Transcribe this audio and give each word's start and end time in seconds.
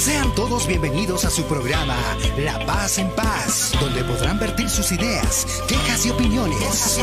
Sean 0.00 0.34
todos 0.34 0.66
bienvenidos 0.66 1.26
a 1.26 1.30
su 1.30 1.44
programa 1.44 1.94
La 2.38 2.64
Paz 2.64 2.96
en 2.96 3.10
Paz, 3.10 3.72
donde 3.78 4.02
podrán 4.02 4.38
vertir 4.38 4.70
sus 4.70 4.92
ideas, 4.92 5.46
quejas 5.68 6.06
y 6.06 6.10
opiniones. 6.10 6.98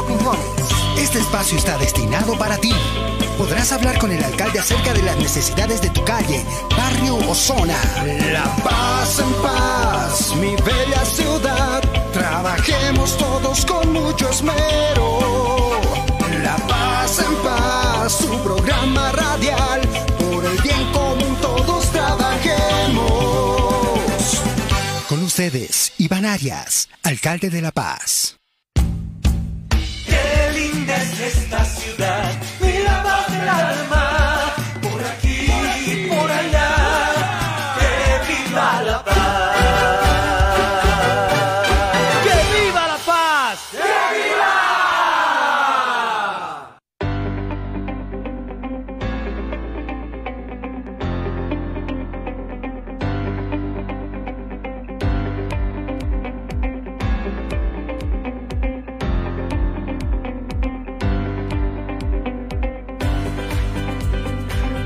Este 0.97 1.19
espacio 1.19 1.59
está 1.59 1.77
destinado 1.77 2.35
para 2.39 2.57
ti. 2.57 2.73
Podrás 3.37 3.71
hablar 3.71 3.99
con 3.99 4.11
el 4.11 4.23
alcalde 4.23 4.57
acerca 4.57 4.95
de 4.95 5.03
las 5.03 5.15
necesidades 5.17 5.79
de 5.83 5.91
tu 5.91 6.03
calle, 6.05 6.43
barrio 6.75 7.17
o 7.29 7.35
zona. 7.35 7.77
La 8.31 8.55
Paz 8.63 9.19
en 9.19 9.33
Paz, 9.43 10.35
mi 10.37 10.55
bella 10.55 11.05
ciudad. 11.05 11.83
Trabajemos 12.11 13.15
todos 13.15 13.63
con 13.63 13.93
mucho 13.93 14.27
esmero. 14.27 15.79
La 16.41 16.55
Paz 16.67 17.19
en 17.19 17.35
Paz, 17.43 18.11
su 18.13 18.39
programa 18.39 19.11
radial. 19.11 20.06
Ustedes, 25.37 25.93
Iván 25.99 26.25
Arias, 26.25 26.89
alcalde 27.03 27.51
de 27.51 27.61
La 27.61 27.71
Paz. 27.71 28.36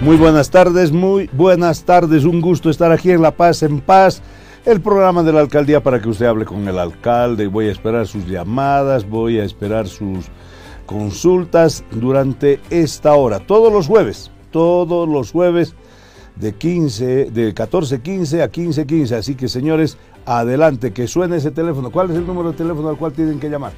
Muy 0.02 0.18
buenas 0.18 0.50
tardes, 0.50 0.92
muy 0.92 1.30
buenas 1.32 1.84
tardes. 1.84 2.26
Un 2.26 2.42
gusto 2.42 2.72
estar 2.72 2.92
aquí 2.92 3.12
en 3.12 3.22
La 3.22 3.30
Paz 3.30 3.62
en 3.62 3.80
Paz, 3.80 4.24
el 4.66 4.82
programa 4.82 5.22
de 5.22 5.32
la 5.32 5.42
alcaldía 5.42 5.84
para 5.84 6.02
que 6.02 6.10
usted 6.10 6.26
hable 6.26 6.44
con 6.44 6.68
el 6.68 6.80
alcalde. 6.80 7.46
Voy 7.46 7.68
a 7.68 7.72
esperar 7.72 8.08
sus 8.08 8.26
llamadas, 8.26 9.08
voy 9.08 9.38
a 9.38 9.44
esperar 9.44 9.88
sus 9.88 10.26
consultas 10.88 11.84
durante 11.92 12.60
esta 12.72 13.14
hora, 13.14 13.42
todos 13.42 13.72
los 13.72 13.86
jueves, 13.86 14.32
todos 14.50 15.08
los 15.08 15.32
jueves 15.32 15.76
de 16.36 16.54
15, 16.54 17.30
de 17.30 17.54
14:15 17.54 18.42
a 18.42 18.50
15:15. 18.52 19.16
Así 19.16 19.36
que 19.36 19.48
señores, 19.48 20.00
adelante, 20.26 20.94
que 20.94 21.08
suene 21.08 21.38
ese 21.38 21.52
teléfono. 21.52 21.92
¿Cuál 21.92 22.10
es 22.10 22.18
el 22.18 22.26
número 22.26 22.54
de 22.54 22.58
teléfono 22.58 22.90
al 22.90 22.98
cual 22.98 23.14
tienen 23.14 23.40
que 23.40 23.50
llamar? 23.52 23.74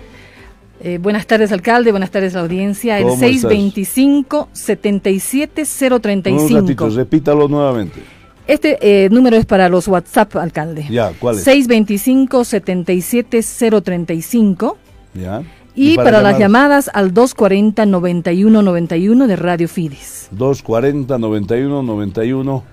Eh, 0.81 0.97
buenas 0.97 1.27
tardes, 1.27 1.52
alcalde. 1.52 1.91
Buenas 1.91 2.09
tardes, 2.11 2.33
la 2.33 2.39
audiencia. 2.41 2.97
El 2.97 3.03
¿Cómo 3.03 3.13
estás? 3.16 3.29
625 3.41 4.49
77035 4.52 6.53
Un 6.53 6.61
ratito, 6.61 6.89
repítalo 6.89 7.47
nuevamente. 7.47 8.02
Este 8.45 8.77
eh, 8.81 9.07
número 9.09 9.38
es 9.38 9.45
para 9.45 9.69
los 9.69 9.88
WhatsApp, 9.88 10.35
alcalde. 10.35 10.85
Ya, 10.89 11.13
¿cuál 11.19 11.35
es? 11.35 11.44
625 11.44 12.44
77035 12.44 14.77
Ya. 15.13 15.44
y, 15.75 15.95
para, 15.95 16.21
las 16.21 16.38
llamadas 16.38 16.91
al 16.94 17.13
240 17.13 17.85
9191 17.85 19.27
de 19.27 19.35
Radio 19.38 19.69
Fides. 19.69 20.27
240 20.31 21.17
91 21.17 21.83
91 21.83 22.63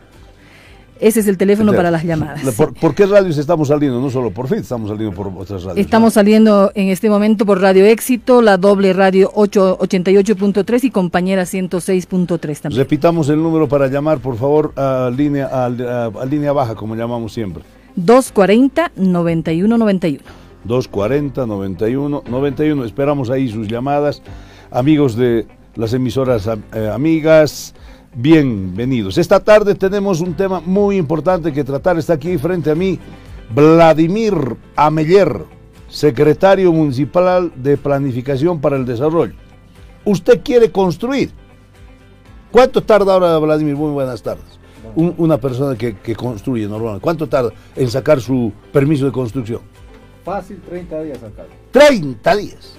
Ese 1.00 1.20
es 1.20 1.26
el 1.28 1.38
teléfono 1.38 1.72
para 1.72 1.90
las 1.90 2.04
llamadas. 2.04 2.42
¿Por, 2.54 2.74
por 2.74 2.94
qué 2.94 3.06
radios 3.06 3.38
estamos 3.38 3.68
saliendo? 3.68 4.00
No 4.00 4.10
solo 4.10 4.30
por 4.30 4.48
FIT, 4.48 4.58
estamos 4.58 4.90
saliendo 4.90 5.14
por 5.16 5.28
otras 5.28 5.64
radios. 5.64 5.78
Estamos 5.84 6.12
saliendo 6.12 6.70
en 6.74 6.88
este 6.88 7.08
momento 7.08 7.46
por 7.46 7.60
Radio 7.60 7.86
Éxito, 7.86 8.42
la 8.42 8.58
doble 8.58 8.92
radio 8.92 9.32
888.3 9.32 10.84
y 10.84 10.90
compañera 10.90 11.44
106.3 11.44 12.60
también. 12.60 12.78
Repitamos 12.82 13.28
el 13.30 13.42
número 13.42 13.66
para 13.68 13.86
llamar, 13.88 14.18
por 14.18 14.36
favor, 14.36 14.72
a 14.76 15.10
línea, 15.16 15.46
a, 15.46 15.66
a- 15.66 16.10
a 16.22 16.24
línea 16.26 16.52
baja, 16.52 16.74
como 16.74 16.94
llamamos 16.94 17.32
siempre. 17.32 17.62
240 17.96 18.92
9191. 18.96 20.22
240 20.64 21.46
91 21.46 22.22
91. 22.28 22.84
Esperamos 22.84 23.30
ahí 23.30 23.48
sus 23.48 23.66
llamadas. 23.68 24.22
Amigos 24.70 25.16
de 25.16 25.46
las 25.76 25.92
emisoras 25.94 26.48
eh, 26.74 26.90
amigas, 26.92 27.74
bienvenidos. 28.14 29.18
Esta 29.18 29.40
tarde 29.40 29.74
tenemos 29.74 30.20
un 30.20 30.34
tema 30.34 30.60
muy 30.60 30.96
importante 30.96 31.52
que 31.52 31.64
tratar. 31.64 31.98
Está 31.98 32.14
aquí 32.14 32.36
frente 32.38 32.70
a 32.70 32.74
mí 32.74 32.98
Vladimir 33.54 34.56
Ameller, 34.76 35.44
secretario 35.88 36.72
municipal 36.72 37.52
de 37.56 37.76
Planificación 37.76 38.60
para 38.60 38.76
el 38.76 38.84
Desarrollo. 38.86 39.34
Usted 40.04 40.40
quiere 40.42 40.70
construir. 40.70 41.30
¿Cuánto 42.50 42.82
tarda 42.82 43.14
ahora, 43.14 43.38
Vladimir? 43.38 43.76
Muy 43.76 43.92
buenas 43.92 44.22
tardes. 44.22 44.44
Un- 44.96 45.14
una 45.18 45.38
persona 45.38 45.76
que, 45.76 45.96
que 45.98 46.16
construye 46.16 46.66
normalmente. 46.66 47.02
¿Cuánto 47.02 47.28
tarda 47.28 47.52
en 47.76 47.88
sacar 47.90 48.20
su 48.20 48.52
permiso 48.72 49.04
de 49.06 49.12
construcción? 49.12 49.60
Fácil, 50.24 50.60
30 50.68 51.02
días, 51.02 51.22
alcalde. 51.22 51.52
30 51.70 52.36
días. 52.36 52.74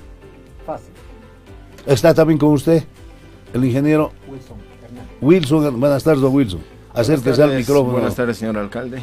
Fácil. 0.66 0.92
Está 1.86 2.14
también 2.14 2.38
con 2.38 2.50
usted 2.50 2.84
el 3.54 3.64
ingeniero 3.66 4.12
Wilson. 4.30 4.58
Wilson. 5.22 5.80
Buenas 5.80 6.04
tardes, 6.04 6.22
don 6.22 6.34
Wilson. 6.34 6.62
Acérquese 6.94 7.42
al 7.44 7.56
micrófono. 7.56 7.94
Buenas 7.94 8.16
tardes, 8.16 8.38
señor 8.38 8.58
alcalde. 8.58 9.02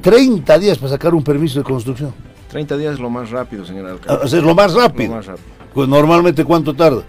30 0.00 0.58
días 0.58 0.78
para 0.78 0.90
sacar 0.90 1.14
un 1.14 1.22
permiso 1.24 1.58
de 1.58 1.64
construcción. 1.64 2.12
30 2.50 2.76
días 2.76 2.94
es 2.94 3.00
lo 3.00 3.08
más 3.10 3.30
rápido, 3.30 3.64
señor 3.64 3.86
Ah, 3.86 3.92
alcalde. 3.92 4.28
sea, 4.28 4.38
es 4.38 4.44
lo 4.44 4.54
más 4.54 4.74
rápido. 4.74 5.10
Lo 5.10 5.16
más 5.16 5.26
rápido. 5.26 5.46
Pues 5.72 5.88
normalmente, 5.88 6.44
¿cuánto 6.44 6.74
tarda? 6.74 7.02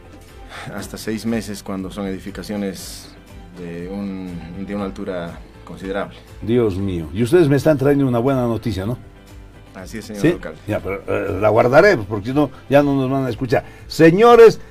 Hasta 0.76 0.98
seis 0.98 1.26
meses 1.26 1.62
cuando 1.64 1.92
son 1.92 2.08
edificaciones 2.08 3.10
de, 3.58 3.90
un, 3.90 4.66
de 4.66 4.76
una 4.76 4.86
altura 4.86 5.40
considerable. 5.66 6.16
Dios 6.42 6.78
mío. 6.78 7.08
Y 7.14 7.24
ustedes 7.24 7.50
me 7.50 7.58
están 7.58 7.78
trayendo 7.78 8.08
una 8.08 8.20
buena 8.20 8.44
noticia, 8.48 8.86
¿no? 8.86 8.98
Así 9.76 9.98
es, 9.98 10.06
señor 10.06 10.22
Sí. 10.22 10.28
alcalde. 10.30 10.60
Ya, 10.68 10.80
pero 10.80 11.02
eh, 11.08 11.38
la 11.42 11.50
guardaremos 11.50 12.06
porque 12.06 12.28
si 12.30 12.34
no, 12.34 12.50
ya 12.70 12.82
no 12.84 12.96
nos 12.96 13.10
van 13.10 13.26
a 13.26 13.30
escuchar. 13.30 13.66
Señores, 13.88 14.62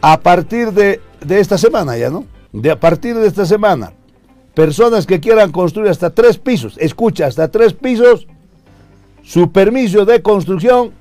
a 0.00 0.18
partir 0.20 0.72
de, 0.72 1.00
de 1.20 1.38
esta 1.40 1.58
semana 1.58 1.96
ya, 1.96 2.10
¿no? 2.10 2.24
De 2.52 2.70
a 2.70 2.80
partir 2.80 3.16
de 3.16 3.26
esta 3.26 3.44
semana, 3.44 3.92
personas 4.54 5.06
que 5.06 5.20
quieran 5.20 5.52
construir 5.52 5.90
hasta 5.90 6.10
tres 6.10 6.38
pisos, 6.38 6.76
escucha, 6.78 7.26
hasta 7.26 7.48
tres 7.48 7.72
pisos, 7.72 8.26
su 9.22 9.52
permiso 9.52 10.04
de 10.04 10.22
construcción 10.22 10.92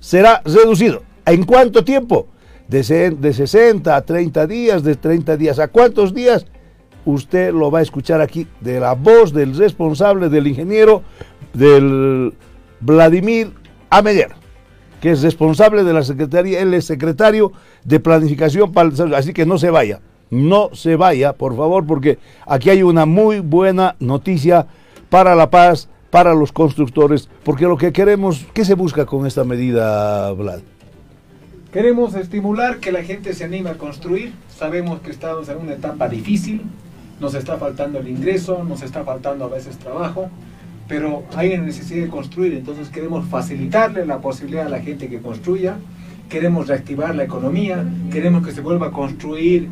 será 0.00 0.42
reducido. 0.44 1.02
¿En 1.26 1.44
cuánto 1.44 1.84
tiempo? 1.84 2.26
De, 2.68 3.10
de 3.10 3.32
60 3.32 3.94
a 3.94 4.00
30 4.02 4.46
días, 4.46 4.82
de 4.82 4.96
30 4.96 5.36
días 5.36 5.58
a 5.58 5.68
cuántos 5.68 6.14
días, 6.14 6.46
usted 7.04 7.52
lo 7.52 7.70
va 7.70 7.80
a 7.80 7.82
escuchar 7.82 8.20
aquí 8.20 8.46
de 8.60 8.80
la 8.80 8.94
voz 8.94 9.32
del 9.32 9.56
responsable, 9.56 10.28
del 10.28 10.46
ingeniero, 10.46 11.02
del 11.52 12.34
Vladimir 12.80 13.52
Ameller, 13.90 14.30
que 15.00 15.10
es 15.10 15.22
responsable 15.22 15.84
de 15.84 15.92
la 15.92 16.02
Secretaría, 16.02 16.60
él 16.60 16.74
es 16.74 16.86
secretario 16.86 17.52
de 17.84 18.00
Planificación 18.00 18.72
para 18.72 18.86
el 18.86 18.92
Desarrollo. 18.92 19.16
Así 19.16 19.32
que 19.32 19.46
no 19.46 19.58
se 19.58 19.70
vaya, 19.70 20.00
no 20.32 20.70
se 20.72 20.96
vaya, 20.96 21.34
por 21.34 21.54
favor, 21.54 21.86
porque 21.86 22.18
aquí 22.46 22.70
hay 22.70 22.82
una 22.82 23.04
muy 23.04 23.40
buena 23.40 23.96
noticia 24.00 24.66
para 25.10 25.36
la 25.36 25.50
paz, 25.50 25.90
para 26.10 26.34
los 26.34 26.52
constructores, 26.52 27.28
porque 27.44 27.66
lo 27.66 27.76
que 27.76 27.92
queremos, 27.92 28.46
¿qué 28.54 28.64
se 28.64 28.74
busca 28.74 29.04
con 29.04 29.26
esta 29.26 29.44
medida, 29.44 30.32
Vlad? 30.32 30.60
Queremos 31.70 32.14
estimular 32.14 32.78
que 32.78 32.92
la 32.92 33.02
gente 33.02 33.34
se 33.34 33.44
anime 33.44 33.70
a 33.70 33.74
construir. 33.78 34.32
Sabemos 34.48 35.00
que 35.00 35.10
estamos 35.10 35.50
en 35.50 35.58
una 35.58 35.74
etapa 35.74 36.08
difícil, 36.08 36.62
nos 37.20 37.34
está 37.34 37.58
faltando 37.58 37.98
el 37.98 38.08
ingreso, 38.08 38.64
nos 38.64 38.82
está 38.82 39.04
faltando 39.04 39.44
a 39.44 39.48
veces 39.48 39.76
trabajo, 39.78 40.30
pero 40.88 41.24
hay 41.36 41.52
una 41.52 41.64
necesidad 41.64 42.04
de 42.04 42.10
construir, 42.10 42.54
entonces 42.54 42.88
queremos 42.88 43.26
facilitarle 43.26 44.06
la 44.06 44.20
posibilidad 44.20 44.66
a 44.66 44.70
la 44.70 44.80
gente 44.80 45.08
que 45.08 45.20
construya, 45.20 45.76
queremos 46.30 46.68
reactivar 46.68 47.14
la 47.14 47.24
economía, 47.24 47.84
queremos 48.10 48.46
que 48.46 48.52
se 48.52 48.62
vuelva 48.62 48.86
a 48.86 48.90
construir 48.92 49.68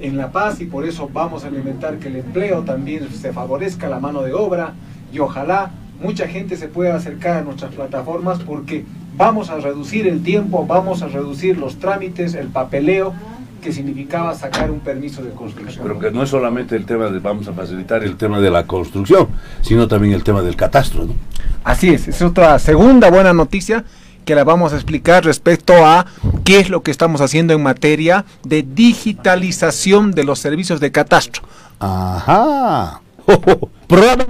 en 0.00 0.16
La 0.16 0.32
Paz 0.32 0.60
y 0.60 0.66
por 0.66 0.84
eso 0.84 1.08
vamos 1.12 1.44
a 1.44 1.48
alimentar 1.48 1.98
que 1.98 2.08
el 2.08 2.16
empleo 2.16 2.62
también 2.62 3.08
se 3.10 3.32
favorezca, 3.32 3.88
la 3.88 4.00
mano 4.00 4.22
de 4.22 4.32
obra 4.32 4.74
y 5.12 5.18
ojalá 5.18 5.70
mucha 6.02 6.26
gente 6.26 6.56
se 6.56 6.68
pueda 6.68 6.94
acercar 6.96 7.38
a 7.38 7.42
nuestras 7.42 7.74
plataformas 7.74 8.40
porque 8.40 8.84
vamos 9.16 9.50
a 9.50 9.58
reducir 9.58 10.06
el 10.06 10.22
tiempo, 10.22 10.66
vamos 10.66 11.02
a 11.02 11.08
reducir 11.08 11.58
los 11.58 11.76
trámites, 11.76 12.34
el 12.34 12.48
papeleo 12.48 13.12
que 13.60 13.72
significaba 13.72 14.34
sacar 14.34 14.70
un 14.70 14.80
permiso 14.80 15.22
de 15.22 15.30
construcción. 15.30 15.84
Pero 15.86 15.98
que 15.98 16.10
no 16.10 16.22
es 16.22 16.30
solamente 16.30 16.74
el 16.76 16.86
tema 16.86 17.10
de 17.10 17.18
vamos 17.18 17.46
a 17.46 17.52
facilitar 17.52 18.02
el 18.02 18.16
tema 18.16 18.40
de 18.40 18.50
la 18.50 18.66
construcción, 18.66 19.28
sino 19.60 19.86
también 19.86 20.14
el 20.14 20.24
tema 20.24 20.40
del 20.40 20.56
catastro, 20.56 21.04
¿no? 21.04 21.14
Así 21.62 21.90
es, 21.90 22.08
es 22.08 22.22
otra 22.22 22.58
segunda 22.58 23.10
buena 23.10 23.34
noticia 23.34 23.84
que 24.30 24.36
la 24.36 24.44
vamos 24.44 24.72
a 24.72 24.76
explicar 24.76 25.24
respecto 25.24 25.84
a 25.84 26.06
qué 26.44 26.60
es 26.60 26.70
lo 26.70 26.84
que 26.84 26.92
estamos 26.92 27.20
haciendo 27.20 27.52
en 27.52 27.64
materia 27.64 28.24
de 28.44 28.62
digitalización 28.62 30.12
de 30.12 30.22
los 30.22 30.38
servicios 30.38 30.78
de 30.78 30.92
catastro. 30.92 31.42
Ajá. 31.80 33.00
Programa 33.88 34.26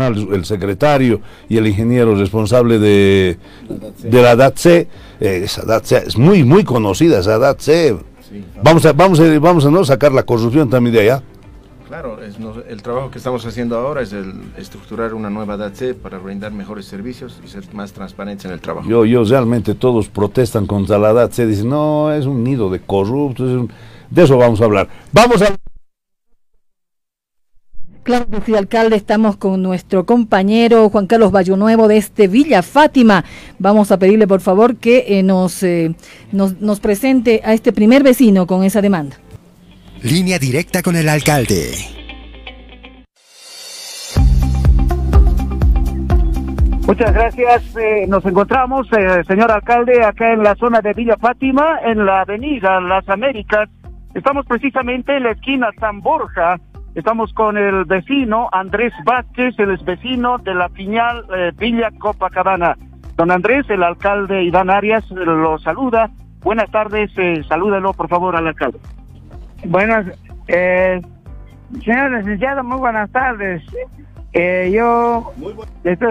el 0.00 0.44
secretario 0.44 1.20
y 1.48 1.56
el 1.56 1.66
ingeniero 1.66 2.14
responsable 2.14 2.78
de, 2.78 3.38
de 4.02 4.22
la 4.22 4.36
DATC. 4.36 4.88
esa 5.20 5.64
DATC 5.64 5.92
es 6.08 6.16
muy, 6.16 6.44
muy 6.44 6.64
conocida, 6.64 7.20
esa 7.20 7.38
DATC. 7.38 7.96
Vamos 8.62 8.86
a, 8.86 8.92
vamos 8.92 9.20
a, 9.20 9.38
vamos 9.38 9.66
a 9.66 9.70
no 9.70 9.84
sacar 9.84 10.12
la 10.12 10.22
corrupción 10.22 10.70
también 10.70 10.94
de 10.94 11.00
allá. 11.02 11.22
Claro, 11.86 12.16
el 12.22 12.80
trabajo 12.80 13.10
que 13.10 13.18
estamos 13.18 13.44
haciendo 13.44 13.76
ahora 13.76 14.00
es 14.00 14.14
el 14.14 14.32
estructurar 14.56 15.12
una 15.12 15.28
nueva 15.28 15.58
DATC 15.58 15.94
para 15.94 16.16
brindar 16.16 16.50
mejores 16.50 16.86
servicios 16.86 17.38
y 17.44 17.48
ser 17.48 17.64
más 17.74 17.92
transparentes 17.92 18.46
en 18.46 18.52
el 18.52 18.60
trabajo. 18.60 18.88
Yo, 18.88 19.04
yo 19.04 19.22
realmente 19.24 19.74
todos 19.74 20.08
protestan 20.08 20.66
contra 20.66 20.98
la 20.98 21.12
DATC, 21.12 21.44
dicen, 21.44 21.68
no, 21.68 22.10
es 22.10 22.24
un 22.24 22.42
nido 22.42 22.70
de 22.70 22.80
corruptos, 22.80 23.68
de 24.08 24.22
eso 24.22 24.38
vamos 24.38 24.62
a 24.62 24.64
hablar. 24.64 24.88
Vamos 25.12 25.42
a... 25.42 25.54
Claro 28.02 28.26
que 28.28 28.40
sí, 28.40 28.56
alcalde, 28.56 28.96
estamos 28.96 29.36
con 29.36 29.62
nuestro 29.62 30.04
compañero 30.06 30.88
Juan 30.90 31.06
Carlos 31.06 31.30
Nuevo 31.56 31.86
de 31.86 31.98
este 31.98 32.26
Villa 32.26 32.62
Fátima. 32.62 33.24
Vamos 33.60 33.92
a 33.92 33.98
pedirle, 33.98 34.26
por 34.26 34.40
favor, 34.40 34.76
que 34.76 35.04
eh, 35.06 35.22
nos, 35.22 35.62
eh, 35.62 35.94
nos, 36.32 36.60
nos 36.60 36.80
presente 36.80 37.40
a 37.44 37.52
este 37.52 37.72
primer 37.72 38.02
vecino 38.02 38.48
con 38.48 38.64
esa 38.64 38.82
demanda. 38.82 39.16
Línea 40.02 40.40
directa 40.40 40.82
con 40.82 40.96
el 40.96 41.08
alcalde. 41.08 41.74
Muchas 46.84 47.14
gracias. 47.14 47.76
Eh, 47.76 48.06
nos 48.08 48.24
encontramos, 48.24 48.88
señor 49.28 49.52
alcalde, 49.52 50.02
acá 50.02 50.32
en 50.32 50.42
la 50.42 50.56
zona 50.56 50.80
de 50.80 50.92
Villa 50.92 51.16
Fátima, 51.18 51.78
en 51.84 52.04
la 52.04 52.22
avenida 52.22 52.80
Las 52.80 53.08
Américas. 53.08 53.68
Estamos 54.12 54.44
precisamente 54.46 55.16
en 55.16 55.22
la 55.22 55.30
esquina 55.30 55.68
San 55.78 56.00
Borja 56.00 56.58
Estamos 56.94 57.32
con 57.32 57.56
el 57.56 57.86
vecino 57.86 58.50
Andrés 58.52 58.92
Vázquez, 59.04 59.58
el 59.58 59.70
es 59.70 59.84
vecino 59.84 60.36
de 60.38 60.54
la 60.54 60.68
Piñal 60.68 61.24
eh, 61.34 61.50
Villa 61.56 61.90
Copacabana. 61.98 62.76
Don 63.16 63.30
Andrés, 63.30 63.64
el 63.70 63.82
alcalde 63.82 64.42
Iván 64.42 64.68
Arias 64.68 65.10
lo 65.10 65.58
saluda. 65.58 66.10
Buenas 66.42 66.70
tardes, 66.70 67.10
eh, 67.16 67.42
salúdelo 67.48 67.94
por 67.94 68.08
favor 68.08 68.36
al 68.36 68.46
alcalde. 68.46 68.78
Buenas, 69.64 70.06
eh, 70.48 71.00
señor 71.82 72.10
licenciado, 72.10 72.62
muy 72.62 72.78
buenas 72.78 73.10
tardes. 73.10 73.62
Eh, 74.34 74.70
yo... 74.74 75.32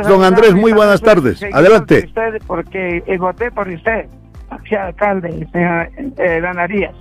Don 0.07 0.24
Andrés, 0.24 0.56
muy 0.56 0.74
buenas 0.74 1.01
tardes. 1.01 1.44
Adelante. 1.54 2.06
Usted 2.07 2.42
porque 2.48 3.04
voté 3.19 3.51
por 3.51 3.68
usted, 3.68 4.07
hacia 4.50 4.88
alcalde, 4.88 5.48
señor 5.51 5.89
Iván 6.38 6.57
Arias. 6.57 6.95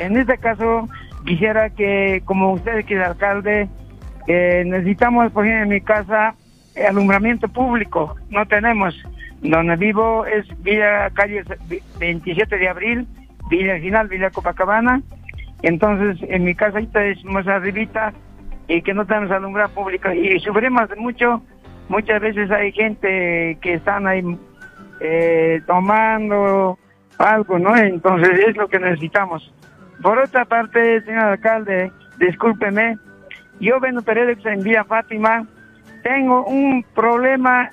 En 0.00 0.16
este 0.16 0.38
caso, 0.38 0.88
quisiera 1.24 1.70
que, 1.70 2.22
como 2.24 2.52
usted 2.52 2.84
que 2.84 2.96
es 2.96 3.06
alcalde, 3.06 3.68
eh, 4.26 4.64
necesitamos, 4.66 5.26
ejemplo, 5.26 5.62
en 5.62 5.68
mi 5.68 5.80
casa, 5.80 6.34
alumbramiento 6.88 7.48
público. 7.48 8.16
No 8.30 8.46
tenemos. 8.46 8.94
Donde 9.42 9.76
vivo 9.76 10.24
es 10.24 10.46
Villa 10.62 11.10
Calle 11.10 11.44
27 11.98 12.56
de 12.56 12.68
Abril, 12.68 13.06
Villa 13.50 13.78
Final, 13.78 14.08
Villa 14.08 14.30
Copacabana. 14.30 15.02
Entonces, 15.62 16.18
en 16.28 16.44
mi 16.44 16.54
casa 16.54 16.78
ahorita 16.78 17.04
es 17.04 17.22
más 17.24 17.46
arribita 17.46 18.12
y 18.68 18.80
que 18.82 18.94
no 18.94 19.06
tenemos 19.06 19.30
alumbrado 19.30 19.74
público. 19.74 20.10
Y 20.12 20.38
sufrimos 20.40 20.88
mucho. 20.96 21.42
Muchas 21.88 22.20
veces 22.22 22.50
hay 22.50 22.72
gente 22.72 23.58
que 23.60 23.74
están 23.74 24.06
ahí 24.06 24.22
eh, 25.00 25.60
tomando 25.66 26.78
algo, 27.18 27.58
¿no? 27.58 27.76
Entonces, 27.76 28.30
es 28.48 28.56
lo 28.56 28.68
que 28.68 28.78
necesitamos. 28.78 29.52
Por 30.02 30.18
otra 30.18 30.44
parte, 30.44 31.00
señor 31.02 31.24
alcalde, 31.24 31.92
discúlpeme, 32.18 32.98
yo 33.60 33.80
vendo 33.80 34.02
periódicos 34.02 34.46
en 34.46 34.62
Vía 34.62 34.84
Fátima, 34.84 35.46
tengo 36.02 36.44
un 36.44 36.84
problema, 36.94 37.70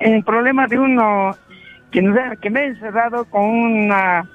un 0.00 0.22
problema 0.22 0.66
de 0.66 0.78
uno 0.78 1.36
que, 1.90 2.00
que 2.40 2.50
me 2.50 2.60
he 2.60 2.66
encerrado 2.66 3.24
con 3.24 3.44
una 3.44 4.26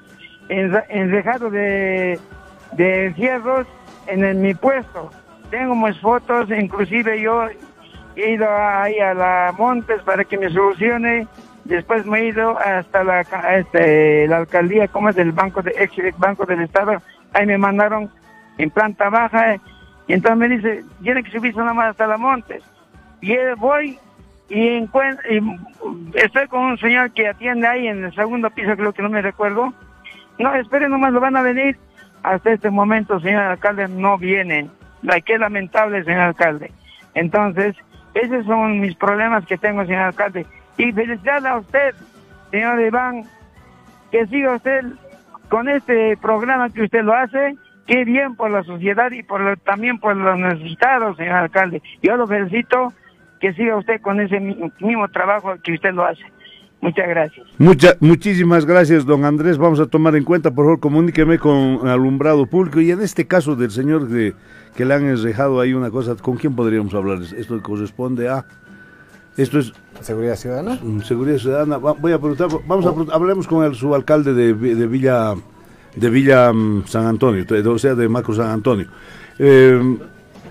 enrejado 0.48 1.50
de, 1.50 2.18
de 2.72 3.12
cierros 3.14 3.66
en, 4.06 4.40
mi 4.42 4.54
puesto. 4.54 5.10
Tengo 5.50 5.74
mis 5.74 5.98
fotos, 6.00 6.50
inclusive 6.50 7.20
yo 7.20 7.46
he 8.16 8.32
ido 8.32 8.46
ahí 8.50 8.98
a 8.98 9.14
la 9.14 9.54
Montes 9.56 10.02
para 10.02 10.24
que 10.24 10.38
me 10.38 10.50
solucione. 10.50 11.26
Después 11.64 12.04
me 12.06 12.20
he 12.20 12.28
ido 12.28 12.58
hasta 12.58 13.04
la, 13.04 13.20
este, 13.56 14.26
la 14.26 14.38
alcaldía, 14.38 14.88
como 14.88 15.08
es 15.08 15.16
del 15.16 15.32
Banco 15.32 15.62
de 15.62 15.72
ex 15.78 16.18
Banco 16.18 16.44
del 16.44 16.62
Estado, 16.62 17.00
ahí 17.32 17.46
me 17.46 17.58
mandaron 17.58 18.10
en 18.58 18.70
planta 18.70 19.08
baja 19.08 19.56
y 20.06 20.12
entonces 20.12 20.38
me 20.38 20.48
dice, 20.48 20.84
tiene 21.02 21.22
que 21.22 21.30
subirse 21.30 21.60
nomás 21.60 21.90
hasta 21.90 22.06
la 22.06 22.16
Montes. 22.16 22.62
Y 23.20 23.36
voy 23.58 23.98
y, 24.48 24.68
encuentro, 24.68 25.24
estoy 26.14 26.48
con 26.48 26.62
un 26.62 26.78
señor 26.78 27.12
que 27.12 27.28
atiende 27.28 27.68
ahí 27.68 27.86
en 27.86 28.04
el 28.04 28.14
segundo 28.14 28.50
piso, 28.50 28.76
creo 28.76 28.92
que 28.92 29.02
no 29.02 29.08
me 29.08 29.22
recuerdo. 29.22 29.72
No, 30.38 30.54
espere 30.54 30.88
nomás, 30.88 31.12
lo 31.12 31.20
van 31.20 31.36
a 31.36 31.42
venir. 31.42 31.78
Hasta 32.22 32.52
este 32.52 32.70
momento, 32.70 33.20
señor 33.20 33.42
alcalde, 33.42 33.86
no 33.88 34.18
vienen. 34.18 34.70
Qué 35.24 35.38
lamentable, 35.38 36.02
señor 36.02 36.22
alcalde. 36.22 36.72
Entonces, 37.14 37.76
esos 38.14 38.44
son 38.46 38.80
mis 38.80 38.96
problemas 38.96 39.46
que 39.46 39.56
tengo, 39.56 39.84
señor 39.84 40.02
alcalde. 40.02 40.44
Y 40.76 40.92
felicidades 40.92 41.44
a 41.44 41.56
usted, 41.58 41.94
señor 42.50 42.80
Iván, 42.80 43.24
que 44.10 44.26
siga 44.26 44.56
usted 44.56 44.84
con 45.50 45.68
este 45.68 46.16
programa 46.16 46.70
que 46.70 46.84
usted 46.84 47.02
lo 47.02 47.12
hace, 47.12 47.56
qué 47.86 48.04
bien 48.04 48.36
por 48.36 48.50
la 48.50 48.62
sociedad 48.62 49.10
y 49.10 49.22
por 49.22 49.58
también 49.58 49.98
por 49.98 50.16
los 50.16 50.38
necesitados, 50.38 51.16
señor 51.16 51.34
alcalde. 51.34 51.82
Yo 52.02 52.16
lo 52.16 52.26
felicito 52.26 52.94
que 53.40 53.52
siga 53.52 53.76
usted 53.76 54.00
con 54.00 54.20
ese 54.20 54.38
mismo 54.38 55.08
trabajo 55.08 55.54
que 55.62 55.72
usted 55.72 55.92
lo 55.92 56.04
hace. 56.04 56.22
Muchas 56.80 57.08
gracias. 57.08 57.46
Mucha, 57.58 57.94
muchísimas 58.00 58.64
gracias, 58.64 59.04
don 59.04 59.24
Andrés. 59.24 59.58
Vamos 59.58 59.80
a 59.80 59.86
tomar 59.86 60.16
en 60.16 60.24
cuenta, 60.24 60.50
por 60.50 60.64
favor, 60.64 60.80
comuníqueme 60.80 61.38
con 61.38 61.86
alumbrado 61.86 62.46
público. 62.46 62.80
Y 62.80 62.90
en 62.90 63.02
este 63.02 63.26
caso 63.26 63.54
del 63.54 63.70
señor 63.70 64.08
de, 64.08 64.34
que 64.76 64.86
le 64.86 64.94
han 64.94 65.06
enrejado 65.06 65.60
ahí 65.60 65.74
una 65.74 65.90
cosa, 65.90 66.14
¿con 66.14 66.36
quién 66.36 66.54
podríamos 66.54 66.94
hablar? 66.94 67.18
Esto 67.36 67.60
corresponde 67.60 68.28
a... 68.28 68.46
Esto 69.36 69.58
es... 69.58 69.72
¿Seguridad 70.00 70.36
Ciudadana? 70.36 70.78
Mm, 70.82 71.02
seguridad 71.02 71.38
Ciudadana. 71.38 71.76
Voy 71.76 72.12
a 72.12 72.18
preguntar, 72.18 72.48
vamos 72.66 72.86
a 72.86 72.90
oh. 72.90 73.06
hablemos 73.12 73.46
con 73.46 73.64
el 73.64 73.74
subalcalde 73.74 74.32
de, 74.32 74.54
de 74.54 74.86
Villa 74.86 75.34
de 75.94 76.10
Villa 76.10 76.52
mm, 76.52 76.86
San 76.86 77.06
Antonio, 77.06 77.46
o 77.66 77.78
sea, 77.78 77.94
de 77.94 78.08
Macro 78.08 78.34
San 78.34 78.50
Antonio. 78.50 78.88
Eh, 79.38 79.96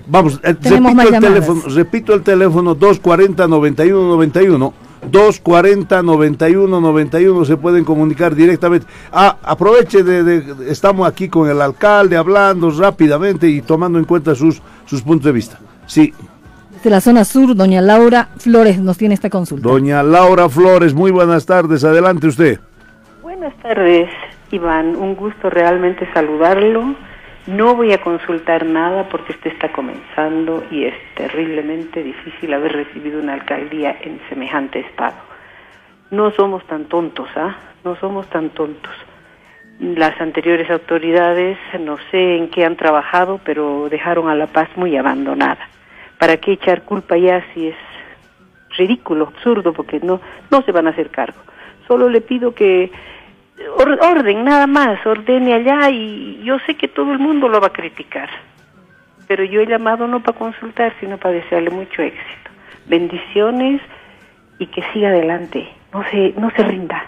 vamos, 0.07 0.39
eh, 0.43 0.55
repito 0.61 1.01
el, 1.01 1.19
teléfono, 1.19 1.61
repito 1.67 2.13
el 2.13 2.21
teléfono 2.23 2.77
240-9191. 2.77 4.71
240-9191 5.11 7.45
se 7.45 7.55
pueden 7.55 7.85
comunicar 7.85 8.35
directamente. 8.35 8.85
Ah, 9.13 9.37
aproveche 9.43 10.03
de, 10.03 10.43
estamos 10.67 11.07
aquí 11.07 11.29
con 11.29 11.49
el 11.49 11.61
alcalde 11.61 12.17
hablando 12.17 12.69
rápidamente 12.71 13.47
y 13.47 13.61
tomando 13.61 13.97
en 13.97 14.03
cuenta 14.03 14.35
sus, 14.35 14.61
sus 14.85 15.01
puntos 15.01 15.27
de 15.27 15.31
vista. 15.31 15.57
Sí. 15.87 16.13
De 16.83 16.89
la 16.89 17.01
zona 17.01 17.25
sur, 17.25 17.55
doña 17.55 17.81
Laura 17.81 18.29
Flores 18.37 18.79
nos 18.79 18.97
tiene 18.97 19.13
esta 19.13 19.29
consulta. 19.29 19.67
Doña 19.67 20.01
Laura 20.01 20.47
Flores, 20.47 20.93
muy 20.93 21.11
buenas 21.11 21.45
tardes, 21.45 21.83
adelante 21.83 22.27
usted. 22.27 22.57
Buenas 23.21 23.53
tardes, 23.57 24.09
Iván, 24.49 24.95
un 24.95 25.13
gusto 25.15 25.49
realmente 25.49 26.07
saludarlo. 26.13 26.95
No 27.47 27.75
voy 27.75 27.91
a 27.91 27.99
consultar 27.99 28.65
nada 28.65 29.09
porque 29.09 29.33
este 29.33 29.49
está 29.49 29.73
comenzando 29.73 30.63
y 30.71 30.85
es 30.85 30.93
terriblemente 31.15 32.01
difícil 32.01 32.53
haber 32.53 32.71
recibido 32.71 33.19
una 33.19 33.33
alcaldía 33.33 33.97
en 34.01 34.21
semejante 34.29 34.79
estado. 34.79 35.17
No 36.11 36.31
somos 36.31 36.65
tan 36.67 36.85
tontos, 36.85 37.27
¿ah? 37.35 37.57
No 37.83 37.97
somos 37.97 38.25
tan 38.29 38.51
tontos. 38.51 38.93
Las 39.81 40.19
anteriores 40.21 40.71
autoridades, 40.71 41.57
no 41.77 41.97
sé 42.09 42.37
en 42.37 42.49
qué 42.49 42.63
han 42.63 42.77
trabajado, 42.77 43.41
pero 43.43 43.89
dejaron 43.89 44.29
a 44.29 44.35
La 44.35 44.47
Paz 44.47 44.69
muy 44.77 44.95
abandonada. 44.95 45.67
¿Para 46.19 46.37
qué 46.37 46.51
echar 46.51 46.83
culpa 46.83 47.17
ya 47.17 47.43
si 47.53 47.69
es 47.69 47.75
ridículo, 48.77 49.27
absurdo, 49.27 49.73
porque 49.73 49.99
no, 50.01 50.21
no 50.51 50.61
se 50.63 50.71
van 50.71 50.87
a 50.87 50.91
hacer 50.91 51.09
cargo? 51.09 51.39
Solo 51.87 52.09
le 52.09 52.21
pido 52.21 52.53
que 52.53 52.91
orden, 53.77 54.43
nada 54.43 54.67
más, 54.67 55.05
ordene 55.05 55.53
allá 55.53 55.89
y 55.89 56.41
yo 56.43 56.57
sé 56.65 56.75
que 56.75 56.87
todo 56.87 57.11
el 57.11 57.19
mundo 57.19 57.47
lo 57.47 57.59
va 57.59 57.67
a 57.67 57.73
criticar. 57.73 58.29
Pero 59.27 59.43
yo 59.43 59.61
he 59.61 59.67
llamado 59.67 60.07
no 60.07 60.21
para 60.21 60.37
consultar, 60.37 60.93
sino 60.99 61.17
para 61.17 61.35
desearle 61.35 61.69
mucho 61.69 62.01
éxito. 62.01 62.49
Bendiciones 62.87 63.81
y 64.57 64.67
que 64.67 64.83
siga 64.91 65.09
adelante, 65.09 65.67
no 65.93 66.03
se, 66.09 66.33
no 66.37 66.51
se 66.51 66.63
rinda. 66.63 67.03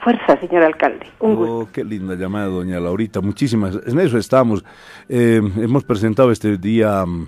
Fuerza, 0.00 0.38
señor 0.40 0.62
alcalde. 0.62 1.06
Un 1.18 1.36
oh, 1.38 1.68
qué 1.72 1.82
linda 1.82 2.14
llamada, 2.14 2.46
doña 2.46 2.78
Laurita. 2.78 3.20
Muchísimas. 3.20 3.78
En 3.86 3.98
eso 3.98 4.18
estamos. 4.18 4.64
Eh, 5.08 5.40
hemos 5.56 5.84
presentado 5.84 6.30
este 6.30 6.56
día 6.58 7.04
mm, 7.04 7.26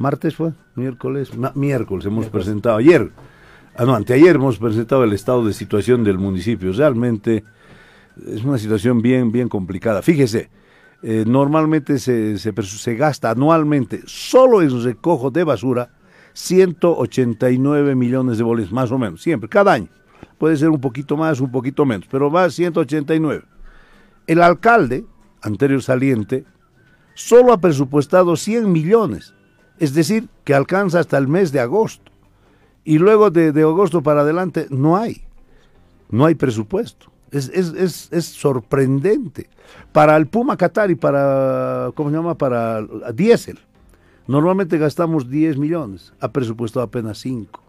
martes 0.00 0.34
fue, 0.34 0.52
miércoles, 0.74 1.36
ma- 1.36 1.52
miércoles 1.54 2.06
hemos 2.06 2.26
presentado 2.26 2.78
ayer, 2.78 3.10
ah 3.76 3.84
no, 3.84 3.94
anteayer 3.94 4.36
hemos 4.36 4.58
presentado 4.58 5.04
el 5.04 5.12
estado 5.12 5.44
de 5.44 5.52
situación 5.52 6.02
del 6.02 6.18
municipio. 6.18 6.72
Realmente 6.72 7.44
es 8.26 8.42
una 8.42 8.58
situación 8.58 9.02
bien, 9.02 9.30
bien 9.30 9.48
complicada. 9.48 10.02
Fíjese, 10.02 10.50
eh, 11.02 11.24
normalmente 11.26 11.98
se, 11.98 12.38
se, 12.38 12.94
gasta 12.94 13.30
anualmente 13.30 14.00
solo 14.06 14.62
en 14.62 14.82
recojo 14.82 15.30
de 15.30 15.44
basura 15.44 15.90
189 16.32 17.94
millones 17.94 18.38
de 18.38 18.44
boles, 18.44 18.72
más 18.72 18.90
o 18.90 18.98
menos, 18.98 19.22
siempre, 19.22 19.48
cada 19.48 19.74
año. 19.74 19.88
Puede 20.38 20.56
ser 20.56 20.70
un 20.70 20.80
poquito 20.80 21.16
más, 21.16 21.40
un 21.40 21.52
poquito 21.52 21.84
menos, 21.84 22.06
pero 22.10 22.30
va 22.30 22.44
a 22.44 22.50
189. 22.50 23.42
El 24.26 24.42
alcalde, 24.42 25.04
anterior 25.42 25.82
saliente, 25.82 26.44
solo 27.14 27.52
ha 27.52 27.58
presupuestado 27.60 28.36
100 28.36 28.70
millones, 28.70 29.34
es 29.80 29.94
decir, 29.94 30.28
que 30.44 30.54
alcanza 30.54 31.00
hasta 31.00 31.18
el 31.18 31.26
mes 31.26 31.50
de 31.50 31.58
agosto. 31.58 32.12
Y 32.84 32.98
luego 32.98 33.30
de, 33.30 33.48
agosto 33.60 34.02
para 34.02 34.20
adelante 34.20 34.66
no 34.70 34.96
hay, 34.96 35.24
no 36.10 36.26
hay 36.26 36.34
presupuesto. 36.34 37.10
Es, 37.30 37.48
es, 37.48 37.72
es, 37.72 38.08
es 38.12 38.26
sorprendente. 38.26 39.48
Para 39.92 40.16
el 40.16 40.26
Puma 40.26 40.56
Qatar 40.56 40.90
y 40.90 40.94
para, 40.94 41.90
¿cómo 41.94 42.10
se 42.10 42.16
llama? 42.16 42.36
Para 42.36 42.82
diésel. 43.14 43.58
Normalmente 44.26 44.78
gastamos 44.78 45.28
10 45.28 45.56
millones, 45.56 46.12
ha 46.20 46.30
presupuestado 46.30 46.84
apenas 46.84 47.18
5. 47.18 47.62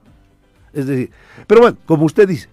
Es 0.74 0.86
decir, 0.86 1.12
pero 1.48 1.62
bueno, 1.62 1.78
como 1.86 2.06
usted 2.06 2.28
dice, 2.28 2.50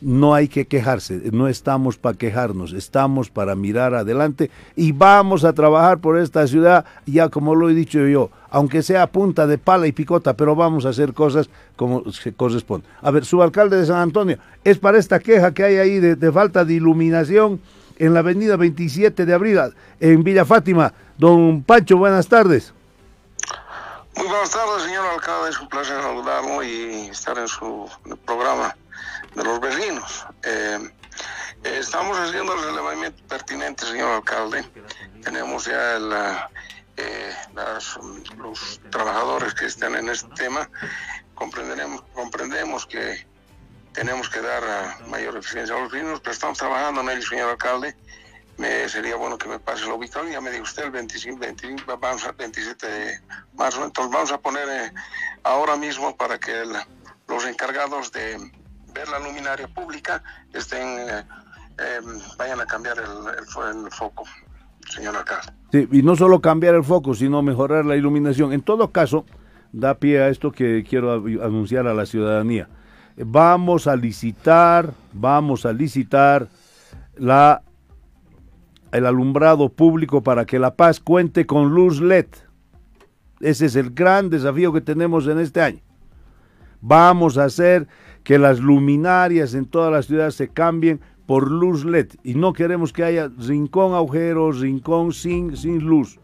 no 0.00 0.34
hay 0.34 0.48
que 0.48 0.66
quejarse, 0.66 1.20
no 1.32 1.48
estamos 1.48 1.96
para 1.96 2.16
quejarnos, 2.16 2.72
estamos 2.72 3.30
para 3.30 3.54
mirar 3.54 3.94
adelante 3.94 4.50
y 4.76 4.92
vamos 4.92 5.44
a 5.44 5.52
trabajar 5.52 5.98
por 5.98 6.18
esta 6.18 6.46
ciudad, 6.46 6.84
ya 7.06 7.28
como 7.28 7.54
lo 7.54 7.70
he 7.70 7.74
dicho 7.74 8.06
yo, 8.06 8.30
aunque 8.50 8.82
sea 8.82 9.06
punta 9.06 9.46
de 9.46 9.58
pala 9.58 9.86
y 9.86 9.92
picota, 9.92 10.34
pero 10.34 10.54
vamos 10.54 10.84
a 10.84 10.90
hacer 10.90 11.14
cosas 11.14 11.48
como 11.76 12.10
se 12.12 12.32
corresponde. 12.32 12.86
A 13.00 13.10
ver, 13.10 13.24
subalcalde 13.24 13.76
de 13.76 13.86
San 13.86 13.98
Antonio, 13.98 14.38
es 14.62 14.78
para 14.78 14.98
esta 14.98 15.18
queja 15.20 15.54
que 15.54 15.64
hay 15.64 15.76
ahí 15.76 16.00
de, 16.00 16.16
de 16.16 16.32
falta 16.32 16.64
de 16.64 16.74
iluminación 16.74 17.60
en 17.98 18.14
la 18.14 18.20
avenida 18.20 18.56
27 18.56 19.24
de 19.24 19.34
abril, 19.34 19.58
en 20.00 20.24
Villa 20.24 20.44
Fátima. 20.44 20.92
Don 21.16 21.62
Pancho, 21.62 21.96
buenas 21.96 22.28
tardes. 22.28 22.72
Muy 24.16 24.26
buenas 24.26 24.50
tardes, 24.50 24.82
señor 24.84 25.06
alcalde. 25.06 25.50
Es 25.50 25.60
un 25.60 25.68
placer 25.68 26.00
saludarlo 26.00 26.62
y 26.62 27.08
estar 27.10 27.38
en 27.38 27.48
su 27.48 27.88
programa 28.24 28.76
de 29.34 29.44
los 29.44 29.60
vecinos. 29.60 30.26
Eh, 30.42 30.78
estamos 31.64 32.18
haciendo 32.18 32.54
el 32.54 32.64
relevamiento 32.64 33.22
pertinente, 33.26 33.86
señor 33.86 34.10
alcalde. 34.12 34.64
Tenemos 35.22 35.66
ya 35.66 35.98
eh, 36.96 37.34
los 38.36 38.80
trabajadores 38.90 39.54
que 39.54 39.66
están 39.66 39.94
en 39.96 40.08
este 40.08 40.28
tema. 40.34 40.68
Comprenderemos, 41.34 42.02
comprendemos 42.14 42.86
que 42.86 43.26
tenemos 43.92 44.28
que 44.28 44.40
dar 44.40 44.62
ah, 44.64 44.98
mayor 45.08 45.36
eficiencia 45.36 45.74
a 45.76 45.80
los 45.80 45.90
vecinos, 45.90 46.20
pero 46.20 46.32
estamos 46.32 46.58
trabajando 46.58 47.00
en 47.00 47.10
ello, 47.10 47.22
señor 47.22 47.50
alcalde. 47.50 47.96
Me, 48.56 48.88
sería 48.88 49.16
bueno 49.16 49.36
que 49.36 49.48
me 49.48 49.58
pase 49.58 49.86
la 49.86 49.94
ubicación. 49.94 50.30
Ya 50.30 50.40
me 50.40 50.50
dijo 50.50 50.62
usted 50.62 50.84
el 50.84 50.90
25, 50.92 51.38
25, 51.40 51.96
vamos 51.98 52.24
al 52.24 52.34
27 52.34 52.86
de 52.86 53.20
marzo. 53.54 53.84
Entonces 53.84 54.12
vamos 54.12 54.30
a 54.30 54.38
poner 54.38 54.68
eh, 54.68 54.92
ahora 55.42 55.76
mismo 55.76 56.16
para 56.16 56.38
que 56.38 56.64
los 57.26 57.44
encargados 57.46 58.12
de 58.12 58.38
ver 58.94 59.08
la 59.08 59.18
luminaria 59.18 59.68
pública 59.68 60.22
estén, 60.52 60.86
eh, 60.86 61.24
eh, 61.78 62.00
vayan 62.38 62.60
a 62.60 62.66
cambiar 62.66 62.96
el, 62.98 63.04
el 63.04 63.84
el 63.84 63.90
foco, 63.90 64.24
señor 64.88 65.16
alcalde. 65.16 65.52
Sí, 65.72 65.88
y 65.90 66.02
no 66.02 66.16
solo 66.16 66.40
cambiar 66.40 66.74
el 66.74 66.84
foco, 66.84 67.14
sino 67.14 67.42
mejorar 67.42 67.84
la 67.84 67.96
iluminación. 67.96 68.52
En 68.52 68.62
todo 68.62 68.92
caso, 68.92 69.26
da 69.72 69.98
pie 69.98 70.22
a 70.22 70.28
esto 70.28 70.52
que 70.52 70.84
quiero 70.88 71.12
anunciar 71.12 71.86
a 71.86 71.94
la 71.94 72.06
ciudadanía. 72.06 72.68
Vamos 73.16 73.86
a 73.86 73.96
licitar, 73.96 74.92
vamos 75.12 75.66
a 75.66 75.72
licitar 75.72 76.48
la, 77.16 77.62
el 78.92 79.06
alumbrado 79.06 79.68
público 79.68 80.22
para 80.22 80.44
que 80.44 80.58
La 80.58 80.74
Paz 80.74 81.00
cuente 81.00 81.46
con 81.46 81.70
luz 81.70 82.00
LED. 82.00 82.26
Ese 83.40 83.66
es 83.66 83.76
el 83.76 83.90
gran 83.90 84.30
desafío 84.30 84.72
que 84.72 84.80
tenemos 84.80 85.26
en 85.26 85.38
este 85.40 85.60
año. 85.60 85.80
Vamos 86.80 87.38
a 87.38 87.44
hacer 87.44 87.88
que 88.24 88.38
las 88.38 88.58
luminarias 88.58 89.54
en 89.54 89.66
toda 89.66 89.90
la 89.90 90.02
ciudad 90.02 90.30
se 90.30 90.48
cambien 90.48 91.00
por 91.26 91.50
luz 91.50 91.84
LED 91.84 92.08
y 92.22 92.34
no 92.34 92.52
queremos 92.52 92.92
que 92.92 93.04
haya 93.04 93.30
rincón 93.38 93.94
agujero, 93.94 94.50
rincón 94.50 95.12
sin, 95.12 95.56
sin 95.56 95.84
luz, 95.84 96.18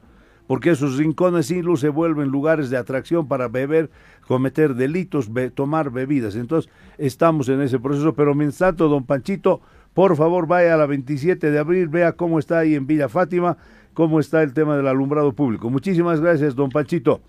porque 0.47 0.71
esos 0.71 0.97
rincones 0.97 1.47
sin 1.47 1.64
luz 1.64 1.80
se 1.80 1.90
vuelven 1.90 2.28
lugares 2.28 2.71
de 2.71 2.76
atracción 2.76 3.28
para 3.28 3.49
beber, 3.49 3.90
cometer 4.26 4.75
delitos, 4.75 5.30
tomar 5.54 5.90
bebidas. 5.90 6.35
Entonces 6.37 6.71
estamos 6.99 7.49
en 7.49 7.61
ese 7.61 7.78
proceso, 7.78 8.14
pero 8.14 8.35
mientras 8.35 8.59
tanto, 8.59 8.88
don 8.88 9.04
Panchito, 9.04 9.61
por 9.95 10.16
favor 10.16 10.47
vaya 10.47 10.75
a 10.75 10.78
la 10.78 10.87
27 10.87 11.50
de 11.50 11.59
abril, 11.59 11.88
vea 11.88 12.12
cómo 12.12 12.38
está 12.38 12.59
ahí 12.59 12.75
en 12.75 12.87
Villa 12.87 13.09
Fátima, 13.09 13.59
cómo 13.92 14.21
está 14.21 14.42
el 14.42 14.54
tema 14.54 14.76
del 14.76 14.88
alumbrado 14.88 15.33
público. 15.33 15.69
Muchísimas 15.71 16.21
gracias, 16.21 16.54
don 16.54 16.71
Panchito. 16.71 17.21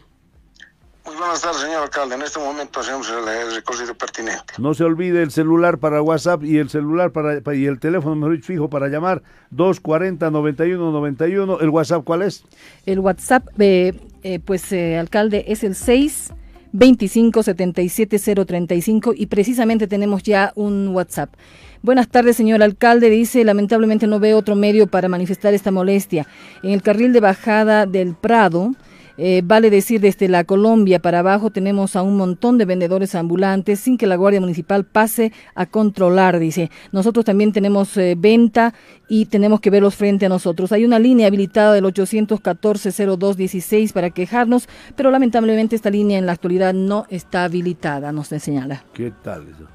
Muy 1.05 1.15
buenas 1.15 1.41
tardes, 1.41 1.61
señor 1.61 1.83
alcalde. 1.83 2.15
En 2.15 2.21
este 2.21 2.39
momento 2.39 2.79
hacemos 2.79 3.09
el, 3.09 3.27
el 3.27 3.55
recorrido 3.55 3.95
pertinente. 3.95 4.53
No 4.59 4.73
se 4.75 4.83
olvide 4.83 5.23
el 5.23 5.31
celular 5.31 5.79
para 5.79 6.01
WhatsApp 6.01 6.43
y 6.43 6.57
el 6.59 6.69
celular 6.69 7.11
para, 7.11 7.41
pa- 7.41 7.55
y 7.55 7.65
el 7.65 7.79
teléfono 7.79 8.15
mejor 8.15 8.33
dicho, 8.35 8.45
fijo 8.47 8.69
para 8.69 8.87
llamar 8.87 9.23
240 9.49 10.29
91 10.29 10.91
91. 10.91 11.59
¿El 11.59 11.69
WhatsApp 11.69 12.03
cuál 12.03 12.21
es? 12.21 12.43
El 12.85 12.99
WhatsApp, 12.99 13.47
eh, 13.59 13.93
eh, 14.23 14.39
pues, 14.39 14.71
eh, 14.71 14.97
alcalde, 14.99 15.45
es 15.47 15.63
el 15.63 15.73
6 15.75 16.33
25 16.73 17.43
77 17.43 18.19
035 18.45 19.13
y 19.15 19.25
precisamente 19.25 19.87
tenemos 19.87 20.21
ya 20.23 20.53
un 20.55 20.89
WhatsApp. 20.89 21.33
Buenas 21.81 22.09
tardes, 22.09 22.37
señor 22.37 22.61
alcalde. 22.61 23.09
Dice, 23.09 23.43
lamentablemente 23.43 24.05
no 24.05 24.19
veo 24.19 24.37
otro 24.37 24.55
medio 24.55 24.85
para 24.85 25.09
manifestar 25.09 25.55
esta 25.55 25.71
molestia. 25.71 26.27
En 26.61 26.69
el 26.69 26.83
carril 26.83 27.11
de 27.11 27.19
bajada 27.19 27.87
del 27.87 28.13
Prado, 28.13 28.71
eh, 29.17 29.41
vale 29.43 29.69
decir, 29.69 30.01
desde 30.01 30.27
la 30.27 30.43
Colombia 30.43 30.99
para 30.99 31.19
abajo 31.19 31.49
tenemos 31.49 31.95
a 31.95 32.01
un 32.01 32.17
montón 32.17 32.57
de 32.57 32.65
vendedores 32.65 33.15
ambulantes 33.15 33.79
sin 33.79 33.97
que 33.97 34.07
la 34.07 34.15
Guardia 34.15 34.41
Municipal 34.41 34.85
pase 34.85 35.31
a 35.55 35.65
controlar, 35.65 36.39
dice. 36.39 36.69
Nosotros 36.91 37.25
también 37.25 37.51
tenemos 37.51 37.95
eh, 37.97 38.15
venta 38.17 38.73
y 39.07 39.25
tenemos 39.25 39.61
que 39.61 39.69
verlos 39.69 39.95
frente 39.95 40.25
a 40.25 40.29
nosotros. 40.29 40.71
Hay 40.71 40.85
una 40.85 40.99
línea 40.99 41.27
habilitada 41.27 41.73
del 41.73 41.85
814-0216 41.85 43.93
para 43.93 44.09
quejarnos, 44.09 44.67
pero 44.95 45.11
lamentablemente 45.11 45.75
esta 45.75 45.89
línea 45.89 46.17
en 46.17 46.25
la 46.25 46.31
actualidad 46.31 46.73
no 46.73 47.05
está 47.09 47.43
habilitada, 47.43 48.11
nos 48.11 48.27
señala. 48.27 48.85
¿Qué 48.93 49.11
tal 49.23 49.47
eso? 49.49 49.67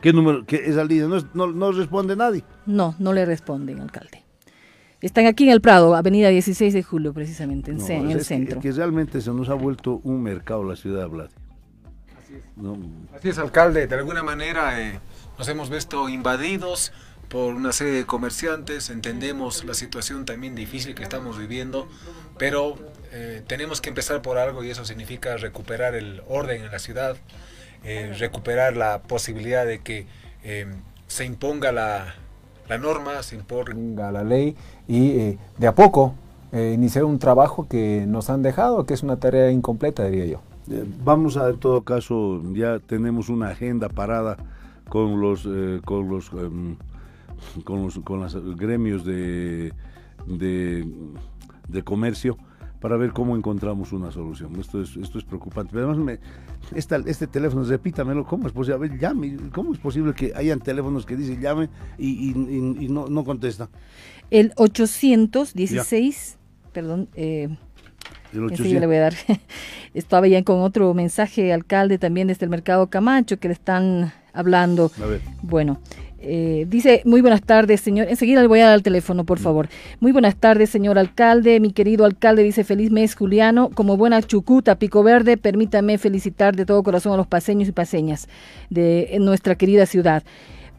¿Qué 0.00 0.12
número? 0.12 0.44
¿Qué, 0.46 0.62
esa 0.64 0.84
línea 0.84 1.06
no, 1.06 1.18
no, 1.34 1.52
no 1.52 1.72
responde 1.72 2.16
nadie. 2.16 2.42
No, 2.66 2.94
no 2.98 3.12
le 3.12 3.26
responden, 3.26 3.80
alcalde. 3.80 4.24
Están 5.00 5.26
aquí 5.26 5.44
en 5.44 5.50
el 5.50 5.60
Prado, 5.62 5.94
avenida 5.94 6.28
16 6.28 6.74
de 6.74 6.82
julio, 6.82 7.14
precisamente, 7.14 7.70
en, 7.70 7.78
No, 7.78 7.86
ce- 7.86 7.96
en 7.96 8.06
es 8.06 8.12
el 8.12 8.18
que- 8.18 8.24
centro. 8.24 8.60
Que, 8.60 8.72
realmente 8.72 9.20
se 9.20 9.30
nos 9.32 9.48
ha 9.48 9.54
vuelto 9.54 10.00
un 10.04 10.22
mercado 10.22 10.62
la 10.64 10.76
ciudad 10.76 11.00
de 11.02 11.06
Vladi. 11.08 11.30
No, 12.56 12.76
Así 13.16 13.30
es, 13.30 13.38
alcalde. 13.38 13.86
De 13.86 13.94
alguna 13.96 14.22
manera 14.22 14.80
eh, 14.80 15.00
nos 15.38 15.48
hemos 15.48 15.70
visto 15.70 16.08
invadidos 16.08 16.92
por 17.28 17.54
una 17.54 17.72
serie 17.72 17.94
de 17.94 18.04
comerciantes. 18.06 18.90
Entendemos 18.90 19.64
la 19.64 19.72
situación 19.74 20.26
también 20.26 20.54
difícil 20.54 20.94
que 20.94 21.02
estamos 21.02 21.38
viviendo, 21.38 21.88
pero 22.38 22.76
eh, 23.12 23.42
tenemos 23.46 23.80
que 23.80 23.88
empezar 23.88 24.20
por 24.20 24.36
algo 24.36 24.62
y 24.62 24.70
eso 24.70 24.84
significa 24.84 25.36
recuperar 25.38 25.94
el 25.94 26.22
orden 26.28 26.62
en 26.62 26.70
la 26.70 26.78
ciudad, 26.78 27.16
eh, 27.84 28.14
recuperar 28.18 28.76
la 28.76 29.00
posibilidad 29.02 29.64
de 29.64 29.78
que 29.80 30.06
eh, 30.44 30.66
se 31.08 31.24
imponga 31.24 31.72
la, 31.72 32.14
la 32.68 32.78
norma, 32.78 33.22
se 33.22 33.34
imponga 33.36 34.12
la 34.12 34.22
ley 34.22 34.56
y 34.90 35.10
eh, 35.10 35.38
de 35.58 35.66
a 35.68 35.74
poco 35.74 36.14
eh, 36.52 36.72
iniciar 36.74 37.04
un 37.04 37.18
trabajo 37.20 37.68
que 37.68 38.04
nos 38.08 38.28
han 38.28 38.42
dejado, 38.42 38.84
que 38.86 38.94
es 38.94 39.02
una 39.04 39.16
tarea 39.16 39.50
incompleta, 39.52 40.04
diría 40.06 40.26
yo. 40.26 40.40
Eh, 40.70 40.84
Vamos 41.04 41.36
a, 41.36 41.48
en 41.50 41.58
todo 41.58 41.82
caso, 41.82 42.42
ya 42.52 42.80
tenemos 42.80 43.28
una 43.28 43.48
agenda 43.50 43.88
parada 43.88 44.36
con 44.88 45.20
los, 45.20 45.46
eh, 45.46 45.80
con 45.84 46.08
los, 46.08 46.32
em, 46.32 46.74
con 47.64 47.82
los, 47.84 47.98
con 48.00 48.20
los 48.20 48.56
gremios 48.56 49.04
de, 49.04 49.72
de, 50.26 50.86
de 51.68 51.82
comercio 51.84 52.36
para 52.80 52.96
ver 52.96 53.12
cómo 53.12 53.36
encontramos 53.36 53.92
una 53.92 54.10
solución. 54.10 54.56
Esto 54.58 54.80
es, 54.80 54.96
esto 54.96 55.18
es 55.18 55.24
preocupante. 55.24 55.70
Pero 55.72 55.90
además, 55.90 56.02
me- 56.04 56.18
esta- 56.76 56.96
este 57.06 57.26
teléfono, 57.26 57.62
repítamelo, 57.62 58.24
¿cómo 58.24 58.46
es 58.46 58.52
posible? 58.52 58.74
A 58.74 58.78
ver, 58.78 58.98
llame, 58.98 59.36
¿cómo 59.54 59.72
es 59.74 59.78
posible 59.78 60.14
que 60.14 60.32
hayan 60.34 60.58
teléfonos 60.60 61.04
que 61.06 61.14
dicen 61.16 61.40
llame 61.40 61.68
y, 61.98 62.08
y- 62.08 62.30
y- 62.80 62.84
y 62.86 62.88
no, 62.88 63.06
no 63.08 63.22
contesta? 63.24 63.68
El 64.30 64.52
816, 64.56 66.38
perdón, 66.72 67.08
eh, 67.16 67.48
le 68.32 68.86
voy 68.86 68.96
a 68.96 69.00
dar. 69.00 69.14
Estaba 69.94 70.28
ya 70.28 70.42
con 70.44 70.60
otro 70.60 70.94
mensaje, 70.94 71.52
alcalde, 71.52 71.98
también 71.98 72.28
desde 72.28 72.44
el 72.46 72.50
mercado 72.50 72.88
Camacho, 72.88 73.38
que 73.38 73.48
le 73.48 73.54
están 73.54 74.12
hablando. 74.32 74.90
A 75.02 75.06
ver. 75.06 75.20
Bueno, 75.42 75.80
Eh, 76.22 76.66
dice, 76.68 77.00
muy 77.06 77.22
buenas 77.22 77.40
tardes, 77.40 77.80
señor. 77.80 78.08
Enseguida 78.10 78.42
le 78.42 78.46
voy 78.46 78.60
a 78.60 78.66
dar 78.66 78.74
el 78.74 78.82
teléfono, 78.82 79.24
por 79.24 79.38
favor. 79.38 79.70
Muy 80.00 80.12
buenas 80.12 80.36
tardes, 80.36 80.68
señor 80.68 80.98
alcalde. 80.98 81.60
Mi 81.60 81.72
querido 81.72 82.04
alcalde 82.04 82.42
dice, 82.42 82.62
feliz 82.62 82.90
mes, 82.90 83.14
Juliano. 83.14 83.70
Como 83.72 83.96
buena 83.96 84.20
chucuta, 84.20 84.74
pico 84.78 85.02
verde, 85.02 85.38
permítame 85.38 85.96
felicitar 85.96 86.54
de 86.54 86.66
todo 86.66 86.82
corazón 86.82 87.14
a 87.14 87.16
los 87.16 87.26
paseños 87.26 87.70
y 87.70 87.72
paseñas 87.72 88.28
de 88.68 89.16
nuestra 89.18 89.54
querida 89.54 89.86
ciudad. 89.86 90.22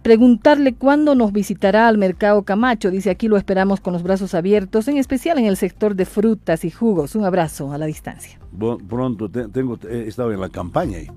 Preguntarle 0.01 0.74
cuándo 0.74 1.15
nos 1.15 1.31
visitará 1.31 1.88
al 1.88 1.98
mercado 1.98 2.43
Camacho. 2.43 2.89
Dice, 2.89 3.10
aquí 3.10 3.27
lo 3.27 3.38
esperamos 3.38 3.79
con 3.81 3.93
los 3.93 4.03
brazos 4.03 4.34
abiertos, 4.34 4.88
en 4.88 4.98
especial 4.98 5.38
en 5.38 5.46
el 5.46 5.58
sector 5.58 5.96
de 5.96 6.05
frutas 6.05 6.65
y 6.65 6.72
jugos. 6.72 7.15
Un 7.15 7.25
abrazo 7.25 7.72
a 7.72 7.77
la 7.77 7.86
distancia. 7.86 8.39
Pronto, 8.88 9.29
tengo, 9.29 9.77
he 9.89 10.08
estado 10.08 10.31
en 10.31 10.41
la 10.41 10.50
campaña 10.50 10.98
ahí 10.98 11.08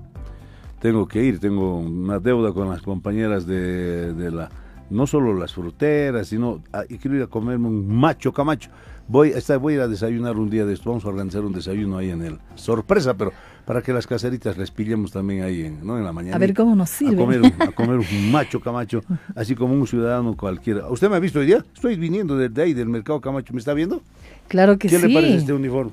tengo 0.85 1.07
que 1.07 1.23
ir, 1.23 1.39
tengo 1.39 1.79
una 1.79 2.19
deuda 2.19 2.53
con 2.53 2.69
las 2.69 2.83
compañeras 2.83 3.47
de, 3.47 4.29
la, 4.31 4.51
no 4.89 5.07
solo 5.07 5.33
las 5.33 5.53
fruteras, 5.53 6.27
sino 6.27 6.61
ah, 6.73 6.83
y 6.87 6.97
quiero 6.97 7.17
ir 7.17 7.23
a 7.23 7.27
comerme 7.27 7.67
un 7.67 7.87
macho 7.87 8.33
camacho. 8.33 8.69
Voy, 9.07 9.33
a 9.33 9.57
voy 9.57 9.73
a 9.73 9.75
ir 9.75 9.81
a 9.81 9.87
desayunar 9.87 10.37
un 10.37 10.49
día 10.49 10.65
de 10.65 10.73
esto, 10.73 10.89
vamos 10.89 11.05
a 11.05 11.09
organizar 11.09 11.45
un 11.45 11.53
desayuno 11.53 11.97
ahí 11.97 12.09
en 12.09 12.23
el, 12.23 12.39
sorpresa, 12.55 13.13
pero 13.13 13.31
para 13.63 13.81
que 13.83 13.93
las 13.93 14.07
caseritas 14.07 14.57
les 14.57 14.71
pillemos 14.71 15.11
también 15.11 15.43
ahí 15.43 15.63
en, 15.63 15.85
¿no? 15.85 15.97
en 15.97 16.03
la 16.03 16.11
mañana. 16.11 16.35
A 16.35 16.39
ver 16.39 16.55
cómo 16.55 16.75
nos 16.75 16.89
sirve. 16.89 17.13
A 17.59 17.71
comer, 17.71 17.99
un 17.99 18.31
macho 18.31 18.59
camacho, 18.59 19.03
así 19.35 19.55
como 19.55 19.75
un 19.75 19.85
ciudadano 19.85 20.35
cualquiera. 20.35 20.87
¿Usted 20.87 21.09
me 21.09 21.17
ha 21.17 21.19
visto 21.19 21.39
hoy 21.39 21.45
día? 21.45 21.63
Estoy 21.73 21.97
viniendo 21.97 22.35
de, 22.35 22.61
ahí, 22.61 22.73
del 22.73 22.89
mercado 22.89 23.21
camacho, 23.21 23.53
¿me 23.53 23.59
está 23.59 23.73
viendo? 23.73 24.01
Claro 24.47 24.77
que 24.79 24.89
sí. 24.89 24.95
¿Qué 24.95 25.07
le 25.07 25.13
parece 25.13 25.37
este 25.37 25.53
uniforme? 25.53 25.91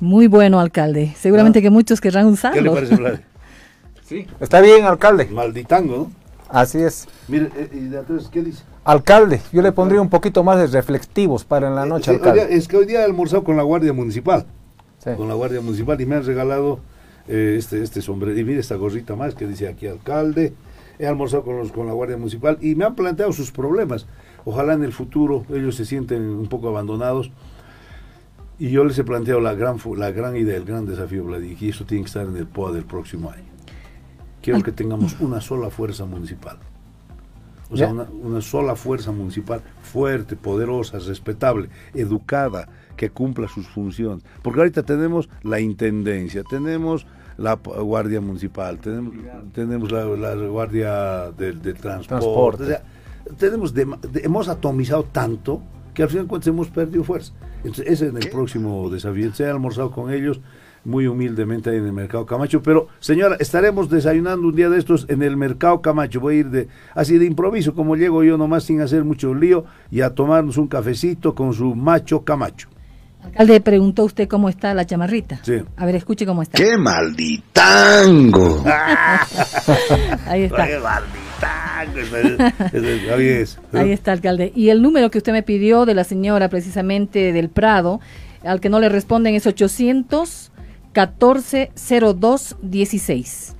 Muy 0.00 0.26
bueno, 0.26 0.60
alcalde. 0.60 1.14
Seguramente 1.18 1.58
ah. 1.58 1.62
que 1.62 1.70
muchos 1.70 2.00
querrán 2.00 2.26
usarlo. 2.26 2.56
¿Qué 2.56 2.62
le 2.62 2.70
parece, 2.70 2.96
Vlad? 2.96 3.20
Está 4.40 4.60
bien, 4.60 4.84
alcalde. 4.84 5.26
Malditango, 5.26 5.96
¿no? 5.96 6.19
Así 6.52 6.78
es. 6.78 7.06
Mire, 7.28 7.50
eh, 7.56 7.70
¿y 7.72 7.94
entonces 7.94 8.28
qué 8.28 8.42
dice? 8.42 8.64
Alcalde, 8.84 9.40
yo 9.52 9.62
le 9.62 9.72
pondría 9.72 10.00
un 10.00 10.08
poquito 10.08 10.42
más 10.42 10.58
de 10.58 10.66
reflectivos 10.66 11.44
para 11.44 11.68
en 11.68 11.74
la 11.74 11.84
eh, 11.84 11.88
noche, 11.88 12.10
alcalde. 12.10 12.48
es 12.50 12.66
que 12.66 12.76
hoy 12.76 12.86
día 12.86 13.00
he 13.00 13.04
almorzado 13.04 13.44
con 13.44 13.56
la 13.56 13.62
Guardia 13.62 13.92
Municipal. 13.92 14.46
Con 15.16 15.28
la 15.28 15.34
Guardia 15.34 15.60
Municipal 15.60 15.98
y 16.00 16.06
me 16.06 16.16
han 16.16 16.26
regalado 16.26 16.80
eh, 17.28 17.56
este, 17.58 17.82
este 17.82 18.02
sombrero. 18.02 18.38
Y 18.38 18.44
mire 18.44 18.60
esta 18.60 18.74
gorrita 18.74 19.16
más 19.16 19.34
que 19.34 19.46
dice 19.46 19.68
aquí 19.68 19.86
alcalde. 19.86 20.52
He 20.98 21.06
almorzado 21.06 21.44
con, 21.44 21.56
los, 21.56 21.72
con 21.72 21.86
la 21.86 21.94
Guardia 21.94 22.18
Municipal 22.18 22.58
y 22.60 22.74
me 22.74 22.84
han 22.84 22.94
planteado 22.94 23.32
sus 23.32 23.50
problemas. 23.50 24.06
Ojalá 24.44 24.74
en 24.74 24.82
el 24.82 24.92
futuro 24.92 25.44
ellos 25.50 25.76
se 25.76 25.84
sienten 25.84 26.22
un 26.22 26.48
poco 26.48 26.68
abandonados. 26.68 27.30
Y 28.58 28.70
yo 28.70 28.84
les 28.84 28.98
he 28.98 29.04
planteado 29.04 29.40
la 29.40 29.54
gran, 29.54 29.78
la 29.96 30.10
gran 30.10 30.36
idea, 30.36 30.56
el 30.56 30.66
gran 30.66 30.84
desafío, 30.84 31.24
Vladi, 31.24 31.56
y 31.58 31.70
eso 31.70 31.86
tiene 31.86 32.02
que 32.04 32.08
estar 32.08 32.26
en 32.26 32.36
el 32.36 32.46
POA 32.46 32.72
del 32.72 32.84
próximo 32.84 33.30
año 33.30 33.50
quiero 34.42 34.62
que 34.62 34.72
tengamos 34.72 35.18
una 35.20 35.40
sola 35.40 35.70
fuerza 35.70 36.04
municipal. 36.04 36.58
O 37.72 37.76
sea, 37.76 37.88
una, 37.88 38.40
sola 38.40 38.74
fuerza 38.74 39.12
municipal 39.12 39.62
fuerte, 39.82 40.34
poderosa, 40.34 40.98
respetable, 40.98 41.68
educada, 41.94 42.68
que 42.96 43.10
cumpla 43.10 43.46
sus 43.46 43.68
funciones. 43.68 44.24
Porque 44.42 44.58
ahorita 44.58 44.82
tenemos 44.82 45.28
la 45.42 45.60
intendencia, 45.60 46.42
tenemos 46.42 47.06
la 47.36 47.54
guardia 47.54 48.20
municipal, 48.20 48.78
tenemos, 48.78 49.14
tenemos 49.54 49.92
la, 49.92 50.34
guardia 50.34 51.30
del 51.30 51.62
de 51.62 51.74
transporte. 51.74 52.78
tenemos 53.38 53.72
hemos 54.22 54.48
atomizado 54.48 55.04
tanto 55.04 55.62
que 55.94 56.02
al 56.02 56.08
final 56.08 56.26
cuentas 56.26 56.48
hemos 56.48 56.68
perdido 56.68 57.04
fuerza. 57.04 57.32
Entonces, 57.58 57.86
ese 57.86 58.08
es 58.08 58.14
el 58.14 58.30
próximo 58.30 58.90
desafío. 58.90 59.32
Se 59.32 59.46
ha 59.46 59.50
almorzado 59.50 59.92
con 59.92 60.12
ellos 60.12 60.40
muy 60.84 61.06
humildemente 61.06 61.70
ahí 61.70 61.76
en 61.76 61.86
el 61.86 61.92
Mercado 61.92 62.26
Camacho. 62.26 62.62
Pero, 62.62 62.88
señora, 63.00 63.36
estaremos 63.38 63.90
desayunando 63.90 64.48
un 64.48 64.54
día 64.54 64.68
de 64.68 64.78
estos 64.78 65.06
en 65.08 65.22
el 65.22 65.36
Mercado 65.36 65.80
Camacho. 65.80 66.20
Voy 66.20 66.36
a 66.36 66.38
ir 66.38 66.50
de 66.50 66.68
así 66.94 67.18
de 67.18 67.26
improviso, 67.26 67.74
como 67.74 67.96
llego 67.96 68.22
yo 68.24 68.36
nomás 68.36 68.64
sin 68.64 68.80
hacer 68.80 69.04
mucho 69.04 69.34
lío, 69.34 69.64
y 69.90 70.00
a 70.00 70.14
tomarnos 70.14 70.56
un 70.56 70.68
cafecito 70.68 71.34
con 71.34 71.52
su 71.52 71.74
macho 71.74 72.24
Camacho. 72.24 72.68
Alcalde, 73.22 73.60
preguntó 73.60 74.04
usted 74.04 74.26
cómo 74.28 74.48
está 74.48 74.72
la 74.72 74.86
chamarrita. 74.86 75.40
Sí. 75.42 75.56
A 75.76 75.84
ver, 75.84 75.96
escuche 75.96 76.24
cómo 76.24 76.40
está. 76.42 76.56
¡Qué 76.56 76.78
malditango! 76.78 78.64
Ahí 80.26 80.44
está. 80.44 80.66
¡Qué 80.66 80.78
malditango! 80.78 81.20
Ahí, 83.14 83.26
es. 83.26 83.58
Ahí 83.72 83.92
está, 83.92 84.12
alcalde. 84.12 84.52
Y 84.54 84.68
el 84.68 84.82
número 84.82 85.10
que 85.10 85.18
usted 85.18 85.32
me 85.32 85.42
pidió 85.42 85.86
de 85.86 85.94
la 85.94 86.04
señora, 86.04 86.48
precisamente 86.48 87.32
del 87.32 87.48
Prado, 87.48 88.00
al 88.44 88.60
que 88.60 88.68
no 88.68 88.80
le 88.80 88.88
responden 88.88 89.34
es 89.34 89.46
800 89.46 90.50
140216. 90.94 93.56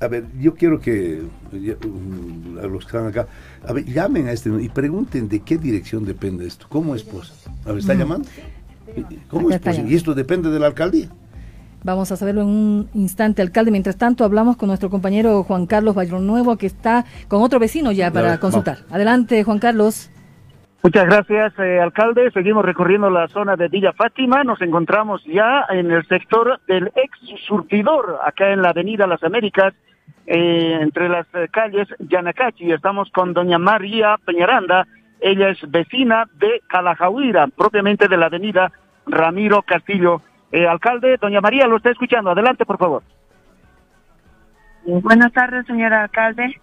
A 0.00 0.08
ver, 0.08 0.24
yo 0.40 0.54
quiero 0.54 0.80
que 0.80 1.20
um, 1.52 2.58
a 2.58 2.62
los 2.62 2.84
que 2.84 2.96
están 2.96 3.06
acá, 3.06 3.28
a 3.66 3.72
ver, 3.74 3.84
llamen 3.84 4.28
a 4.28 4.32
este 4.32 4.50
y 4.62 4.70
pregunten 4.70 5.28
de 5.28 5.40
qué 5.40 5.58
dirección 5.58 6.06
depende 6.06 6.46
esto. 6.46 6.64
¿Cómo 6.70 6.94
es 6.94 7.02
posible? 7.02 7.36
A 7.66 7.72
ver, 7.72 7.80
¿está 7.80 7.92
llamando? 7.94 8.26
¿Cómo 9.28 9.50
es 9.50 9.60
posible? 9.60 9.90
Y 9.90 9.96
esto 9.96 10.14
depende 10.14 10.48
de 10.50 10.58
la 10.58 10.68
alcaldía. 10.68 11.10
Vamos 11.82 12.12
a 12.12 12.16
saberlo 12.16 12.42
en 12.42 12.48
un 12.48 12.88
instante, 12.94 13.42
alcalde. 13.42 13.70
Mientras 13.70 13.96
tanto, 13.96 14.24
hablamos 14.24 14.56
con 14.56 14.68
nuestro 14.68 14.88
compañero 14.90 15.44
Juan 15.44 15.66
Carlos 15.66 15.94
Nuevo, 16.22 16.56
que 16.56 16.66
está 16.66 17.04
con 17.28 17.42
otro 17.42 17.58
vecino 17.58 17.92
ya 17.92 18.10
para 18.10 18.40
consultar. 18.40 18.84
Adelante, 18.90 19.44
Juan 19.44 19.58
Carlos. 19.58 20.10
Muchas 20.82 21.04
gracias, 21.04 21.58
eh, 21.58 21.78
alcalde. 21.78 22.30
Seguimos 22.30 22.64
recorriendo 22.64 23.10
la 23.10 23.28
zona 23.28 23.54
de 23.54 23.68
Villa 23.68 23.92
Fátima. 23.92 24.44
Nos 24.44 24.62
encontramos 24.62 25.22
ya 25.24 25.66
en 25.68 25.90
el 25.90 26.06
sector 26.06 26.58
del 26.66 26.90
ex 26.94 27.18
surtidor, 27.46 28.18
acá 28.24 28.50
en 28.50 28.62
la 28.62 28.70
Avenida 28.70 29.06
Las 29.06 29.22
Américas, 29.22 29.74
eh, 30.26 30.78
entre 30.80 31.10
las 31.10 31.26
eh, 31.34 31.48
calles 31.52 31.86
Yanacachi. 31.98 32.72
Estamos 32.72 33.10
con 33.10 33.34
doña 33.34 33.58
María 33.58 34.16
Peñaranda. 34.24 34.86
Ella 35.20 35.50
es 35.50 35.58
vecina 35.70 36.24
de 36.38 36.62
Calajahuira, 36.66 37.48
propiamente 37.48 38.08
de 38.08 38.16
la 38.16 38.26
Avenida 38.26 38.72
Ramiro 39.06 39.60
Castillo. 39.60 40.22
alcalde, 40.66 41.18
doña 41.20 41.42
María, 41.42 41.66
lo 41.66 41.76
está 41.76 41.90
escuchando. 41.90 42.30
Adelante, 42.30 42.64
por 42.64 42.78
favor. 42.78 43.02
Buenas 44.86 45.30
tardes, 45.34 45.66
señor 45.66 45.92
alcalde. 45.92 46.58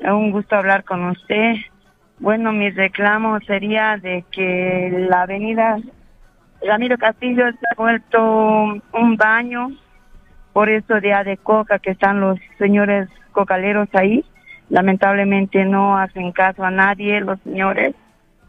Un 0.00 0.30
gusto 0.30 0.56
hablar 0.56 0.84
con 0.84 1.06
usted. 1.06 1.54
Bueno, 2.22 2.52
mi 2.52 2.70
reclamo 2.70 3.40
sería 3.40 3.96
de 3.96 4.24
que 4.30 5.06
la 5.10 5.22
avenida 5.22 5.78
Ramiro 6.64 6.96
Castillo 6.96 7.50
se 7.50 7.66
ha 7.68 7.74
vuelto 7.74 8.80
un 8.92 9.16
baño 9.16 9.72
por 10.52 10.68
eso 10.68 11.00
de 11.00 11.12
de 11.24 11.36
coca 11.38 11.80
que 11.80 11.90
están 11.90 12.20
los 12.20 12.38
señores 12.58 13.08
cocaleros 13.32 13.88
ahí. 13.94 14.24
Lamentablemente 14.68 15.64
no 15.64 15.98
hacen 15.98 16.30
caso 16.30 16.62
a 16.62 16.70
nadie 16.70 17.20
los 17.22 17.40
señores. 17.40 17.92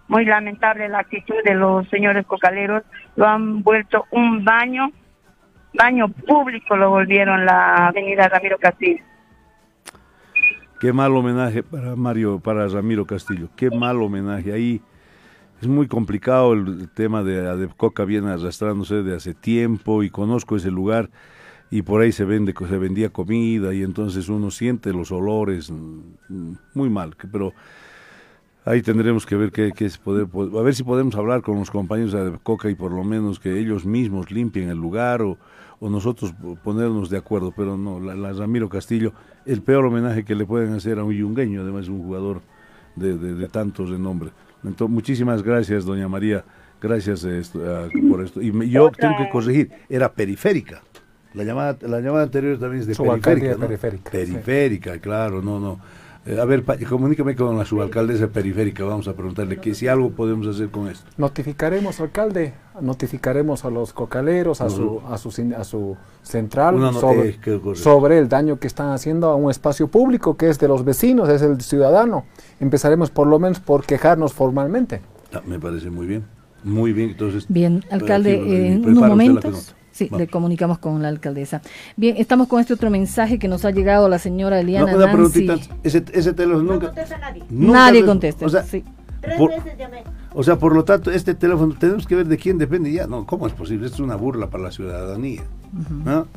Muy 0.07 0.25
lamentable 0.25 0.87
la 0.87 0.99
actitud 0.99 1.41
de 1.43 1.55
los 1.55 1.89
señores 1.89 2.27
cocaleros. 2.27 2.83
Lo 3.15 3.27
han 3.27 3.63
vuelto 3.63 4.05
un 4.11 4.45
baño, 4.45 4.91
baño 5.73 6.09
público 6.09 6.77
lo 6.77 6.91
volvieron 6.91 7.43
la 7.43 7.87
avenida 7.87 8.29
Ramiro 8.29 8.59
Castillo. 8.59 9.03
Qué 10.83 10.91
mal 10.91 11.15
homenaje 11.15 11.63
para 11.63 11.95
Mario, 11.95 12.41
para 12.41 12.67
Ramiro 12.67 13.05
Castillo. 13.07 13.47
Qué 13.55 13.71
mal 13.71 14.01
homenaje. 14.01 14.51
Ahí 14.51 14.81
es 15.61 15.67
muy 15.69 15.87
complicado 15.87 16.51
el 16.51 16.89
tema 16.89 17.23
de 17.23 17.47
Adepcoca 17.47 18.03
viene 18.03 18.31
arrastrándose 18.31 18.95
de 18.95 19.15
hace 19.15 19.33
tiempo 19.33 20.03
y 20.03 20.09
conozco 20.09 20.57
ese 20.57 20.71
lugar 20.71 21.09
y 21.71 21.83
por 21.83 22.01
ahí 22.01 22.11
se 22.11 22.25
vende 22.25 22.53
se 22.67 22.77
vendía 22.77 23.11
comida 23.11 23.73
y 23.73 23.81
entonces 23.81 24.27
uno 24.27 24.51
siente 24.51 24.91
los 24.91 25.13
olores 25.13 25.71
mm, 25.71 26.53
muy 26.73 26.89
mal, 26.89 27.15
pero 27.31 27.53
ahí 28.65 28.81
tendremos 28.81 29.25
que 29.25 29.37
ver 29.37 29.53
qué, 29.53 29.71
es 29.77 29.97
poder, 29.97 30.27
a 30.33 30.61
ver 30.63 30.75
si 30.75 30.83
podemos 30.83 31.15
hablar 31.15 31.43
con 31.43 31.59
los 31.59 31.71
compañeros 31.71 32.11
de 32.11 32.19
Adepcoca 32.19 32.69
y 32.69 32.75
por 32.75 32.91
lo 32.91 33.05
menos 33.05 33.39
que 33.39 33.57
ellos 33.57 33.85
mismos 33.85 34.31
limpien 34.31 34.67
el 34.67 34.79
lugar 34.79 35.21
o 35.21 35.37
nosotros 35.79 36.33
ponernos 36.61 37.09
de 37.09 37.19
acuerdo, 37.19 37.53
pero 37.55 37.77
no, 37.77 38.01
la 38.01 38.33
Ramiro 38.33 38.67
Castillo 38.67 39.13
el 39.45 39.61
peor 39.61 39.85
homenaje 39.85 40.23
que 40.23 40.35
le 40.35 40.45
pueden 40.45 40.73
hacer 40.73 40.99
a 40.99 41.03
un 41.03 41.13
yungueño, 41.13 41.61
además 41.61 41.87
un 41.87 42.03
jugador 42.03 42.41
de, 42.95 43.17
de, 43.17 43.33
de 43.35 43.47
tanto 43.47 43.85
renombre. 43.85 44.31
Entonces, 44.63 44.93
muchísimas 44.93 45.43
gracias, 45.43 45.85
doña 45.85 46.07
María, 46.07 46.43
gracias 46.81 47.25
eh, 47.25 47.41
por 48.09 48.23
esto. 48.23 48.41
Y 48.41 48.69
yo 48.69 48.91
tengo 48.91 49.17
que 49.17 49.29
corregir, 49.29 49.71
era 49.89 50.11
periférica. 50.11 50.81
La 51.33 51.43
llamada, 51.43 51.77
la 51.81 51.99
llamada 51.99 52.23
anterior 52.23 52.59
también 52.59 52.81
es 52.81 52.87
de 52.87 52.95
periférica, 52.95 53.57
periférica. 53.57 54.11
Periférica, 54.11 54.99
claro, 54.99 55.41
no, 55.41 55.59
no. 55.59 55.79
Eh, 56.25 56.39
a 56.39 56.45
ver, 56.45 56.63
comunícame 56.87 57.35
con 57.35 57.57
la 57.57 57.65
subalcaldesa 57.65 58.27
periférica, 58.27 58.85
vamos 58.85 59.09
a 59.09 59.13
preguntarle 59.13 59.59
que 59.59 59.75
si 59.75 59.89
algo 59.89 60.11
podemos 60.11 60.47
hacer 60.47 60.69
con 60.69 60.87
esto. 60.87 61.05
Notificaremos, 61.17 61.99
alcalde, 61.99 62.53
notificaremos 62.79 63.65
a 63.65 63.69
los 63.69 63.91
cocaleros, 63.91 64.61
a, 64.61 64.69
su, 64.69 65.01
a, 65.05 65.17
su, 65.17 65.29
a 65.57 65.63
su 65.65 65.97
central 66.21 66.93
sobre, 66.93 67.37
sobre, 67.75 68.19
el 68.19 68.29
daño 68.29 68.57
que 68.57 68.67
están 68.67 68.91
haciendo 68.91 69.29
a 69.29 69.35
un 69.35 69.51
espacio 69.51 69.89
público 69.89 70.37
que 70.37 70.49
es 70.49 70.59
de 70.59 70.69
los 70.69 70.85
vecinos, 70.85 71.27
es 71.27 71.41
el 71.41 71.59
ciudadano. 71.59 72.23
Empezaremos 72.61 73.09
por 73.09 73.27
lo 73.27 73.37
menos 73.37 73.59
por 73.59 73.85
quejarnos 73.85 74.31
formalmente. 74.31 75.01
Ah, 75.33 75.41
me 75.45 75.59
parece 75.59 75.89
muy 75.89 76.07
bien, 76.07 76.23
muy 76.63 76.93
bien. 76.93 77.09
Entonces, 77.09 77.47
bien, 77.49 77.83
alcalde, 77.91 78.71
en 78.71 78.85
unos 78.85 79.09
momentos 79.09 79.75
Sí, 79.93 80.09
le 80.17 80.27
comunicamos 80.27 80.79
con 80.79 81.01
la 81.03 81.07
alcaldesa. 81.07 81.61
Bien, 81.95 82.15
estamos 82.17 82.47
con 82.47 82.59
este 82.59 82.73
otro 82.73 82.89
mensaje 82.89 83.37
que 83.37 83.47
nos 83.47 83.63
ha 83.63 83.69
llegado 83.69 84.09
la 84.09 84.17
señora 84.17 84.59
Eliana 84.59 84.91
no, 84.91 84.97
Nancy. 84.97 85.47
Ese, 85.83 86.03
ese 86.11 86.33
teléfono 86.33 86.63
nunca... 86.63 86.87
No 86.87 86.93
contesta 86.93 87.17
nadie. 87.19 87.43
nadie 87.49 88.05
contesta, 88.05 88.45
o 88.45 88.49
sea, 88.49 88.63
sí. 88.63 88.83
Tres 89.21 89.39
veces 89.39 89.77
llamé. 89.77 90.03
O 90.33 90.43
sea, 90.43 90.57
por 90.57 90.75
lo 90.75 90.83
tanto, 90.83 91.11
este 91.11 91.35
teléfono 91.35 91.75
tenemos 91.79 92.07
que 92.07 92.15
ver 92.15 92.25
de 92.25 92.37
quién 92.37 92.57
depende 92.57 92.91
ya. 92.91 93.05
No, 93.07 93.25
¿cómo 93.25 93.47
es 93.47 93.53
posible? 93.53 93.85
Esto 93.85 93.97
es 93.97 94.01
una 94.01 94.15
burla 94.15 94.49
para 94.49 94.63
la 94.63 94.71
ciudadanía. 94.71 95.43
¿no? 96.03 96.27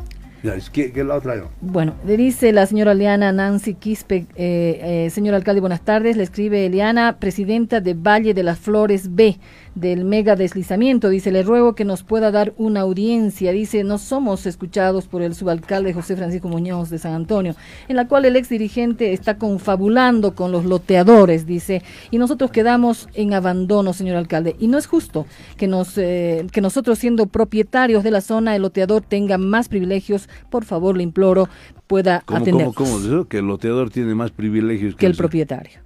¿Qué, 0.72 0.92
qué 0.92 1.02
la 1.02 1.16
otra? 1.16 1.34
Bueno, 1.60 1.94
le 2.06 2.16
dice 2.16 2.52
la 2.52 2.66
señora 2.66 2.92
Eliana 2.92 3.32
Nancy 3.32 3.74
Quispe, 3.74 4.26
eh, 4.36 5.06
eh, 5.06 5.10
señor 5.10 5.34
alcalde, 5.34 5.60
buenas 5.60 5.80
tardes. 5.80 6.16
Le 6.16 6.22
escribe 6.22 6.66
Eliana, 6.66 7.16
presidenta 7.18 7.80
de 7.80 7.94
Valle 7.94 8.34
de 8.34 8.42
las 8.42 8.58
Flores 8.58 9.14
B 9.14 9.38
del 9.76 10.04
mega 10.04 10.34
deslizamiento. 10.34 11.08
Dice, 11.08 11.30
le 11.30 11.44
ruego 11.44 11.74
que 11.74 11.84
nos 11.84 12.02
pueda 12.02 12.32
dar 12.32 12.52
una 12.56 12.80
audiencia. 12.80 13.52
Dice, 13.52 13.84
no 13.84 13.98
somos 13.98 14.46
escuchados 14.46 15.06
por 15.06 15.22
el 15.22 15.34
subalcalde 15.34 15.92
José 15.92 16.16
Francisco 16.16 16.48
Muñoz 16.48 16.90
de 16.90 16.98
San 16.98 17.12
Antonio, 17.12 17.54
en 17.86 17.94
la 17.94 18.08
cual 18.08 18.24
el 18.24 18.34
ex 18.34 18.48
dirigente 18.48 19.12
está 19.12 19.38
confabulando 19.38 20.34
con 20.34 20.50
los 20.50 20.64
loteadores, 20.64 21.46
dice, 21.46 21.82
y 22.10 22.18
nosotros 22.18 22.50
quedamos 22.50 23.08
en 23.14 23.34
abandono, 23.34 23.92
señor 23.92 24.16
alcalde. 24.16 24.56
Y 24.58 24.66
no 24.66 24.78
es 24.78 24.86
justo 24.86 25.26
que, 25.56 25.68
nos, 25.68 25.96
eh, 25.98 26.46
que 26.50 26.60
nosotros, 26.60 26.98
siendo 26.98 27.26
propietarios 27.26 28.02
de 28.02 28.10
la 28.10 28.22
zona, 28.22 28.56
el 28.56 28.62
loteador 28.62 29.02
tenga 29.02 29.38
más 29.38 29.68
privilegios. 29.68 30.28
Por 30.50 30.64
favor, 30.64 30.96
le 30.96 31.02
imploro, 31.02 31.48
pueda 31.86 32.24
atender. 32.26 32.68
¿Cómo, 32.74 33.00
cómo, 33.00 33.28
Que 33.28 33.38
el 33.38 33.46
loteador 33.46 33.90
tiene 33.90 34.14
más 34.14 34.30
privilegios 34.30 34.96
que, 34.96 35.06
el 35.06 35.14
propietario. 35.14 35.85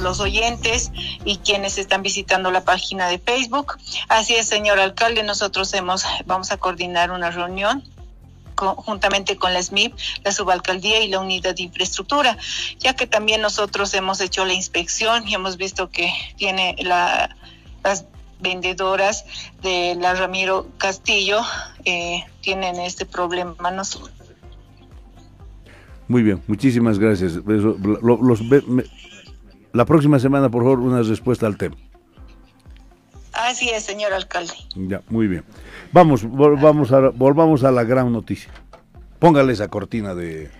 los 0.00 0.20
oyentes 0.20 0.92
y 1.24 1.38
quienes 1.38 1.78
están 1.78 2.02
visitando 2.02 2.50
la 2.50 2.62
página 2.64 3.08
de 3.08 3.18
Facebook. 3.18 3.78
Así 4.08 4.34
es, 4.34 4.46
señor 4.46 4.78
alcalde, 4.78 5.22
nosotros 5.22 5.72
hemos, 5.72 6.04
vamos 6.26 6.52
a 6.52 6.58
coordinar 6.58 7.10
una 7.10 7.30
reunión 7.30 7.82
conjuntamente 8.54 9.36
con 9.36 9.52
la 9.52 9.62
SMIP, 9.62 9.94
la 10.22 10.30
subalcaldía 10.30 11.02
y 11.02 11.08
la 11.08 11.20
unidad 11.20 11.56
de 11.56 11.64
infraestructura, 11.64 12.36
ya 12.78 12.94
que 12.94 13.06
también 13.06 13.40
nosotros 13.40 13.94
hemos 13.94 14.20
hecho 14.20 14.44
la 14.44 14.52
inspección 14.52 15.26
y 15.26 15.34
hemos 15.34 15.56
visto 15.56 15.90
que 15.90 16.12
tiene 16.36 16.76
la, 16.80 17.34
las 17.82 18.04
vendedoras 18.44 19.24
de 19.62 19.96
la 20.00 20.14
Ramiro 20.14 20.68
Castillo 20.78 21.40
eh, 21.84 22.22
tienen 22.40 22.76
este 22.76 23.06
problema. 23.06 23.56
Muy 26.06 26.22
bien, 26.22 26.42
muchísimas 26.46 26.98
gracias. 27.00 27.40
la 29.72 29.84
próxima 29.84 30.20
semana, 30.20 30.48
por 30.48 30.62
favor, 30.62 30.78
una 30.78 31.02
respuesta 31.02 31.46
al 31.46 31.56
tema. 31.56 31.74
Así 33.32 33.68
es, 33.68 33.82
señor 33.82 34.12
alcalde. 34.12 34.52
Ya, 34.76 35.02
muy 35.08 35.26
bien. 35.26 35.44
Vamos, 35.92 36.22
volvamos 36.24 36.92
a, 36.92 37.08
volvamos 37.08 37.64
a 37.64 37.72
la 37.72 37.82
gran 37.82 38.12
noticia. 38.12 38.52
Póngale 39.18 39.54
esa 39.54 39.66
cortina 39.68 40.14
de, 40.14 40.50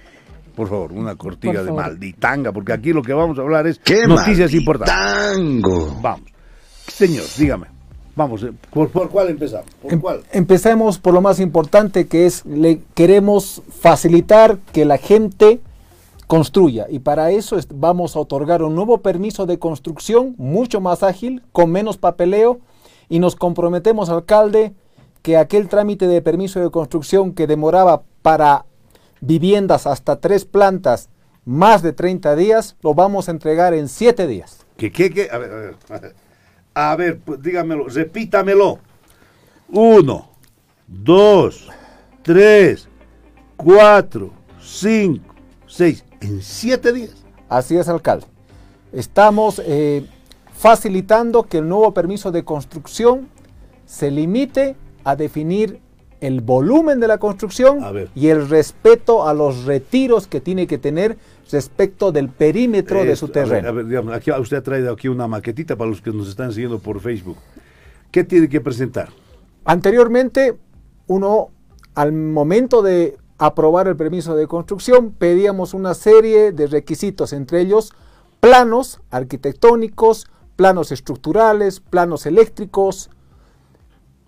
por 0.57 0.69
favor, 0.69 0.93
una 0.93 1.15
cortina 1.15 1.63
de 1.63 1.71
malditanga, 1.71 2.53
porque 2.53 2.73
aquí 2.73 2.93
lo 2.93 3.03
que 3.03 3.13
vamos 3.13 3.39
a 3.39 3.43
hablar 3.43 3.67
es 3.67 3.79
¿Qué 3.79 4.07
noticias 4.07 4.53
importantes. 4.55 5.63
Vamos. 6.03 6.33
Señor, 6.89 7.25
dígame. 7.37 7.74
Vamos, 8.17 8.43
eh, 8.45 8.53
¿por, 8.71 8.91
cuál 9.11 9.29
empezamos? 9.29 9.67
Em, 9.83 10.01
empecemos 10.33 10.99
por 10.99 11.15
lo 11.15 11.21
más 11.21 11.41
importante 11.41 12.07
que 12.07 12.27
es, 12.27 12.45
le 12.47 12.81
queremos 12.95 13.63
facilitar 13.81 14.59
que 14.73 14.85
la 14.85 14.99
gente 14.99 15.61
construya 16.27 16.87
y 16.89 17.01
para 17.01 17.33
eso 17.33 17.57
vamos 17.75 18.17
a 18.17 18.21
otorgar 18.21 18.63
un 18.63 18.75
nuevo 18.75 18.99
permiso 18.99 19.47
de 19.47 19.59
construcción 19.59 20.35
mucho 20.39 20.81
más 20.81 21.03
ágil, 21.03 21.43
con 21.53 21.71
menos 21.71 21.99
papeleo 21.99 22.61
y 23.09 23.19
nos 23.19 23.37
comprometemos, 23.37 24.09
alcalde, 24.09 24.73
que 25.23 25.37
aquel 25.37 25.69
trámite 25.69 26.07
de 26.07 26.23
permiso 26.23 26.61
de 26.61 26.71
construcción 26.71 27.33
que 27.33 27.47
demoraba 27.47 28.03
para 28.23 28.67
viviendas 29.21 29.87
hasta 29.87 30.21
tres 30.21 30.45
plantas 30.45 31.09
más 31.45 31.83
de 31.83 31.93
30 31.93 32.37
días, 32.37 32.77
lo 32.83 32.95
vamos 32.95 33.29
a 33.29 33.33
entregar 33.33 33.75
en 33.75 33.89
siete 33.89 34.27
días. 34.27 34.65
¿Qué, 34.77 34.91
qué, 34.91 35.11
qué? 35.11 35.29
A 35.31 35.39
ver, 35.39 35.53
a 35.53 35.57
ver. 35.57 35.77
A 35.91 35.99
ver. 35.99 36.24
A 36.75 36.97
ver, 36.97 37.21
pues, 37.21 37.41
dígamelo, 37.41 37.89
repítamelo. 37.89 38.81
Uno, 39.69 40.29
dos, 40.89 41.69
tres, 42.23 42.89
cuatro, 43.57 44.33
cinco, 44.61 45.35
seis. 45.67 46.05
En 46.21 46.43
siete 46.43 46.93
días. 46.93 47.25
Así 47.49 47.77
es, 47.77 47.89
alcalde. 47.89 48.27
Estamos 48.93 49.63
eh, 49.65 50.05
facilitando 50.53 51.45
que 51.45 51.59
el 51.59 51.69
nuevo 51.69 51.95
permiso 51.95 52.33
de 52.33 52.45
construcción 52.45 53.29
se 53.87 54.11
limite 54.11 54.77
a 55.05 55.15
definir 55.15 55.81
el 56.21 56.41
volumen 56.41 57.01
de 57.01 57.09
la 57.09 57.19
construcción 57.19 57.81
y 58.15 58.29
el 58.29 58.49
respeto 58.49 59.29
a 59.29 59.35
los 59.35 59.65
retiros 59.65 60.27
que 60.27 60.41
tiene 60.41 60.67
que 60.67 60.79
tener 60.79 61.19
respecto 61.51 62.13
del 62.13 62.29
perímetro 62.29 63.05
de 63.05 63.17
su 63.17 63.29
terreno. 63.29 63.69
A 63.69 63.73
ver, 63.73 63.87
digamos, 63.87 64.15
aquí 64.15 64.31
usted 64.33 64.57
ha 64.59 64.63
traído 64.63 64.93
aquí 64.93 65.09
una 65.09 65.29
maquetita 65.29 65.77
para 65.77 65.91
los 65.91 66.01
que 66.01 66.11
nos 66.11 66.29
están 66.29 66.53
siguiendo 66.53 66.79
por 66.79 67.01
Facebook. 67.01 67.37
¿Qué 68.11 68.25
tiene 68.25 68.49
que 68.49 68.61
presentar? 68.61 69.11
Anteriormente, 69.65 70.57
uno, 71.07 71.51
al 71.95 72.13
momento 72.13 72.83
de 72.83 73.17
aprobar 73.39 73.89
el 73.89 73.97
permiso 73.97 74.37
de 74.37 74.47
construcción, 74.47 75.13
pedíamos 75.13 75.75
una 75.75 75.95
serie 75.95 76.53
de 76.53 76.67
requisitos, 76.67 77.33
entre 77.33 77.61
ellos 77.61 77.93
planos 78.41 79.01
arquitectónicos, 79.11 80.27
planos 80.57 80.93
estructurales, 80.93 81.81
planos 81.81 82.27
eléctricos, 82.27 83.11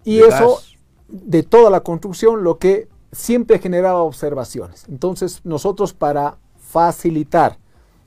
y 0.05 0.20
eso 0.20 0.61
de 1.09 1.42
toda 1.42 1.70
la 1.70 1.81
construcción, 1.81 2.44
lo 2.44 2.59
que 2.59 2.88
siempre 3.12 3.59
generaba 3.59 4.02
observaciones. 4.02 4.85
Entonces, 4.88 5.40
nosotros 5.44 5.94
para 5.94 6.38
facilitar 6.68 7.59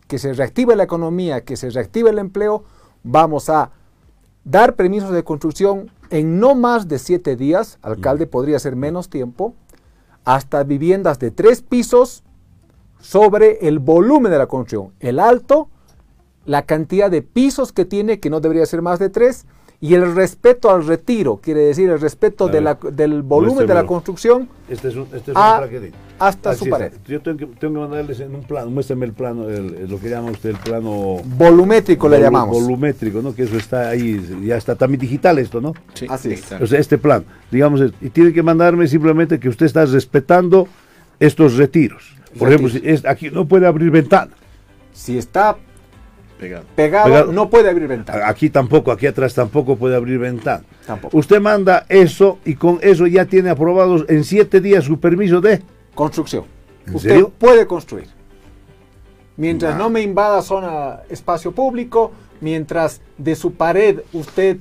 que 0.08 0.20
se 0.20 0.34
reactive 0.34 0.76
la 0.76 0.84
economía, 0.84 1.42
que 1.42 1.56
se 1.56 1.70
reactive 1.70 2.10
el 2.10 2.20
empleo, 2.20 2.64
vamos 3.04 3.50
a 3.50 3.72
dar 4.44 4.76
permisos 4.76 5.12
de 5.12 5.24
construcción 5.24 5.92
en 6.10 6.40
no 6.40 6.56
más 6.56 6.88
de 6.88 6.98
siete 7.00 7.36
días, 7.36 7.78
alcalde 7.82 8.26
podría 8.26 8.58
ser 8.60 8.76
menos 8.76 9.10
tiempo, 9.10 9.54
hasta 10.26 10.64
viviendas 10.64 11.20
de 11.20 11.32
tres 11.32 11.62
pisos 11.62 12.24
sobre 13.00 13.68
el 13.68 13.80
volumen 13.80 14.32
de 14.32 14.38
la 14.38 14.48
construcción, 14.48 14.94
el 15.00 15.20
alto, 15.20 15.70
la 16.46 16.64
cantidad 16.64 17.12
de 17.12 17.22
pisos 17.22 17.72
que 17.72 17.86
tiene, 17.86 18.20
que 18.20 18.30
no 18.30 18.40
debería 18.40 18.66
ser 18.66 18.82
más 18.82 19.00
de 19.00 19.10
tres, 19.10 19.46
y 19.82 19.94
el 19.94 20.14
respeto 20.14 20.70
al 20.72 20.86
retiro, 20.86 21.40
quiere 21.42 21.62
decir 21.62 21.90
el 21.90 22.00
respeto 22.00 22.48
de 22.48 22.62
la, 22.62 22.78
del 22.92 23.22
volumen 23.22 23.66
de 23.66 23.74
la 23.74 23.86
construcción 23.86 24.50
este 24.70 24.90
es 24.90 24.96
un, 24.96 25.08
este 25.14 25.32
es 25.32 25.38
hasta 26.20 26.54
su 26.54 26.70
pared. 26.70 26.92
Yo 27.08 27.22
tengo 27.22 27.38
que, 27.38 27.46
tengo 27.46 27.74
que, 27.76 27.80
mandarles 27.80 28.20
en 28.20 28.36
un 28.36 28.44
plano, 28.44 28.70
muéstrame 28.70 29.06
el 29.06 29.14
plano, 29.14 29.50
el, 29.50 29.90
lo 29.90 30.00
que 30.00 30.10
llama 30.10 30.32
usted 30.32 30.50
el 30.50 30.58
plano... 30.58 31.22
Volumétrico 31.24 32.10
le 32.10 32.20
llamamos. 32.20 32.62
Volumétrico, 32.62 33.22
¿no? 33.22 33.34
Que 33.34 33.44
eso 33.44 33.56
está 33.56 33.90
ahí, 33.90 34.22
ya 34.44 34.58
está 34.58 34.76
también 34.76 35.00
digital 35.00 35.40
esto, 35.40 35.62
¿no? 35.62 35.74
Sí. 35.94 36.08
Así 36.10 36.34
es. 36.34 36.52
O 36.62 36.68
sea, 36.68 36.80
este 36.80 36.98
plan, 36.98 37.24
digamos, 37.50 37.82
y 38.02 38.10
tiene 38.10 38.34
que 38.34 38.44
mandarme 38.44 38.88
simplemente 38.88 39.40
que 39.40 39.48
usted 39.48 39.66
está 39.66 39.86
respetando 39.86 40.68
estos 41.20 41.56
retiros. 41.56 42.14
Por 42.38 42.50
ejemplo, 42.50 42.70
si 42.70 42.82
es, 42.84 43.06
aquí 43.06 43.30
no 43.32 43.46
puede 43.46 43.66
abrir 43.66 43.90
ventana. 43.90 44.32
Si 44.94 45.18
está 45.18 45.56
Pegado. 46.40 46.66
Pegado, 46.74 47.32
no 47.34 47.50
puede 47.50 47.70
abrir 47.70 47.88
ventana. 47.88 48.30
Aquí 48.30 48.50
tampoco, 48.50 48.94
aquí 48.94 49.06
atrás 49.08 49.34
tampoco 49.34 49.76
puede 49.76 49.96
abrir 49.96 50.20
ventana. 50.20 50.64
Usted 51.12 51.42
manda 51.42 51.86
eso 51.90 52.40
y 52.46 52.56
con 52.56 52.80
eso 52.82 53.08
ya 53.08 53.26
tiene 53.26 53.50
aprobados 53.50 54.06
en 54.08 54.24
siete 54.24 54.62
días 54.62 54.86
su 54.86 55.00
permiso 55.00 55.42
de 55.42 55.62
construcción. 55.94 56.46
Usted 56.94 57.26
puede 57.38 57.68
construir. 57.68 58.08
Mientras 59.36 59.78
no 59.78 59.90
me 59.90 60.02
invada 60.02 60.42
zona 60.42 61.02
espacio 61.10 61.52
público, 61.52 62.12
mientras 62.40 63.02
de 63.18 63.36
su 63.36 63.54
pared 63.54 64.00
usted 64.14 64.58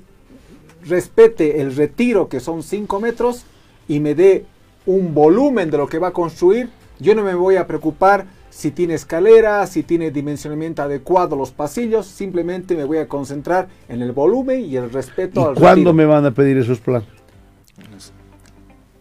respete 0.84 1.60
el 1.60 1.76
retiro 1.76 2.28
que 2.28 2.40
son 2.40 2.62
5 2.62 3.00
metros 3.00 3.44
y 3.86 4.00
me 4.00 4.14
dé 4.14 4.46
un 4.86 5.14
volumen 5.14 5.70
de 5.70 5.78
lo 5.78 5.88
que 5.88 5.98
va 5.98 6.08
a 6.08 6.12
construir, 6.12 6.70
yo 6.98 7.14
no 7.14 7.22
me 7.22 7.34
voy 7.34 7.56
a 7.56 7.66
preocupar 7.66 8.26
si 8.58 8.72
tiene 8.72 8.94
escalera, 8.94 9.64
si 9.68 9.84
tiene 9.84 10.10
dimensionamiento 10.10 10.82
adecuado 10.82 11.36
los 11.36 11.52
pasillos, 11.52 12.06
simplemente 12.06 12.74
me 12.74 12.82
voy 12.82 12.98
a 12.98 13.06
concentrar 13.06 13.68
en 13.88 14.02
el 14.02 14.10
volumen 14.10 14.64
y 14.64 14.74
el 14.74 14.90
respeto 14.90 15.42
¿Y 15.42 15.44
al 15.44 15.54
¿Cuándo 15.54 15.92
me 15.92 16.04
van 16.04 16.26
a 16.26 16.32
pedir 16.32 16.58
esos 16.58 16.80
planos? 16.80 17.06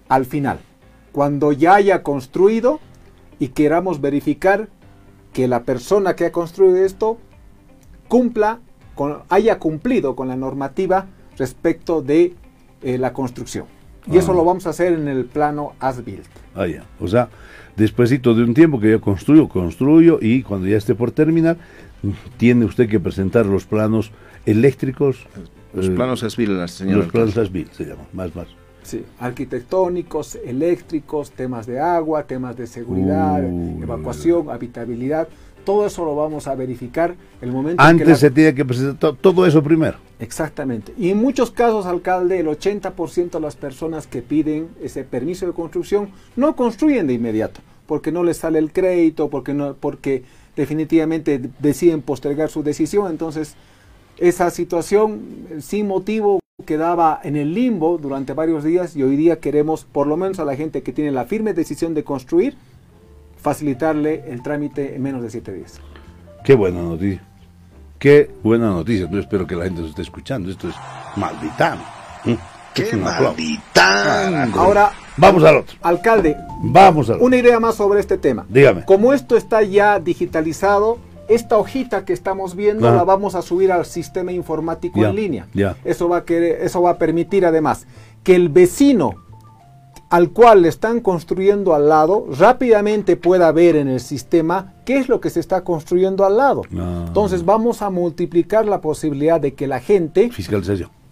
Al 0.09 0.25
final, 0.25 0.59
cuando 1.11 1.53
ya 1.53 1.73
haya 1.73 2.03
construido 2.03 2.79
y 3.39 3.47
queramos 3.47 3.99
verificar 3.99 4.69
que 5.33 5.47
la 5.47 5.63
persona 5.63 6.15
que 6.15 6.27
ha 6.27 6.31
construido 6.31 6.77
esto 6.77 7.17
cumpla, 8.07 8.59
con, 8.93 9.23
haya 9.27 9.57
cumplido 9.57 10.15
con 10.15 10.27
la 10.27 10.35
normativa 10.35 11.07
respecto 11.35 12.03
de 12.03 12.35
eh, 12.83 12.99
la 12.99 13.11
construcción. 13.11 13.65
Y 14.05 14.19
eso 14.19 14.33
ah. 14.33 14.35
lo 14.35 14.45
vamos 14.45 14.67
a 14.67 14.69
hacer 14.69 14.93
en 14.93 15.07
el 15.07 15.25
plano 15.25 15.73
as-built. 15.79 16.27
Ah, 16.53 16.67
ya. 16.67 16.83
O 16.99 17.07
sea, 17.07 17.29
despuésito 17.77 18.33
de 18.33 18.43
un 18.43 18.53
tiempo 18.53 18.79
que 18.79 18.91
yo 18.91 18.99
construyo, 18.99 19.47
construyo 19.47 20.19
y 20.21 20.43
cuando 20.43 20.67
ya 20.67 20.77
esté 20.77 20.95
por 20.95 21.11
terminar, 21.11 21.57
tiene 22.37 22.65
usted 22.65 22.89
que 22.89 22.99
presentar 22.99 23.45
los 23.45 23.65
planos 23.65 24.11
eléctricos. 24.45 25.25
Los 25.73 25.89
planos 25.89 26.23
as-built, 26.23 26.67
señor. 26.67 26.97
Los 26.97 27.07
planos 27.07 27.33
se 27.33 27.85
llaman, 27.85 28.07
más, 28.13 28.35
más. 28.35 28.47
Sí, 28.81 29.03
arquitectónicos, 29.19 30.35
eléctricos, 30.35 31.31
temas 31.31 31.67
de 31.67 31.79
agua, 31.79 32.23
temas 32.23 32.55
de 32.55 32.67
seguridad, 32.67 33.43
evacuación, 33.43 34.49
habitabilidad 34.49 35.27
todo 35.67 35.85
eso 35.85 36.05
lo 36.05 36.15
vamos 36.15 36.47
a 36.47 36.55
verificar 36.55 37.13
el 37.41 37.51
momento 37.51 37.83
Antes 37.83 38.07
que 38.07 38.15
se 38.15 38.31
tiene 38.31 38.55
que 38.55 38.63
presentar 38.63 39.17
todo 39.17 39.45
eso 39.45 39.61
primero. 39.61 39.97
Exactamente. 40.17 40.93
Y 40.97 41.09
en 41.09 41.17
muchos 41.17 41.51
casos, 41.51 41.85
alcalde, 41.85 42.39
el 42.39 42.47
80% 42.47 43.31
de 43.31 43.39
las 43.41 43.57
personas 43.57 44.07
que 44.07 44.21
piden 44.21 44.69
ese 44.81 45.03
permiso 45.03 45.45
de 45.45 45.51
construcción 45.51 46.07
no 46.37 46.55
construyen 46.55 47.05
de 47.05 47.15
inmediato, 47.15 47.59
porque 47.85 48.13
no 48.13 48.23
les 48.23 48.37
sale 48.37 48.59
el 48.59 48.71
crédito, 48.71 49.29
porque, 49.29 49.53
no, 49.53 49.73
porque 49.73 50.23
definitivamente 50.55 51.49
deciden 51.59 52.01
postergar 52.01 52.49
su 52.49 52.63
decisión. 52.63 53.11
Entonces, 53.11 53.57
esa 54.15 54.49
situación 54.51 55.19
sin 55.59 55.85
motivo 55.85 56.39
quedaba 56.65 57.19
en 57.21 57.35
el 57.35 57.53
limbo 57.53 57.97
durante 57.97 58.31
varios 58.31 58.63
días 58.63 58.95
y 58.95 59.03
hoy 59.03 59.17
día 59.17 59.41
queremos, 59.41 59.83
por 59.83 60.07
lo 60.07 60.15
menos 60.15 60.39
a 60.39 60.45
la 60.45 60.55
gente 60.55 60.81
que 60.81 60.93
tiene 60.93 61.11
la 61.11 61.25
firme 61.25 61.53
decisión 61.53 61.93
de 61.93 62.05
construir, 62.05 62.55
facilitarle 63.47 64.25
el 64.27 64.43
trámite 64.43 64.93
en 64.93 65.01
menos 65.01 65.21
de 65.21 65.29
siete 65.29 65.53
días. 65.53 65.79
Qué 66.43 66.53
buena 66.53 66.81
noticia. 66.81 67.21
Qué 67.97 68.29
buena 68.43 68.71
noticia. 68.71 69.09
Yo 69.09 69.19
espero 69.19 69.47
que 69.47 69.55
la 69.55 69.63
gente 69.63 69.83
se 69.83 69.87
esté 69.87 70.01
escuchando. 70.01 70.51
Esto 70.51 70.67
es 70.67 70.75
malditán. 71.15 71.79
¿Mm? 72.25 72.33
¡Qué 72.73 72.97
malditán! 72.97 74.51
Ahora, 74.53 74.91
vamos 75.15 75.45
al 75.45 75.57
otro. 75.57 75.77
Alcalde, 75.81 76.35
vamos 76.61 77.09
al 77.09 77.21
Una 77.21 77.37
idea 77.37 77.57
más 77.61 77.75
sobre 77.75 78.01
este 78.01 78.17
tema. 78.17 78.45
Dígame. 78.49 78.83
Como 78.83 79.13
esto 79.13 79.37
está 79.37 79.61
ya 79.63 79.97
digitalizado, 80.01 80.99
esta 81.29 81.57
hojita 81.57 82.03
que 82.03 82.11
estamos 82.11 82.53
viendo 82.53 82.93
la 82.93 83.05
vamos 83.05 83.33
a 83.35 83.41
subir 83.41 83.71
al 83.71 83.85
sistema 83.85 84.33
informático 84.33 85.05
en 85.05 85.15
línea. 85.15 85.47
Ya. 85.53 85.77
Eso 85.85 86.09
va 86.09 86.17
a 86.17 86.23
eso 86.27 86.81
va 86.81 86.91
a 86.91 86.97
permitir 86.97 87.45
además 87.45 87.87
que 88.23 88.35
el 88.35 88.49
vecino 88.49 89.15
al 90.09 90.31
cual 90.31 90.61
le 90.61 90.69
están 90.69 91.01
construyendo 91.01 91.73
al 91.73 91.89
lado, 91.89 92.25
rápidamente 92.31 93.17
pueda 93.17 93.51
ver 93.51 93.75
en 93.75 93.87
el 93.89 93.99
sistema 93.99 94.73
qué 94.85 94.97
es 94.97 95.09
lo 95.09 95.19
que 95.19 95.29
se 95.29 95.39
está 95.39 95.63
construyendo 95.63 96.25
al 96.25 96.37
lado. 96.37 96.61
Ah. 96.77 97.05
Entonces 97.07 97.43
vamos 97.43 97.81
a 97.81 97.89
multiplicar 97.89 98.65
la 98.65 98.79
posibilidad 98.79 99.41
de 99.41 99.53
que 99.53 99.67
la 99.67 99.79
gente 99.79 100.31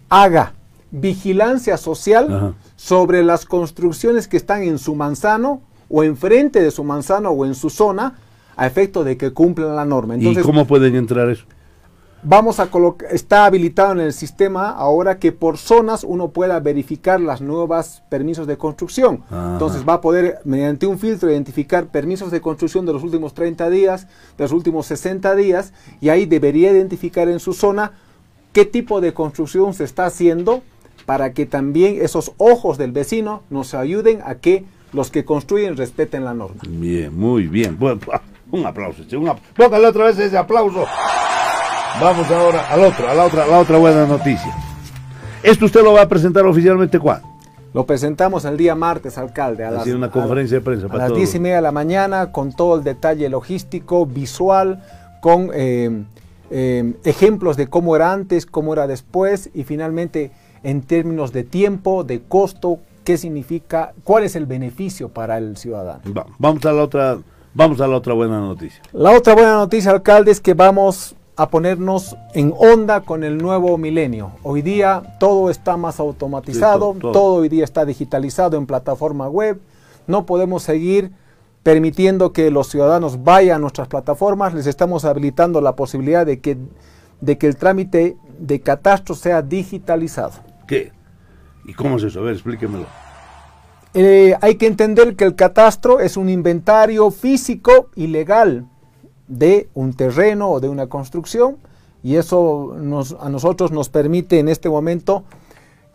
haga 0.08 0.54
vigilancia 0.90 1.76
social 1.76 2.54
sobre 2.76 3.22
las 3.22 3.44
construcciones 3.44 4.28
que 4.28 4.36
están 4.36 4.62
en 4.62 4.78
su 4.78 4.94
manzano 4.94 5.60
o 5.90 6.02
enfrente 6.02 6.62
de 6.62 6.70
su 6.70 6.84
manzano 6.84 7.30
o 7.30 7.44
en 7.44 7.54
su 7.54 7.70
zona 7.70 8.14
a 8.56 8.66
efecto 8.66 9.04
de 9.04 9.18
que 9.18 9.32
cumplan 9.32 9.76
la 9.76 9.84
norma. 9.84 10.16
¿Y 10.16 10.34
cómo 10.36 10.66
pueden 10.66 10.96
entrar 10.96 11.28
eso? 11.28 11.44
Vamos 12.22 12.60
a 12.60 12.70
colocar, 12.70 13.08
está 13.12 13.44
habilitado 13.44 13.92
en 13.92 14.00
el 14.00 14.12
sistema 14.12 14.70
ahora 14.70 15.18
que 15.18 15.32
por 15.32 15.58
zonas 15.58 16.04
uno 16.04 16.30
pueda 16.30 16.58
verificar 16.60 17.20
las 17.20 17.40
nuevas 17.40 18.02
permisos 18.08 18.46
de 18.46 18.56
construcción. 18.56 19.22
Entonces 19.30 19.84
va 19.88 19.94
a 19.94 20.00
poder, 20.00 20.38
mediante 20.44 20.86
un 20.86 20.98
filtro, 20.98 21.30
identificar 21.30 21.86
permisos 21.86 22.30
de 22.30 22.40
construcción 22.40 22.86
de 22.86 22.92
los 22.92 23.02
últimos 23.02 23.34
30 23.34 23.70
días, 23.70 24.06
de 24.36 24.44
los 24.44 24.52
últimos 24.52 24.86
60 24.86 25.34
días, 25.36 25.72
y 26.00 26.08
ahí 26.08 26.26
debería 26.26 26.72
identificar 26.72 27.28
en 27.28 27.40
su 27.40 27.52
zona 27.52 27.92
qué 28.52 28.64
tipo 28.64 29.00
de 29.00 29.12
construcción 29.14 29.74
se 29.74 29.84
está 29.84 30.06
haciendo 30.06 30.62
para 31.04 31.32
que 31.32 31.46
también 31.46 31.98
esos 32.00 32.32
ojos 32.38 32.78
del 32.78 32.92
vecino 32.92 33.42
nos 33.50 33.74
ayuden 33.74 34.20
a 34.24 34.36
que 34.36 34.64
los 34.92 35.10
que 35.10 35.24
construyen 35.24 35.76
respeten 35.76 36.24
la 36.24 36.34
norma. 36.34 36.62
Bien, 36.68 37.16
muy 37.16 37.46
bien. 37.46 37.78
Bueno, 37.78 38.00
un 38.50 38.66
aplauso. 38.66 39.02
Un 39.12 39.32
Póngale 39.56 39.86
otra 39.86 40.06
vez 40.06 40.18
ese 40.18 40.36
aplauso. 40.36 40.86
Vamos 42.00 42.30
ahora 42.30 42.68
a 42.70 42.76
la 42.76 42.88
otra, 42.88 43.10
a 43.10 43.14
la 43.14 43.24
otra, 43.24 43.44
a 43.44 43.46
la 43.46 43.58
otra 43.58 43.78
buena 43.78 44.06
noticia. 44.06 44.54
¿Esto 45.42 45.64
usted 45.64 45.82
lo 45.82 45.92
va 45.92 46.02
a 46.02 46.08
presentar 46.08 46.44
oficialmente 46.44 46.98
cuándo? 46.98 47.26
Lo 47.72 47.84
presentamos 47.84 48.44
el 48.44 48.56
día 48.56 48.74
martes, 48.74 49.18
alcalde. 49.18 49.64
A 49.64 49.70
las, 49.70 49.86
una 49.86 50.10
conferencia 50.10 50.58
de 50.58 50.64
prensa. 50.64 50.86
A 50.90 50.96
las 50.96 51.14
diez 51.14 51.34
y 51.34 51.40
media 51.40 51.56
de 51.56 51.62
la 51.62 51.72
mañana, 51.72 52.32
con 52.32 52.52
todo 52.52 52.76
el 52.76 52.84
detalle 52.84 53.28
logístico, 53.28 54.06
visual, 54.06 54.82
con 55.20 55.50
eh, 55.52 56.04
eh, 56.50 56.94
ejemplos 57.04 57.56
de 57.56 57.66
cómo 57.66 57.96
era 57.96 58.12
antes, 58.12 58.46
cómo 58.46 58.72
era 58.72 58.86
después, 58.86 59.50
y 59.54 59.64
finalmente 59.64 60.30
en 60.62 60.82
términos 60.82 61.32
de 61.32 61.44
tiempo, 61.44 62.04
de 62.04 62.22
costo, 62.22 62.78
qué 63.04 63.18
significa, 63.18 63.92
cuál 64.04 64.24
es 64.24 64.36
el 64.36 64.46
beneficio 64.46 65.08
para 65.08 65.38
el 65.38 65.56
ciudadano. 65.56 66.02
vamos 66.38 66.64
a 66.64 66.72
la 66.72 66.82
otra, 66.82 67.18
vamos 67.54 67.80
a 67.80 67.86
la 67.86 67.96
otra 67.96 68.14
buena 68.14 68.38
noticia. 68.40 68.82
La 68.92 69.12
otra 69.12 69.34
buena 69.34 69.54
noticia, 69.54 69.90
alcalde, 69.90 70.30
es 70.30 70.40
que 70.40 70.54
vamos 70.54 71.15
a 71.36 71.50
ponernos 71.50 72.16
en 72.32 72.54
onda 72.56 73.02
con 73.02 73.22
el 73.22 73.38
nuevo 73.38 73.76
milenio. 73.76 74.32
Hoy 74.42 74.62
día 74.62 75.02
todo 75.20 75.50
está 75.50 75.76
más 75.76 76.00
automatizado, 76.00 76.96
todo. 77.00 77.34
hoy 77.34 77.50
día 77.50 77.64
está 77.64 77.84
digitalizado 77.84 78.56
en 78.56 78.66
plataforma 78.66 79.28
web. 79.28 79.60
No 80.06 80.24
podemos 80.24 80.62
seguir 80.62 81.12
permitiendo 81.62 82.32
que 82.32 82.50
los 82.50 82.68
ciudadanos 82.68 83.22
vayan 83.22 83.56
a 83.56 83.58
nuestras 83.58 83.88
plataformas, 83.88 84.54
les 84.54 84.66
estamos 84.66 85.04
habilitando 85.04 85.60
la 85.60 85.76
posibilidad 85.76 86.24
de 86.24 86.40
que, 86.40 86.56
de 87.20 87.38
que 87.38 87.48
el 87.48 87.56
trámite 87.56 88.16
de 88.38 88.60
catastro 88.60 89.14
sea 89.14 89.42
digitalizado. 89.42 90.34
¿Qué? 90.66 90.92
¿Y 91.66 91.74
cómo 91.74 91.96
es 91.96 92.04
eso? 92.04 92.20
A 92.20 92.22
ver, 92.22 92.34
explíquemelo. 92.34 92.86
Eh, 93.92 94.36
hay 94.40 94.54
que 94.54 94.66
entender 94.66 95.16
que 95.16 95.24
el 95.24 95.34
catastro 95.34 96.00
es 96.00 96.16
un 96.16 96.28
inventario 96.28 97.10
físico 97.10 97.88
y 97.94 98.06
legal 98.06 98.66
de 99.28 99.68
un 99.74 99.94
terreno 99.94 100.50
o 100.50 100.60
de 100.60 100.68
una 100.68 100.86
construcción 100.86 101.56
y 102.02 102.16
eso 102.16 102.76
a 103.20 103.28
nosotros 103.28 103.72
nos 103.72 103.88
permite 103.88 104.38
en 104.38 104.48
este 104.48 104.68
momento 104.68 105.24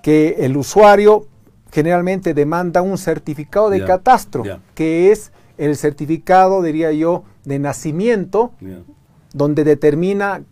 que 0.02 0.38
el 0.40 0.58
usuario 0.58 1.28
generalmente 1.72 2.34
demanda 2.34 2.82
un 2.82 2.98
certificado 2.98 3.70
de 3.70 3.86
catastro, 3.86 4.44
que 4.76 5.12
es 5.12 5.32
el 5.58 5.78
certificado, 5.78 6.62
diría 6.62 6.92
yo, 6.92 7.24
de 7.46 7.60
nacimiento, 7.60 8.52
donde 9.34 9.64
determina 9.64 10.44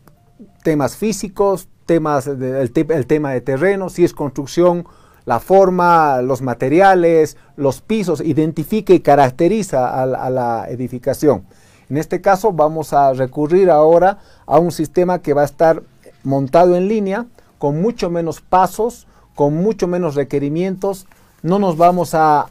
temas 0.64 0.96
físicos, 0.96 1.68
temas 1.86 2.28
el, 2.28 2.72
tema 2.72 3.32
de 3.32 3.42
terreno, 3.42 3.90
si 3.90 4.06
es 4.06 4.14
construcción, 4.14 4.86
la 5.26 5.40
forma, 5.40 6.22
los 6.22 6.42
materiales, 6.42 7.36
los 7.58 7.82
pisos, 7.82 8.22
identifica 8.22 8.94
y 8.94 9.02
caracteriza 9.02 10.02
a 10.02 10.30
la 10.30 10.68
edificación. 10.70 11.44
En 11.90 11.98
este 11.98 12.22
caso 12.22 12.52
vamos 12.54 12.94
a 12.94 13.14
recurrir 13.14 13.72
ahora 13.72 14.20
a 14.46 14.60
un 14.60 14.72
sistema 14.72 15.20
que 15.20 15.34
va 15.34 15.42
a 15.42 15.46
estar 15.46 15.82
montado 16.24 16.76
en 16.76 16.88
línea, 16.88 17.26
con 17.58 17.82
mucho 17.82 18.10
menos 18.10 18.42
pasos, 18.42 19.08
con 19.36 19.56
mucho 19.56 19.88
menos 19.88 20.16
requerimientos. 20.16 21.08
No 21.42 21.58
nos 21.60 21.78
vamos 21.78 22.14
a, 22.14 22.48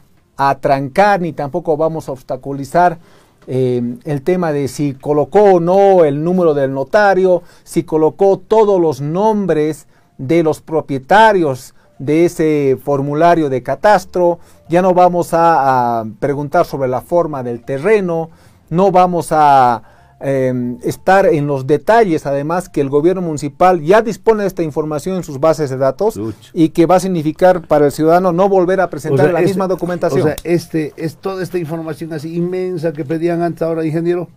trancar 0.61 1.19
ni 1.19 1.33
tampoco 1.33 1.75
vamos 1.75 2.07
a 2.07 2.13
obstaculizar 2.13 2.97
eh, 3.45 3.97
el 4.05 4.21
tema 4.21 4.53
de 4.53 4.69
si 4.69 4.93
colocó 4.93 5.55
o 5.55 5.59
no 5.59 6.05
el 6.05 6.23
número 6.23 6.53
del 6.53 6.73
notario, 6.73 7.43
si 7.65 7.83
colocó 7.83 8.37
todos 8.37 8.79
los 8.79 9.01
nombres 9.01 9.87
de 10.17 10.41
los 10.43 10.61
propietarios 10.61 11.75
de 11.97 12.23
ese 12.23 12.77
formulario 12.81 13.49
de 13.49 13.61
catastro, 13.61 14.39
ya 14.69 14.81
no 14.81 14.93
vamos 14.93 15.31
a 15.33 16.05
preguntar 16.21 16.65
sobre 16.65 16.87
la 16.87 17.01
forma 17.01 17.43
del 17.43 17.65
terreno, 17.65 18.29
no 18.69 18.91
vamos 18.91 19.29
a 19.31 19.83
em, 20.19 20.77
estar 20.83 21.25
en 21.25 21.47
los 21.47 21.65
detalles, 21.65 22.25
además 22.25 22.69
que 22.69 22.81
el 22.81 22.89
gobierno 22.89 23.21
municipal 23.21 23.81
ya 23.81 24.01
dispone 24.01 24.43
de 24.43 24.47
esta 24.47 24.63
información 24.63 25.15
en 25.17 25.23
sus 25.23 25.39
bases 25.39 25.69
de 25.69 25.77
datos 25.77 26.19
y 26.53 26.69
que 26.69 26.85
va 26.85 26.95
a 26.95 26.99
significar 26.99 27.67
para 27.67 27.85
el 27.85 27.91
ciudadano 27.91 28.31
no 28.31 28.49
volver 28.49 28.81
a 28.81 28.89
presentar 28.89 29.31
la 29.31 29.41
misma 29.41 29.67
documentación. 29.67 30.21
O 30.21 30.25
sea, 30.25 30.35
este, 30.43 30.93
es 30.97 31.15
toda 31.17 31.41
esta 31.43 31.57
información 31.57 32.13
así 32.13 32.35
inmensa 32.35 32.93
que 32.93 33.05
pedían 33.05 33.41
antes 33.41 33.61
ahora, 33.61 33.85
ingeniero. 33.85 34.27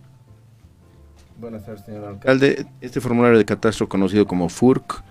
Buenas 1.43 1.65
tardes, 1.65 1.83
señor 1.83 2.05
alcalde. 2.05 2.65
Este 2.79 3.01
formulario 3.01 3.37
de 3.37 3.43
catastro 3.43 3.89
conocido 3.89 4.25
como 4.25 4.47
FURC 4.47 5.03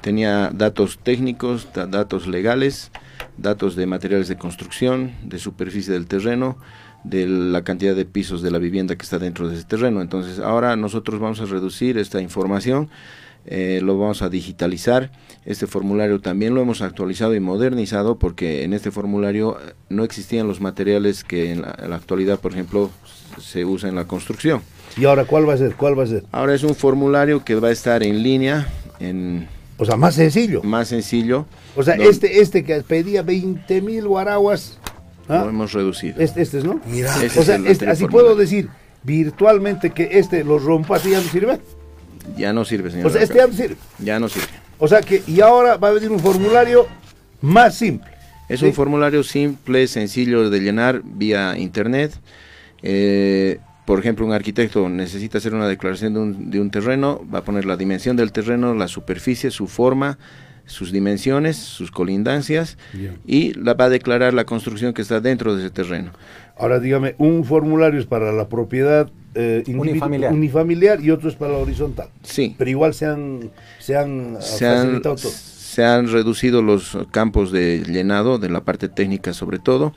tenía 0.00 0.50
datos 0.54 1.00
técnicos, 1.02 1.66
datos 1.72 2.28
legales, 2.28 2.92
datos 3.36 3.74
de 3.74 3.86
materiales 3.86 4.28
de 4.28 4.36
construcción, 4.36 5.10
de 5.24 5.40
superficie 5.40 5.92
del 5.92 6.06
terreno, 6.06 6.56
de 7.04 7.26
la 7.26 7.62
cantidad 7.62 7.94
de 7.94 8.04
pisos 8.04 8.42
de 8.42 8.50
la 8.50 8.58
vivienda 8.58 8.96
que 8.96 9.02
está 9.02 9.18
dentro 9.18 9.48
de 9.48 9.56
ese 9.56 9.64
terreno. 9.64 10.00
Entonces, 10.00 10.38
ahora 10.38 10.76
nosotros 10.76 11.20
vamos 11.20 11.40
a 11.40 11.46
reducir 11.46 11.98
esta 11.98 12.20
información, 12.20 12.88
eh, 13.44 13.80
lo 13.82 13.98
vamos 13.98 14.22
a 14.22 14.28
digitalizar. 14.28 15.10
Este 15.44 15.66
formulario 15.66 16.20
también 16.20 16.54
lo 16.54 16.62
hemos 16.62 16.80
actualizado 16.80 17.34
y 17.34 17.40
modernizado 17.40 18.18
porque 18.18 18.62
en 18.62 18.72
este 18.72 18.90
formulario 18.90 19.58
eh, 19.58 19.72
no 19.88 20.04
existían 20.04 20.46
los 20.46 20.60
materiales 20.60 21.24
que 21.24 21.50
en 21.50 21.62
la 21.62 21.96
actualidad, 21.96 22.38
por 22.38 22.52
ejemplo, 22.52 22.90
se 23.40 23.64
usa 23.64 23.88
en 23.88 23.96
la 23.96 24.06
construcción. 24.06 24.62
¿Y 24.96 25.04
ahora 25.06 25.24
cuál 25.24 25.48
va 25.48 25.54
a 25.54 25.56
ser? 25.56 25.74
¿Cuál 25.74 25.98
va 25.98 26.04
a 26.04 26.06
ser? 26.06 26.24
Ahora 26.32 26.54
es 26.54 26.62
un 26.62 26.74
formulario 26.74 27.44
que 27.44 27.54
va 27.54 27.68
a 27.68 27.72
estar 27.72 28.02
en 28.02 28.22
línea, 28.22 28.68
en... 29.00 29.48
O 29.78 29.84
sea, 29.84 29.96
más 29.96 30.14
sencillo. 30.14 30.62
Más 30.62 30.88
sencillo. 30.88 31.46
O 31.74 31.82
sea, 31.82 31.94
este, 31.94 32.40
este 32.40 32.62
que 32.62 32.80
pedía 32.82 33.22
20 33.22 33.80
mil 33.80 34.06
guaraguas... 34.06 34.78
¿ah? 35.28 35.42
Lo 35.44 35.50
hemos 35.50 35.72
reducido. 35.72 36.20
Este, 36.20 36.42
este 36.42 36.62
¿no? 36.62 36.80
Mira. 36.86 37.14
o 37.36 37.42
sea, 37.42 37.56
este, 37.56 37.88
así 37.88 38.06
puedo 38.06 38.34
decir 38.34 38.68
virtualmente 39.02 39.90
que 39.90 40.18
este 40.18 40.44
lo 40.44 40.58
rompa 40.58 40.96
así 40.96 41.10
ya 41.10 41.20
no 41.20 41.28
sirve. 41.28 41.60
Ya 42.36 42.52
no 42.52 42.64
sirve, 42.64 42.90
señor. 42.90 43.06
O 43.06 43.10
sea, 43.10 43.22
este 43.22 43.36
ya 43.36 43.46
no 43.46 43.52
sirve. 43.52 43.76
Ya 43.98 44.20
no 44.20 44.28
sirve. 44.28 44.46
O 44.78 44.88
sea 44.88 45.00
que, 45.00 45.22
y 45.26 45.40
ahora 45.40 45.76
va 45.76 45.88
a 45.88 45.92
venir 45.92 46.10
un 46.10 46.20
formulario 46.20 46.86
más 47.40 47.74
simple. 47.74 48.10
Es 48.48 48.62
un 48.62 48.72
formulario 48.72 49.22
simple, 49.22 49.86
sencillo 49.86 50.50
de 50.50 50.60
llenar 50.60 51.02
vía 51.04 51.56
internet. 51.56 52.12
Eh, 52.82 53.58
por 53.86 53.98
ejemplo, 53.98 54.26
un 54.26 54.32
arquitecto 54.32 54.88
necesita 54.88 55.38
hacer 55.38 55.54
una 55.54 55.68
declaración 55.68 56.14
de 56.14 56.20
un, 56.20 56.50
de 56.50 56.60
un, 56.60 56.70
terreno, 56.70 57.22
va 57.32 57.40
a 57.40 57.44
poner 57.44 57.64
la 57.64 57.76
dimensión 57.76 58.16
del 58.16 58.30
terreno, 58.30 58.74
la 58.74 58.88
superficie, 58.88 59.50
su 59.50 59.66
forma, 59.66 60.18
sus 60.66 60.92
dimensiones, 60.92 61.56
sus 61.56 61.90
colindancias 61.90 62.78
y 63.26 63.54
la 63.54 63.74
va 63.74 63.86
a 63.86 63.88
declarar 63.88 64.34
la 64.34 64.44
construcción 64.44 64.94
que 64.94 65.02
está 65.02 65.20
dentro 65.20 65.54
de 65.54 65.62
ese 65.62 65.70
terreno. 65.70 66.12
Ahora 66.56 66.80
dígame, 66.80 67.14
un 67.18 67.44
formulario 67.44 67.98
es 67.98 68.06
para 68.06 68.32
la 68.32 68.48
propiedad 68.48 69.10
eh, 69.34 69.64
unifamiliar. 69.66 70.32
unifamiliar. 70.32 71.00
y 71.00 71.10
otro 71.10 71.28
es 71.28 71.34
para 71.34 71.52
la 71.52 71.58
horizontal. 71.58 72.08
Sí. 72.22 72.54
Pero 72.58 72.70
igual 72.70 72.94
se 72.94 73.06
han, 73.06 73.50
se 73.78 73.96
han, 73.96 74.36
se 74.40 74.66
han, 74.66 75.02
se 75.72 75.86
han 75.86 76.12
reducido 76.12 76.60
los 76.60 76.98
campos 77.12 77.50
de 77.50 77.82
llenado, 77.88 78.38
de 78.38 78.50
la 78.50 78.60
parte 78.60 78.90
técnica 78.90 79.32
sobre 79.32 79.58
todo. 79.58 79.94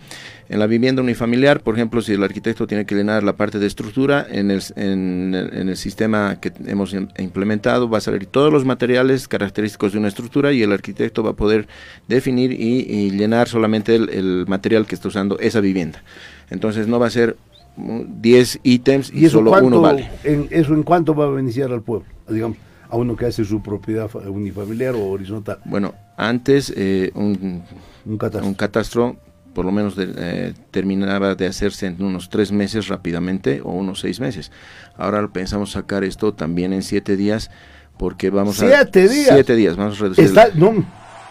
En 0.47 0.59
la 0.59 0.67
vivienda 0.67 1.01
unifamiliar, 1.01 1.59
por 1.59 1.75
ejemplo, 1.75 2.01
si 2.01 2.13
el 2.13 2.23
arquitecto 2.23 2.65
tiene 2.65 2.85
que 2.85 2.95
llenar 2.95 3.23
la 3.23 3.35
parte 3.35 3.59
de 3.59 3.67
estructura, 3.67 4.25
en 4.29 4.51
el, 4.51 4.63
en, 4.77 5.35
el 5.35 5.75
sistema 5.75 6.39
que 6.39 6.53
hemos 6.65 6.93
implementado 6.93 7.89
va 7.89 7.97
a 7.97 8.01
salir 8.01 8.25
todos 8.25 8.53
los 8.53 8.63
materiales 8.63 9.27
característicos 9.27 9.91
de 9.91 9.97
una 9.99 10.07
estructura 10.07 10.53
y 10.53 10.63
el 10.63 10.71
arquitecto 10.71 11.23
va 11.23 11.31
a 11.31 11.33
poder 11.33 11.67
definir 12.07 12.53
y, 12.53 13.11
llenar 13.11 13.49
solamente 13.49 13.95
el, 13.95 14.45
material 14.47 14.87
que 14.87 14.95
está 14.95 15.09
usando 15.09 15.37
esa 15.39 15.59
vivienda. 15.59 16.03
Entonces 16.51 16.87
no 16.87 16.99
va 16.99 17.07
a 17.07 17.09
ser 17.09 17.35
10 17.75 18.61
ítems 18.63 19.11
y, 19.13 19.27
solo 19.27 19.51
uno 19.61 19.81
vale. 19.81 20.09
En, 20.23 20.47
¿Eso 20.51 20.73
en 20.73 20.83
cuánto 20.83 21.13
va 21.13 21.25
a 21.25 21.31
beneficiar 21.31 21.73
al 21.73 21.81
pueblo? 21.81 22.07
Digamos 22.29 22.55
a 22.89 22.95
uno 22.97 23.15
que 23.15 23.25
hace 23.25 23.43
su 23.45 23.61
propiedad 23.61 24.09
unifamiliar 24.27 24.95
o 24.95 25.07
horizontal. 25.07 25.59
Bueno, 25.65 25.93
antes 26.17 26.73
eh, 26.75 27.11
un, 27.15 27.63
un, 28.05 28.17
catastro. 28.17 28.47
un 28.47 28.53
catastro 28.53 29.17
por 29.55 29.65
lo 29.65 29.71
menos 29.71 29.95
eh, 29.97 30.53
terminaba 30.69 31.33
de 31.33 31.47
hacerse 31.47 31.87
en 31.87 32.03
unos 32.03 32.29
tres 32.29 32.51
meses 32.51 32.89
rápidamente 32.89 33.61
o 33.63 33.71
unos 33.71 34.01
seis 34.01 34.19
meses. 34.19 34.51
Ahora 34.97 35.25
pensamos 35.29 35.71
sacar 35.71 36.03
esto 36.03 36.33
también 36.33 36.73
en 36.73 36.83
siete 36.83 37.15
días 37.15 37.49
porque 37.97 38.29
vamos 38.29 38.61
a... 38.61 38.67
¿Siete 38.67 39.07
días? 39.07 39.29
Siete 39.33 39.55
días, 39.55 39.77
vamos 39.77 39.99
a 39.99 40.03
reducir... 40.03 40.31
no, 40.55 40.85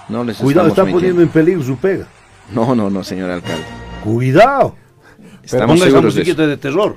no 0.08 0.24
les 0.24 0.38
Cuidado, 0.38 0.68
está 0.68 0.86
poniendo 0.86 1.20
en 1.20 1.28
peligro 1.28 1.62
su 1.62 1.76
pega. 1.76 2.06
No, 2.52 2.74
no, 2.74 2.88
no, 2.88 3.04
señor 3.04 3.30
alcalde. 3.30 3.64
Cuidado. 4.02 4.74
Estamos 5.42 5.78
seguros 5.80 6.14
de, 6.14 6.24
de 6.24 6.56
terror. 6.56 6.96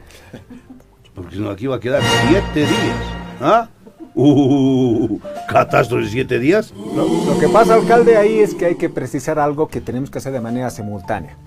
Porque 1.14 1.36
si 1.36 1.42
no, 1.42 1.50
aquí 1.50 1.68
va 1.68 1.76
a 1.76 1.80
quedar 1.80 2.02
siete 2.30 2.60
días. 2.62 2.98
¿Ah? 3.42 3.70
Uh, 4.20 5.20
catastro 5.48 6.00
de 6.00 6.08
siete 6.08 6.40
días. 6.40 6.74
Lo, 6.96 7.38
que 7.40 7.48
pasa, 7.48 7.76
alcalde, 7.76 8.18
ahí 8.18 8.40
es 8.40 8.56
que 8.56 8.66
hay 8.66 8.76
que 8.76 8.90
precisar 8.90 9.38
algo 9.38 9.68
que 9.68 9.80
tenemos 9.80 10.10
que 10.10 10.18
hacer 10.18 10.34
de 10.34 10.42
manera 10.42 10.72
simultánea. 10.72 11.38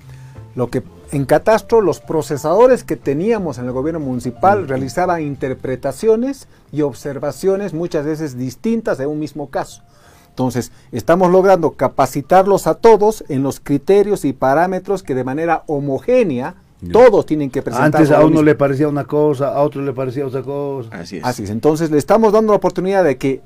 Lo 0.55 0.71
que 0.71 0.85
en 1.11 1.25
catastro 1.25 1.81
los 1.81 1.99
procesadores 1.99 2.85
que 2.85 2.95
teníamos 2.95 3.59
en 3.59 3.65
el 3.65 3.73
gobierno 3.73 3.99
municipal 3.99 4.69
realizaban 4.69 5.23
interpretaciones 5.23 6.47
y 6.71 6.83
observaciones 6.83 7.75
muchas 7.75 8.05
veces 8.05 8.39
distintas 8.39 8.99
de 8.99 9.07
un 9.07 9.19
mismo 9.19 9.51
caso. 9.51 9.83
Entonces, 10.29 10.71
estamos 10.93 11.33
logrando 11.33 11.73
capacitarlos 11.73 12.69
a 12.69 12.75
todos 12.75 13.25
en 13.29 13.43
los 13.43 13.59
criterios 13.59 14.25
y 14.25 14.33
parámetros 14.33 15.03
que 15.03 15.17
de 15.17 15.25
manera 15.25 15.65
homogénea 15.67 16.55
todos 16.93 17.27
tienen 17.27 17.51
que 17.51 17.63
presentar. 17.63 18.01
Antes 18.01 18.11
a 18.11 18.25
uno 18.25 18.43
le 18.43 18.55
parecía 18.55 18.89
una 18.89 19.05
cosa, 19.05 19.55
a 19.55 19.61
otro 19.61 19.83
le 19.83 19.93
parecía 19.93 20.27
otra 20.27 20.43
cosa. 20.43 20.89
Así 20.93 21.19
es. 21.19 21.25
Así 21.25 21.45
es. 21.45 21.51
Entonces 21.51 21.91
le 21.91 21.99
estamos 21.99 22.33
dando 22.33 22.53
la 22.53 22.57
oportunidad 22.57 23.05
de 23.05 23.19
que 23.19 23.43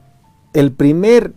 el 0.52 0.72
primer 0.72 1.32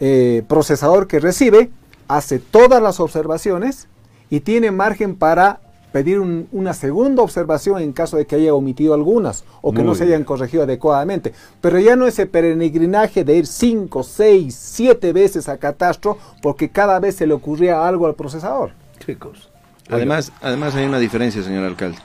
eh, 0.00 0.42
procesador 0.48 1.06
que 1.06 1.18
recibe 1.18 1.70
hace 2.06 2.38
todas 2.38 2.82
las 2.82 3.00
observaciones 3.00 3.88
y 4.30 4.40
tiene 4.40 4.70
margen 4.70 5.16
para 5.16 5.60
pedir 5.92 6.20
una 6.20 6.74
segunda 6.74 7.22
observación 7.22 7.80
en 7.80 7.92
caso 7.92 8.18
de 8.18 8.26
que 8.26 8.36
haya 8.36 8.54
omitido 8.54 8.92
algunas 8.92 9.44
o 9.62 9.72
que 9.72 9.82
no 9.82 9.94
se 9.94 10.04
hayan 10.04 10.22
corregido 10.22 10.64
adecuadamente. 10.64 11.32
Pero 11.60 11.78
ya 11.78 11.96
no 11.96 12.06
ese 12.06 12.26
peregrinaje 12.26 13.24
de 13.24 13.36
ir 13.36 13.46
cinco, 13.46 14.02
seis, 14.02 14.54
siete 14.54 15.12
veces 15.12 15.48
a 15.48 15.56
catastro 15.56 16.18
porque 16.42 16.68
cada 16.68 17.00
vez 17.00 17.16
se 17.16 17.26
le 17.26 17.32
ocurría 17.34 17.88
algo 17.88 18.06
al 18.06 18.14
procesador. 18.14 18.72
¿Qué 19.04 19.16
cosa? 19.16 19.48
Además, 19.90 20.32
además 20.40 20.74
hay 20.74 20.86
una 20.86 20.98
diferencia, 20.98 21.42
señor 21.42 21.64
alcalde. 21.64 21.98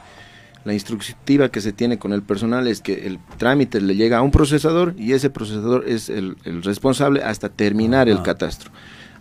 La 0.66 0.74
instructiva 0.74 1.50
que 1.50 1.60
se 1.60 1.74
tiene 1.74 2.00
con 2.00 2.14
el 2.14 2.24
personal 2.24 2.68
es 2.68 2.80
que 2.80 3.06
el 3.06 3.20
trámite 3.38 3.82
le 3.82 3.96
llega 3.96 4.20
a 4.20 4.22
un 4.22 4.32
procesador 4.32 4.96
y 4.98 5.12
ese 5.12 5.30
procesador 5.30 5.84
es 5.88 6.08
el, 6.10 6.38
responsable 6.64 7.22
hasta 7.22 7.50
terminar 7.50 8.08
el 8.08 8.22
catastro. 8.22 8.72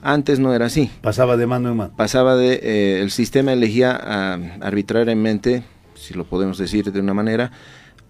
Antes 0.03 0.39
no 0.39 0.55
era 0.55 0.67
así. 0.67 0.91
Pasaba 1.01 1.37
de 1.37 1.47
mano 1.47 1.71
en 1.71 1.77
mano. 1.77 1.93
Pasaba 1.97 2.37
de, 2.37 2.61
eh, 2.63 3.01
el 3.01 3.11
sistema 3.11 3.53
elegía 3.53 3.99
ah, 4.01 4.39
arbitrariamente, 4.61 5.65
si 5.95 6.15
lo 6.15 6.25
podemos 6.25 6.59
decir 6.59 6.93
de 6.93 7.01
una 7.01 7.15
manera, 7.15 7.51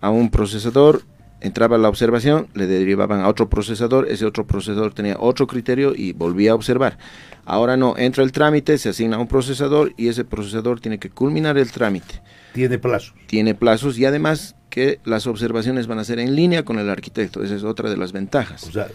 a 0.01 0.11
un 0.11 0.31
procesador, 0.31 1.03
entraba 1.43 1.77
la 1.77 1.89
observación, 1.89 2.47
le 2.55 2.67
derivaban 2.67 3.21
a 3.21 3.29
otro 3.29 3.49
procesador, 3.49 4.09
ese 4.09 4.25
otro 4.25 4.47
procesador 4.47 4.95
tenía 4.95 5.17
otro 5.19 5.47
criterio 5.47 5.93
y 5.95 6.13
volvía 6.13 6.53
a 6.53 6.55
observar. 6.55 6.99
Ahora 7.45 7.77
no, 7.77 7.97
entra 7.99 8.23
el 8.23 8.31
trámite, 8.31 8.79
se 8.79 8.91
asigna 8.91 9.19
un 9.19 9.27
procesador 9.27 9.93
y 9.97 10.09
ese 10.09 10.25
procesador 10.25 10.81
tiene 10.81 10.99
que 10.99 11.11
culminar 11.11 11.59
el 11.59 11.71
trámite. 11.71 12.23
Tiene 12.55 12.79
plazos. 12.79 13.15
Tiene 13.27 13.55
plazos 13.55 13.99
y 13.99 14.05
además 14.05 14.55
que 14.71 15.01
las 15.05 15.27
observaciones 15.27 15.89
van 15.89 15.99
a 15.99 16.05
ser 16.05 16.21
en 16.21 16.37
línea 16.37 16.65
con 16.65 16.79
el 16.79 16.89
arquitecto. 16.89 17.43
Esa 17.43 17.57
es 17.57 17.65
otra 17.65 17.91
de 17.91 17.97
las 17.97 18.13
ventajas. 18.13 18.63
O 18.65 18.73
sea, 18.73 18.87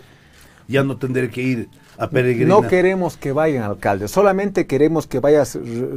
ya 0.68 0.84
no 0.84 0.98
tendré 0.98 1.30
que 1.30 1.42
ir 1.42 1.68
a 1.98 2.10
peregrinar. 2.10 2.62
No 2.62 2.68
queremos 2.68 3.18
que 3.18 3.32
vayan, 3.32 3.64
alcalde. 3.64 4.08
Solamente 4.08 4.68
queremos 4.68 5.08
que 5.08 5.20
vaya 5.20 5.42
a 5.42 5.46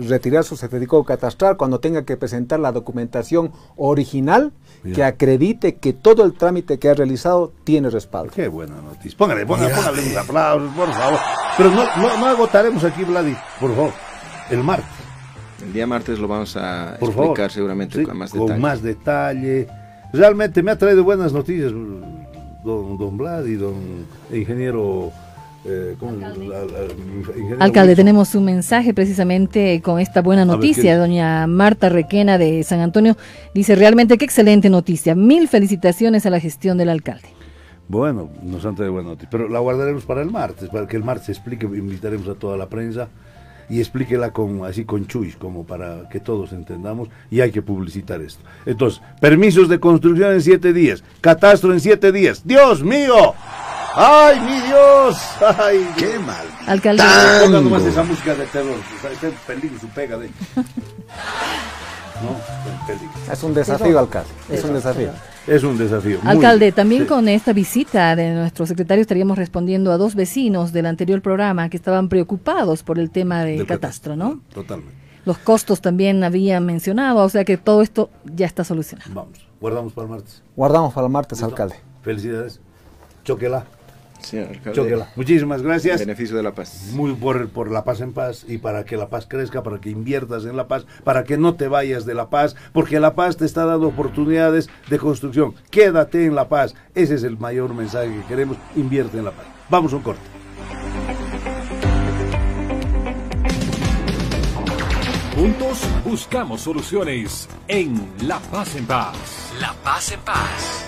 retirar 0.08 0.44
su 0.44 0.56
certificado 0.56 1.04
catastral 1.04 1.56
cuando 1.56 1.80
tenga 1.80 2.04
que 2.04 2.16
presentar 2.16 2.60
la 2.60 2.72
documentación 2.72 3.52
original 3.76 4.52
que 4.94 5.04
acredite 5.04 5.76
que 5.76 5.92
todo 5.92 6.24
el 6.24 6.32
trámite 6.32 6.78
que 6.78 6.88
ha 6.88 6.94
realizado 6.94 7.52
tiene 7.64 7.90
respaldo. 7.90 8.32
Qué 8.34 8.48
buena 8.48 8.76
noticia. 8.76 9.16
Póngale, 9.18 9.44
póngale, 9.44 9.74
póngale 9.74 10.02
unos 10.02 10.16
aplausos, 10.16 10.72
por 10.74 10.92
favor. 10.92 11.18
Pero 11.56 11.70
no, 11.70 11.84
no, 11.96 12.16
no 12.18 12.26
agotaremos 12.26 12.82
aquí, 12.84 13.04
Vladi, 13.04 13.36
por 13.60 13.74
favor, 13.74 13.92
el 14.50 14.64
martes. 14.64 14.86
El 15.62 15.74
día 15.74 15.86
martes 15.86 16.18
lo 16.18 16.26
vamos 16.26 16.56
a 16.56 16.96
explicar 16.98 17.50
seguramente 17.50 18.02
con 18.02 18.16
más 18.16 18.32
detalle. 18.32 18.50
Con 18.50 18.60
más 18.60 18.82
detalle. 18.82 19.68
Realmente 20.14 20.62
me 20.62 20.70
ha 20.70 20.78
traído 20.78 21.04
buenas 21.04 21.34
noticias, 21.34 21.70
don, 21.70 22.96
don 22.96 23.18
Vladi, 23.18 23.56
don 23.56 24.06
ingeniero 24.32 25.12
eh, 25.64 25.96
Alcalde, 27.58 27.94
tenemos 27.94 28.34
un 28.34 28.44
mensaje 28.44 28.94
precisamente 28.94 29.80
con 29.82 30.00
esta 30.00 30.22
buena 30.22 30.44
noticia. 30.44 30.98
Doña 30.98 31.46
Marta 31.46 31.88
Requena 31.88 32.38
de 32.38 32.62
San 32.62 32.80
Antonio 32.80 33.16
dice 33.54 33.74
realmente 33.74 34.16
qué 34.16 34.24
excelente 34.24 34.70
noticia. 34.70 35.14
Mil 35.14 35.48
felicitaciones 35.48 36.24
a 36.26 36.30
la 36.30 36.40
gestión 36.40 36.78
del 36.78 36.88
alcalde. 36.88 37.28
Bueno, 37.88 38.30
nos 38.42 38.64
han 38.64 38.76
traído 38.76 38.92
buena 38.92 39.10
noticia, 39.10 39.28
pero 39.30 39.48
la 39.48 39.58
guardaremos 39.58 40.04
para 40.04 40.22
el 40.22 40.30
martes, 40.30 40.68
para 40.68 40.86
que 40.86 40.96
el 40.96 41.02
martes 41.02 41.28
explique, 41.28 41.66
invitaremos 41.66 42.28
a 42.28 42.34
toda 42.34 42.56
la 42.56 42.68
prensa 42.68 43.08
y 43.68 43.80
explíquela 43.80 44.32
con, 44.32 44.64
así 44.64 44.84
con 44.84 45.06
chuis, 45.06 45.36
como 45.36 45.64
para 45.64 46.08
que 46.08 46.20
todos 46.20 46.52
entendamos, 46.52 47.08
y 47.30 47.40
hay 47.40 47.50
que 47.50 47.62
publicitar 47.62 48.20
esto. 48.20 48.42
Entonces, 48.64 49.00
permisos 49.20 49.68
de 49.68 49.80
construcción 49.80 50.32
en 50.32 50.40
siete 50.40 50.72
días, 50.72 51.02
catastro 51.20 51.72
en 51.72 51.80
siete 51.80 52.12
días. 52.12 52.42
¡Dios 52.44 52.82
mío! 52.82 53.34
¡Ay, 53.94 54.40
mi 54.40 54.60
Dios! 54.60 55.16
¡Ay, 55.58 55.90
qué 55.96 56.18
mal! 56.18 56.46
Alcalde. 56.66 57.02
Ponga 57.44 57.60
nomás 57.60 57.82
esa 57.82 58.02
música 58.02 58.34
de 58.34 58.46
terror, 58.46 58.76
está 59.12 59.26
en 59.26 59.34
peligro 59.46 59.80
su 59.80 59.88
pega 59.88 60.16
de... 60.18 60.30
No, 62.22 63.32
es 63.32 63.42
un 63.42 63.54
desafío, 63.54 63.98
alcalde. 63.98 64.28
Es 64.50 64.62
un 64.62 64.74
desafío. 64.74 65.10
Es 65.46 65.64
un 65.64 65.78
desafío. 65.78 66.18
Alcalde, 66.24 66.70
también 66.70 67.06
con 67.06 67.28
esta 67.28 67.54
visita 67.54 68.14
de 68.14 68.34
nuestro 68.34 68.66
secretario 68.66 69.00
estaríamos 69.00 69.38
respondiendo 69.38 69.90
a 69.90 69.96
dos 69.96 70.14
vecinos 70.14 70.72
del 70.72 70.84
anterior 70.84 71.22
programa 71.22 71.70
que 71.70 71.78
estaban 71.78 72.10
preocupados 72.10 72.82
por 72.82 72.98
el 72.98 73.10
tema 73.10 73.44
del, 73.44 73.66
catastro, 73.66 74.16
¿no? 74.16 74.40
Totalmente. 74.52 74.94
Los 75.24 75.38
costos 75.38 75.80
también 75.80 76.22
habían 76.24 76.66
mencionado, 76.66 77.24
o 77.24 77.28
sea 77.28 77.44
que 77.44 77.56
todo 77.56 77.80
esto 77.80 78.10
ya 78.24 78.44
está 78.44 78.64
solucionado. 78.64 79.12
Vamos, 79.14 79.38
guardamos 79.58 79.92
para 79.94 80.04
el 80.06 80.10
martes. 80.10 80.42
Guardamos 80.56 80.92
para 80.92 81.06
el 81.06 81.12
martes, 81.12 81.42
alcalde. 81.42 81.76
Felicidades. 82.02 82.60
Choquela. 83.24 83.64
Alcalde. 84.32 85.04
Muchísimas 85.16 85.62
gracias. 85.62 86.00
beneficio 86.00 86.36
de 86.36 86.42
la 86.42 86.54
paz. 86.54 86.90
Muy 86.92 87.14
por, 87.14 87.48
por 87.50 87.70
la 87.70 87.84
paz 87.84 88.00
en 88.00 88.12
paz 88.12 88.44
y 88.48 88.58
para 88.58 88.84
que 88.84 88.96
la 88.96 89.08
paz 89.08 89.26
crezca, 89.26 89.62
para 89.62 89.80
que 89.80 89.90
inviertas 89.90 90.44
en 90.44 90.56
la 90.56 90.68
paz, 90.68 90.86
para 91.04 91.24
que 91.24 91.36
no 91.36 91.54
te 91.54 91.68
vayas 91.68 92.06
de 92.06 92.14
la 92.14 92.30
paz, 92.30 92.56
porque 92.72 93.00
la 93.00 93.14
paz 93.14 93.36
te 93.36 93.44
está 93.44 93.64
dando 93.64 93.88
oportunidades 93.88 94.68
de 94.88 94.98
construcción. 94.98 95.54
Quédate 95.70 96.24
en 96.26 96.34
la 96.34 96.48
paz. 96.48 96.74
Ese 96.94 97.14
es 97.14 97.22
el 97.22 97.38
mayor 97.38 97.74
mensaje 97.74 98.08
que 98.08 98.26
queremos. 98.28 98.56
Invierte 98.76 99.18
en 99.18 99.24
la 99.24 99.32
paz. 99.32 99.46
Vamos 99.68 99.92
a 99.92 99.96
un 99.96 100.02
corte. 100.02 100.40
Juntos 105.40 105.88
buscamos 106.04 106.60
soluciones 106.60 107.48
en 107.66 108.12
La 108.26 108.38
Paz 108.38 108.76
en 108.76 108.84
Paz. 108.84 109.54
La 109.58 109.72
Paz 109.82 110.12
en 110.12 110.20
Paz. 110.20 110.84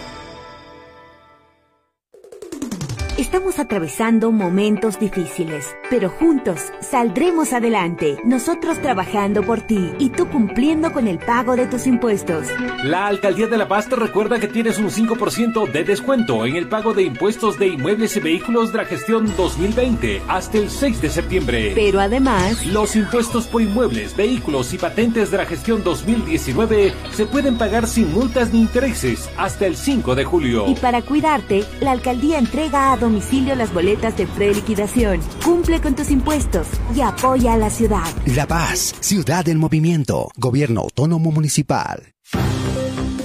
Estamos 3.19 3.59
atravesando 3.59 4.33
momentos 4.33 4.99
difíciles, 4.99 5.77
pero 5.91 6.09
juntos 6.09 6.73
saldremos 6.81 7.53
adelante. 7.53 8.17
Nosotros 8.25 8.81
trabajando 8.81 9.43
por 9.43 9.61
ti 9.61 9.93
y 9.99 10.09
tú 10.09 10.31
cumpliendo 10.31 10.93
con 10.93 11.07
el 11.07 11.19
pago 11.19 11.55
de 11.55 11.67
tus 11.67 11.87
impuestos. 11.87 12.47
La 12.85 13.07
Alcaldía 13.09 13.49
de 13.49 13.59
La 13.59 13.69
Paz 13.69 13.87
te 13.87 13.97
recuerda 13.97 14.41
que 14.41 14.49
tienes 14.49 14.79
un 14.79 14.89
5% 14.89 15.71
de 15.71 15.85
descuento 15.85 16.47
en 16.47 16.57
el 16.57 16.71
pago 16.71 16.95
de 16.95 17.03
impuestos 17.03 17.59
de 17.59 17.67
inmuebles 17.67 18.17
y 18.17 18.21
vehículos 18.21 18.73
de 18.73 18.79
la 18.79 18.87
gestión 18.87 19.31
2020 19.37 20.23
hasta 20.27 20.57
el 20.57 20.71
6 20.71 21.03
de 21.03 21.11
septiembre. 21.11 21.73
Pero 21.75 22.01
además, 22.01 22.65
los 22.65 22.97
impuestos 22.97 23.47
por 23.47 23.61
inmuebles, 23.61 24.17
vehículos 24.17 24.73
y 24.73 24.79
patentes 24.79 25.31
de 25.31 25.37
la 25.37 25.45
gestión 25.45 25.85
2019 25.85 26.95
se 27.13 27.27
pueden 27.27 27.59
pagar 27.59 27.87
sin 27.87 28.11
multas 28.11 28.55
ni 28.55 28.63
intereses 28.63 29.29
hasta 29.37 29.67
el 29.67 29.77
5 29.77 30.15
de 30.15 30.25
julio. 30.25 30.65
Y 30.67 30.77
para 30.77 31.03
cuidarte, 31.03 31.63
la 31.81 31.91
alcaldía 31.91 32.39
entrega 32.39 32.95
a 32.95 33.02
domicilio 33.03 33.55
las 33.55 33.75
boletas 33.75 34.17
de 34.17 34.27
preliquidación. 34.27 35.21
Cumple 35.45 35.81
con 35.81 35.95
tus 35.95 36.11
impuestos 36.11 36.69
y 36.95 37.01
apoya 37.03 37.53
a 37.53 37.57
la 37.59 37.69
ciudad. 37.69 38.07
La 38.27 38.47
Paz, 38.47 38.95
ciudad 39.01 39.45
del 39.45 39.59
movimiento, 39.59 40.31
gobierno 40.37 40.81
autónomo 40.83 41.31
municipal. 41.31 42.15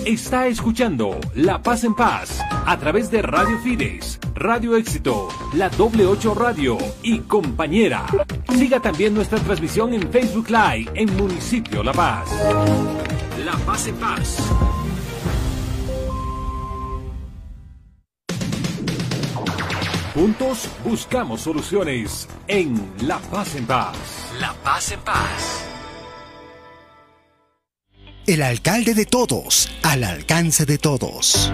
Está 0.05 0.47
escuchando 0.47 1.19
La 1.35 1.61
Paz 1.61 1.83
en 1.83 1.93
Paz 1.93 2.39
a 2.65 2.77
través 2.77 3.11
de 3.11 3.21
Radio 3.21 3.59
Fides, 3.59 4.19
Radio 4.35 4.75
Éxito, 4.77 5.27
La 5.53 5.69
Doble 5.69 6.05
8 6.05 6.33
Radio 6.33 6.77
y 7.03 7.19
Compañera. 7.19 8.05
Siga 8.57 8.79
también 8.79 9.13
nuestra 9.13 9.37
transmisión 9.39 9.93
en 9.93 10.09
Facebook 10.09 10.49
Live 10.49 10.89
en 10.95 11.15
Municipio 11.17 11.83
La 11.83 11.91
Paz. 11.93 12.29
La 13.45 13.57
Paz 13.65 13.87
en 13.87 13.95
Paz. 13.95 14.37
Juntos 20.17 20.67
buscamos 20.83 21.41
soluciones 21.41 22.27
en 22.47 22.73
La 23.05 23.19
Paz 23.19 23.55
en 23.55 23.67
Paz. 23.67 23.95
La 24.41 24.51
Paz 24.63 24.91
en 24.91 24.99
Paz. 25.01 25.63
El 28.25 28.41
alcalde 28.41 28.95
de 28.95 29.05
todos, 29.05 29.69
al 29.83 30.03
alcance 30.03 30.65
de 30.65 30.79
todos. 30.79 31.53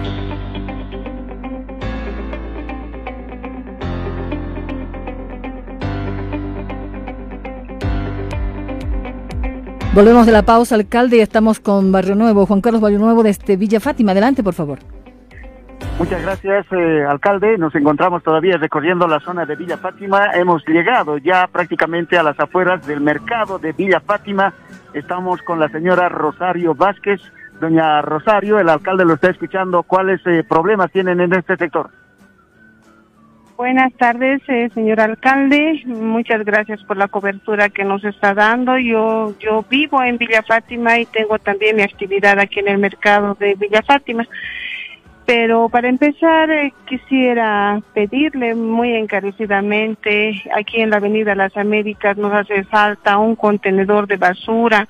Volvemos 9.92 10.24
de 10.24 10.32
la 10.32 10.42
pausa, 10.42 10.76
alcalde, 10.76 11.18
y 11.18 11.20
estamos 11.20 11.60
con 11.60 11.92
Barrio 11.92 12.14
Nuevo. 12.14 12.46
Juan 12.46 12.62
Carlos 12.62 12.80
Barrio 12.80 12.98
Nuevo 12.98 13.22
desde 13.22 13.58
Villa 13.58 13.78
Fátima. 13.78 14.12
Adelante, 14.12 14.42
por 14.42 14.54
favor. 14.54 14.78
Muchas 15.98 16.22
gracias, 16.22 16.66
eh, 16.72 17.04
alcalde. 17.08 17.56
Nos 17.56 17.74
encontramos 17.74 18.22
todavía 18.22 18.56
recorriendo 18.56 19.06
la 19.06 19.20
zona 19.20 19.46
de 19.46 19.56
Villa 19.56 19.76
Fátima. 19.76 20.32
Hemos 20.34 20.66
llegado 20.66 21.18
ya 21.18 21.46
prácticamente 21.46 22.18
a 22.18 22.22
las 22.22 22.38
afueras 22.38 22.84
del 22.86 23.00
mercado 23.00 23.58
de 23.58 23.72
Villa 23.72 24.00
Fátima. 24.00 24.52
Estamos 24.92 25.40
con 25.42 25.60
la 25.60 25.68
señora 25.68 26.08
Rosario 26.08 26.74
Vázquez. 26.74 27.20
Doña 27.60 28.02
Rosario, 28.02 28.58
el 28.58 28.68
alcalde 28.68 29.04
lo 29.04 29.14
está 29.14 29.30
escuchando. 29.30 29.84
¿Cuáles 29.84 30.20
eh, 30.26 30.44
problemas 30.48 30.90
tienen 30.90 31.20
en 31.20 31.32
este 31.32 31.56
sector? 31.56 31.90
Buenas 33.56 33.92
tardes, 33.94 34.42
eh, 34.48 34.68
señor 34.74 35.00
alcalde. 35.00 35.80
Muchas 35.86 36.44
gracias 36.44 36.82
por 36.82 36.96
la 36.96 37.06
cobertura 37.06 37.68
que 37.68 37.84
nos 37.84 38.04
está 38.04 38.34
dando. 38.34 38.76
Yo 38.78 39.32
yo 39.38 39.64
vivo 39.70 40.02
en 40.02 40.18
Villa 40.18 40.42
Fátima 40.42 40.98
y 40.98 41.06
tengo 41.06 41.38
también 41.38 41.76
mi 41.76 41.82
actividad 41.82 42.40
aquí 42.40 42.58
en 42.58 42.68
el 42.68 42.78
mercado 42.78 43.36
de 43.38 43.54
Villa 43.54 43.80
Fátima. 43.82 44.26
Pero 45.26 45.70
para 45.70 45.88
empezar, 45.88 46.50
eh, 46.50 46.74
quisiera 46.86 47.80
pedirle 47.94 48.54
muy 48.54 48.92
encarecidamente, 48.92 50.42
aquí 50.54 50.82
en 50.82 50.90
la 50.90 50.96
Avenida 50.96 51.34
Las 51.34 51.56
Américas 51.56 52.18
nos 52.18 52.32
hace 52.32 52.64
falta 52.64 53.16
un 53.16 53.34
contenedor 53.34 54.06
de 54.06 54.18
basura. 54.18 54.86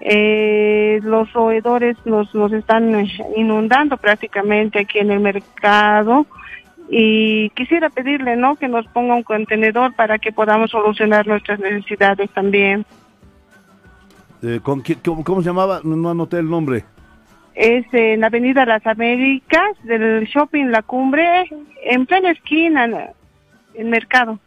Eh, 0.00 1.00
los 1.02 1.32
roedores 1.32 1.96
nos, 2.04 2.32
nos 2.32 2.52
están 2.52 3.08
inundando 3.36 3.96
prácticamente 3.96 4.80
aquí 4.80 4.98
en 4.98 5.10
el 5.10 5.20
mercado 5.20 6.26
y 6.88 7.50
quisiera 7.50 7.90
pedirle, 7.90 8.36
¿no?, 8.36 8.54
que 8.54 8.68
nos 8.68 8.86
ponga 8.88 9.16
un 9.16 9.24
contenedor 9.24 9.94
para 9.96 10.18
que 10.18 10.30
podamos 10.30 10.70
solucionar 10.70 11.26
nuestras 11.26 11.58
necesidades 11.58 12.30
también. 12.30 12.86
Eh, 14.42 14.60
¿con, 14.62 14.84
cómo, 15.04 15.24
¿Cómo 15.24 15.42
se 15.42 15.48
llamaba? 15.48 15.80
No 15.82 16.08
anoté 16.08 16.38
el 16.38 16.48
nombre 16.48 16.84
es 17.56 17.86
en 17.92 18.20
la 18.20 18.26
Avenida 18.26 18.66
Las 18.66 18.86
Américas 18.86 19.70
del 19.84 20.24
Shopping 20.26 20.66
La 20.66 20.82
Cumbre, 20.82 21.48
en 21.84 22.06
plena 22.06 22.30
esquina, 22.30 22.84
en 22.84 22.94
el 23.74 23.86
mercado. 23.86 24.38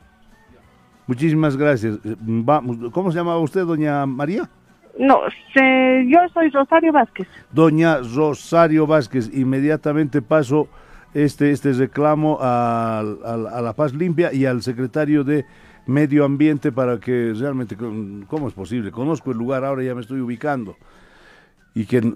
Muchísimas 1.08 1.58
gracias. 1.58 1.98
Vamos, 2.20 2.92
¿Cómo 2.92 3.12
se 3.12 3.18
llamaba 3.18 3.40
usted, 3.40 3.66
doña 3.66 4.06
María? 4.06 4.48
No, 5.00 5.22
yo 5.56 6.20
soy 6.34 6.50
Rosario 6.50 6.94
Vázquez. 6.94 7.28
Doña 7.52 7.98
Rosario 7.98 8.86
Vázquez, 8.86 9.32
inmediatamente 9.34 10.22
paso 10.22 10.68
este, 11.16 11.50
este 11.50 11.74
reclamo 11.74 12.38
a, 12.40 13.00
a 13.00 13.62
La 13.62 13.74
Paz 13.74 13.96
Limpia 13.96 14.32
y 14.32 14.46
al 14.46 14.62
secretario 14.62 15.24
de 15.24 15.46
Medio 15.88 16.26
Ambiente 16.26 16.72
para 16.72 17.00
que 17.00 17.34
realmente, 17.36 17.76
¿cómo 17.76 18.48
es 18.48 18.54
posible? 18.54 18.92
Conozco 18.92 19.32
el 19.32 19.38
lugar, 19.38 19.66
ahora 19.66 19.82
ya 19.82 19.96
me 19.96 20.02
estoy 20.02 20.20
ubicando. 20.20 20.78
Y 21.74 21.86
que 21.86 22.14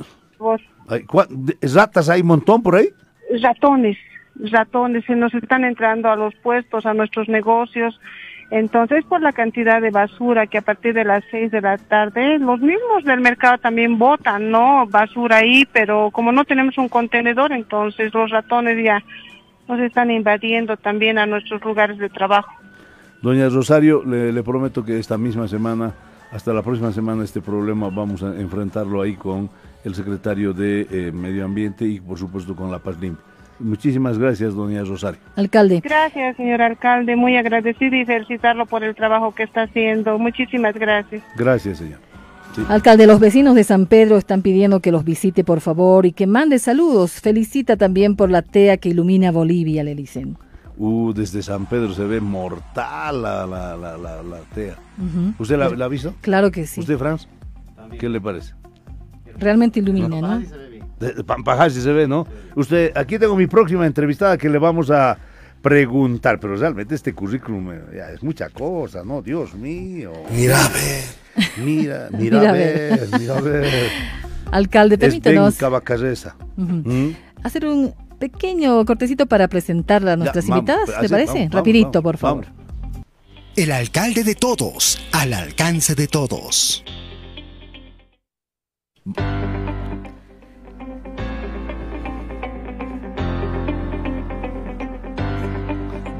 ¿Ratas 1.74 2.10
hay 2.10 2.22
un 2.22 2.28
montón 2.28 2.62
por 2.62 2.76
ahí? 2.76 2.90
Ratones, 3.42 3.98
ratones, 4.36 5.06
se 5.06 5.16
nos 5.16 5.34
están 5.34 5.64
entrando 5.64 6.10
a 6.10 6.16
los 6.16 6.36
puestos, 6.36 6.86
a 6.86 6.94
nuestros 6.94 7.30
negocios. 7.30 8.00
Entonces, 8.52 9.04
por 9.06 9.22
la 9.22 9.32
cantidad 9.32 9.82
de 9.82 9.90
basura 9.90 10.46
que 10.46 10.60
a 10.60 10.62
partir 10.62 10.94
de 10.94 11.04
las 11.04 11.24
seis 11.32 11.50
de 11.50 11.62
la 11.62 11.78
tarde, 11.78 12.38
los 12.38 12.60
mismos 12.60 13.04
del 13.04 13.20
mercado 13.22 13.58
también 13.58 13.98
botan, 13.98 14.52
¿no? 14.52 14.86
Basura 14.86 15.38
ahí, 15.38 15.66
pero 15.72 16.12
como 16.12 16.32
no 16.32 16.44
tenemos 16.44 16.78
un 16.78 16.88
contenedor, 16.88 17.52
entonces 17.52 18.14
los 18.14 18.30
ratones 18.30 18.84
ya 18.84 19.04
nos 19.68 19.80
están 19.80 20.12
invadiendo 20.12 20.78
también 20.78 21.18
a 21.18 21.26
nuestros 21.26 21.64
lugares 21.64 21.98
de 21.98 22.10
trabajo. 22.10 22.52
Doña 23.24 23.50
Rosario, 23.50 24.04
le, 24.06 24.32
le 24.32 24.44
prometo 24.44 24.84
que 24.84 25.00
esta 25.00 25.18
misma 25.18 25.48
semana, 25.48 25.94
hasta 26.32 26.54
la 26.54 26.62
próxima 26.62 26.92
semana, 26.92 27.24
este 27.24 27.42
problema 27.42 27.90
vamos 27.90 28.22
a 28.22 28.36
enfrentarlo 28.40 29.02
ahí 29.02 29.16
con 29.16 29.50
el 29.84 29.96
secretario 29.96 30.54
de 30.54 30.88
eh, 30.90 31.12
Medio 31.12 31.46
Ambiente 31.46 31.86
y 31.86 32.00
por 32.00 32.18
supuesto 32.18 32.56
con 32.56 32.72
La 32.72 32.80
Paz 32.80 33.00
Limpia. 33.00 33.24
Muchísimas 33.60 34.18
gracias, 34.18 34.56
doña 34.56 34.84
Rosario. 34.84 35.20
Alcalde. 35.36 35.80
Gracias, 35.82 36.36
señor 36.36 36.62
alcalde. 36.62 37.16
Muy 37.16 37.38
agradecido 37.38 37.96
y 37.96 38.06
felicitarlo 38.06 38.66
por 38.66 38.84
el 38.84 38.96
trabajo 38.96 39.34
que 39.34 39.44
está 39.44 39.64
haciendo. 39.64 40.18
Muchísimas 40.18 40.74
gracias. 40.76 41.24
Gracias, 41.38 41.78
señor. 41.78 42.00
Alcalde, 42.68 43.08
los 43.08 43.20
vecinos 43.20 43.56
de 43.56 43.64
San 43.64 43.88
Pedro 43.88 44.18
están 44.18 44.42
pidiendo 44.42 44.80
que 44.80 44.92
los 44.92 45.04
visite, 45.04 45.44
por 45.44 45.60
favor, 45.60 46.06
y 46.06 46.12
que 46.12 46.28
mande 46.28 46.60
saludos. 46.60 47.14
Felicita 47.14 47.78
también 47.78 48.16
por 48.16 48.30
la 48.30 48.42
TEA 48.42 48.78
que 48.78 48.90
ilumina 48.90 49.32
Bolivia, 49.32 49.84
le 49.84 49.96
dicen. 49.96 50.38
Uh, 50.78 51.14
desde 51.14 51.42
San 51.42 51.66
Pedro 51.66 51.94
se 51.94 52.04
ve 52.04 52.20
mortal 52.20 53.22
la, 53.22 53.48
la, 53.48 53.78
la, 53.78 53.98
la, 53.98 54.40
TEA. 54.54 54.76
¿Usted 55.40 55.58
la, 55.58 55.66
ha 55.66 55.88
visto? 55.88 56.14
Claro 56.22 56.52
que 56.52 56.68
sí. 56.68 56.80
¿Usted, 56.80 56.98
Franz? 56.98 57.28
¿Qué 58.00 58.10
le 58.10 58.22
parece? 58.22 58.54
Realmente 59.44 59.80
ilumina, 59.80 60.08
¿no? 60.08 60.44
Pampajazi 61.26 61.82
se 61.82 61.92
ve, 61.92 62.08
¿no? 62.08 62.26
Usted, 62.56 62.92
aquí 62.96 63.20
tengo 63.20 63.36
mi 63.36 63.48
próxima 63.48 63.86
entrevistada 63.86 64.38
que 64.38 64.50
le 64.50 64.58
vamos 64.58 64.90
a 64.90 65.18
preguntar, 65.62 66.40
pero 66.40 66.56
realmente 66.56 66.94
este 66.94 67.14
currículum 67.14 67.72
eh, 67.72 68.02
es 68.14 68.22
mucha 68.22 68.50
cosa, 68.50 69.04
¿no? 69.04 69.22
Dios 69.22 69.54
mío. 69.56 70.12
Mira 70.32 70.66
a 70.66 70.70
ver. 70.70 71.04
Mira, 71.58 72.10
mira, 72.18 72.50
a 72.50 72.52
ver, 72.52 73.10
mira 73.20 73.38
a 73.38 73.42
ver. 73.42 73.90
Alcalde, 74.52 74.98
permítanos. 74.98 75.58
¿Mm? 76.56 77.10
Hacer 77.44 77.66
un 77.66 77.94
pequeño 78.20 78.86
cortecito 78.86 79.26
para 79.26 79.48
presentar 79.48 80.08
a 80.08 80.16
nuestras 80.16 80.48
invitadas, 80.48 80.90
¿te 81.00 81.10
parece? 81.10 81.50
Rapidito, 81.50 82.04
por 82.04 82.18
favor. 82.18 82.46
El 83.56 83.72
alcalde 83.72 84.24
de 84.24 84.36
todos, 84.36 85.00
al 85.12 85.34
alcance 85.34 85.96
de 85.96 86.08
todos. 86.08 86.84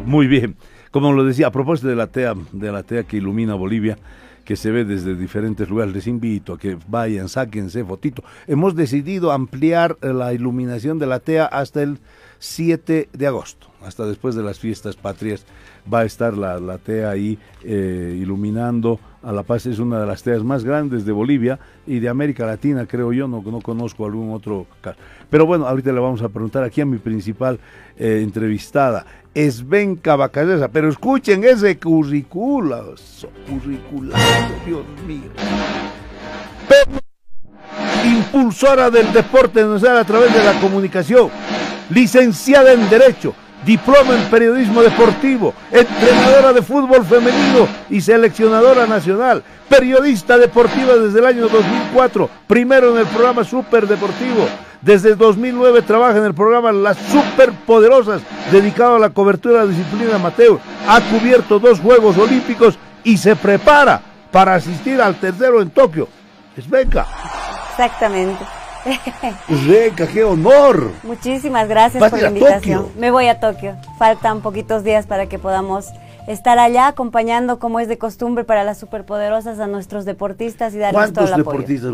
Muy 0.06 0.28
bien. 0.28 0.56
Como 0.92 1.12
lo 1.12 1.24
decía, 1.24 1.48
a 1.48 1.52
propósito 1.52 1.88
de 1.88 1.96
la 1.96 2.08
TEA, 2.08 2.36
de 2.52 2.72
la 2.72 2.84
TEA 2.84 3.04
que 3.04 3.18
ilumina 3.18 3.56
Bolivia, 3.56 3.98
que 4.46 4.56
se 4.56 4.70
ve 4.70 4.86
desde 4.86 5.16
diferentes 5.16 5.68
lugares. 5.68 5.94
Les 5.94 6.06
invito 6.06 6.54
a 6.54 6.60
que 6.60 6.78
vayan, 6.88 7.30
sáquense 7.30 7.84
fotito. 7.84 8.24
Hemos 8.46 8.76
decidido 8.76 9.32
ampliar 9.32 9.98
la 10.02 10.34
iluminación 10.34 11.00
de 11.00 11.08
la 11.08 11.20
TEA 11.20 11.46
hasta 11.46 11.82
el 11.82 12.00
7 12.38 13.10
de 13.12 13.28
agosto, 13.28 13.68
hasta 13.82 14.06
después 14.06 14.36
de 14.36 14.44
las 14.44 14.60
fiestas 14.60 14.96
patrias. 14.96 15.46
Va 15.92 16.02
a 16.02 16.06
estar 16.06 16.38
la, 16.38 16.60
la 16.60 16.78
TEA 16.78 17.10
ahí 17.10 17.40
eh, 17.64 18.16
iluminando 18.22 19.00
a 19.24 19.32
La 19.32 19.44
Paz. 19.44 19.66
Es 19.66 19.80
una 19.80 20.00
de 20.00 20.06
las 20.06 20.24
TEAs 20.24 20.44
más 20.44 20.64
grandes 20.64 21.06
de 21.06 21.12
Bolivia 21.12 21.60
y 21.88 22.00
de 22.00 22.10
América 22.10 22.46
Latina, 22.46 22.86
creo 22.86 23.12
yo. 23.14 23.28
No, 23.28 23.42
no 23.42 23.62
conozco 23.62 24.06
algún 24.06 24.34
otro 24.34 24.68
caso. 24.82 24.98
Pero 25.30 25.46
bueno, 25.46 25.68
ahorita 25.68 25.92
le 25.92 26.00
vamos 26.00 26.22
a 26.22 26.30
preguntar 26.30 26.64
aquí 26.64 26.82
a 26.82 26.86
mi 26.86 26.98
principal 26.98 27.60
eh, 27.98 28.22
entrevistada. 28.24 29.06
Esbenca 29.34 30.16
Bacallesa, 30.16 30.68
pero 30.68 30.90
escuchen 30.90 31.44
ese 31.44 31.80
currículo, 31.80 32.94
curriculado, 33.50 34.24
Dios 34.66 34.86
mío. 35.08 35.32
impulsora 38.06 38.92
del 38.92 39.12
deporte 39.12 39.64
nacional 39.64 39.98
a 39.98 40.04
través 40.04 40.34
de 40.34 40.44
la 40.44 40.60
comunicación, 40.60 41.30
licenciada 41.90 42.74
en 42.74 42.88
Derecho, 42.90 43.34
diploma 43.66 44.16
en 44.16 44.30
Periodismo 44.30 44.82
Deportivo, 44.82 45.54
entrenadora 45.72 46.54
de 46.54 46.62
fútbol 46.62 47.06
femenino 47.06 47.68
y 47.90 48.02
seleccionadora 48.02 48.86
nacional, 48.86 49.44
periodista 49.70 50.38
deportiva 50.38 50.96
desde 50.96 51.20
el 51.20 51.26
año 51.26 51.48
2004, 51.48 52.30
primero 52.48 52.92
en 52.92 53.00
el 53.00 53.08
programa 53.08 53.44
Super 53.44 53.88
Deportivo, 53.88 54.48
desde 54.82 55.16
2009 55.16 55.82
trabaja 55.84 56.18
en 56.18 56.26
el 56.26 56.34
programa 56.34 56.72
Las 56.72 56.98
Superpoderosas, 56.98 58.22
dedicado 58.52 58.98
a 58.98 59.00
la 59.00 59.12
cobertura 59.12 59.62
de 59.62 59.68
la 59.68 59.72
disciplina 59.72 60.16
amateur. 60.16 60.60
Ha 60.88 61.00
cubierto 61.02 61.58
dos 61.58 61.80
Juegos 61.80 62.18
Olímpicos 62.18 62.78
y 63.04 63.18
se 63.18 63.36
prepara 63.36 64.02
para 64.32 64.56
asistir 64.56 65.02
al 65.02 65.16
tercero 65.16 65.62
en 65.62 65.70
Tokio. 65.70 66.10
Es 66.58 66.70
beca. 66.70 67.08
Exactamente. 67.72 68.44
Es 69.50 69.68
beca, 69.68 70.08
qué 70.08 70.24
honor. 70.24 70.92
Muchísimas 71.04 71.68
gracias 71.68 72.10
por 72.10 72.22
la 72.22 72.30
invitación. 72.30 72.88
Me 72.98 73.12
voy 73.12 73.28
a 73.28 73.40
Tokio. 73.40 73.76
Faltan 73.98 74.42
poquitos 74.42 74.84
días 74.84 75.06
para 75.06 75.28
que 75.28 75.40
podamos 75.40 75.88
estar 76.28 76.60
allá 76.60 76.88
acompañando 76.88 77.60
como 77.60 77.80
es 77.80 77.88
de 77.88 77.98
costumbre 77.98 78.44
para 78.44 78.64
las 78.64 78.78
superpoderosas 78.78 79.60
a 79.60 79.68
nuestros 79.68 80.06
deportistas 80.06 80.74
y 80.74 80.78
darles 80.78 81.14
todo 81.14 81.26
el 81.26 81.34
apoyo. 81.34 81.44
¿Cuántos 81.46 81.68
deportistas 81.68 81.92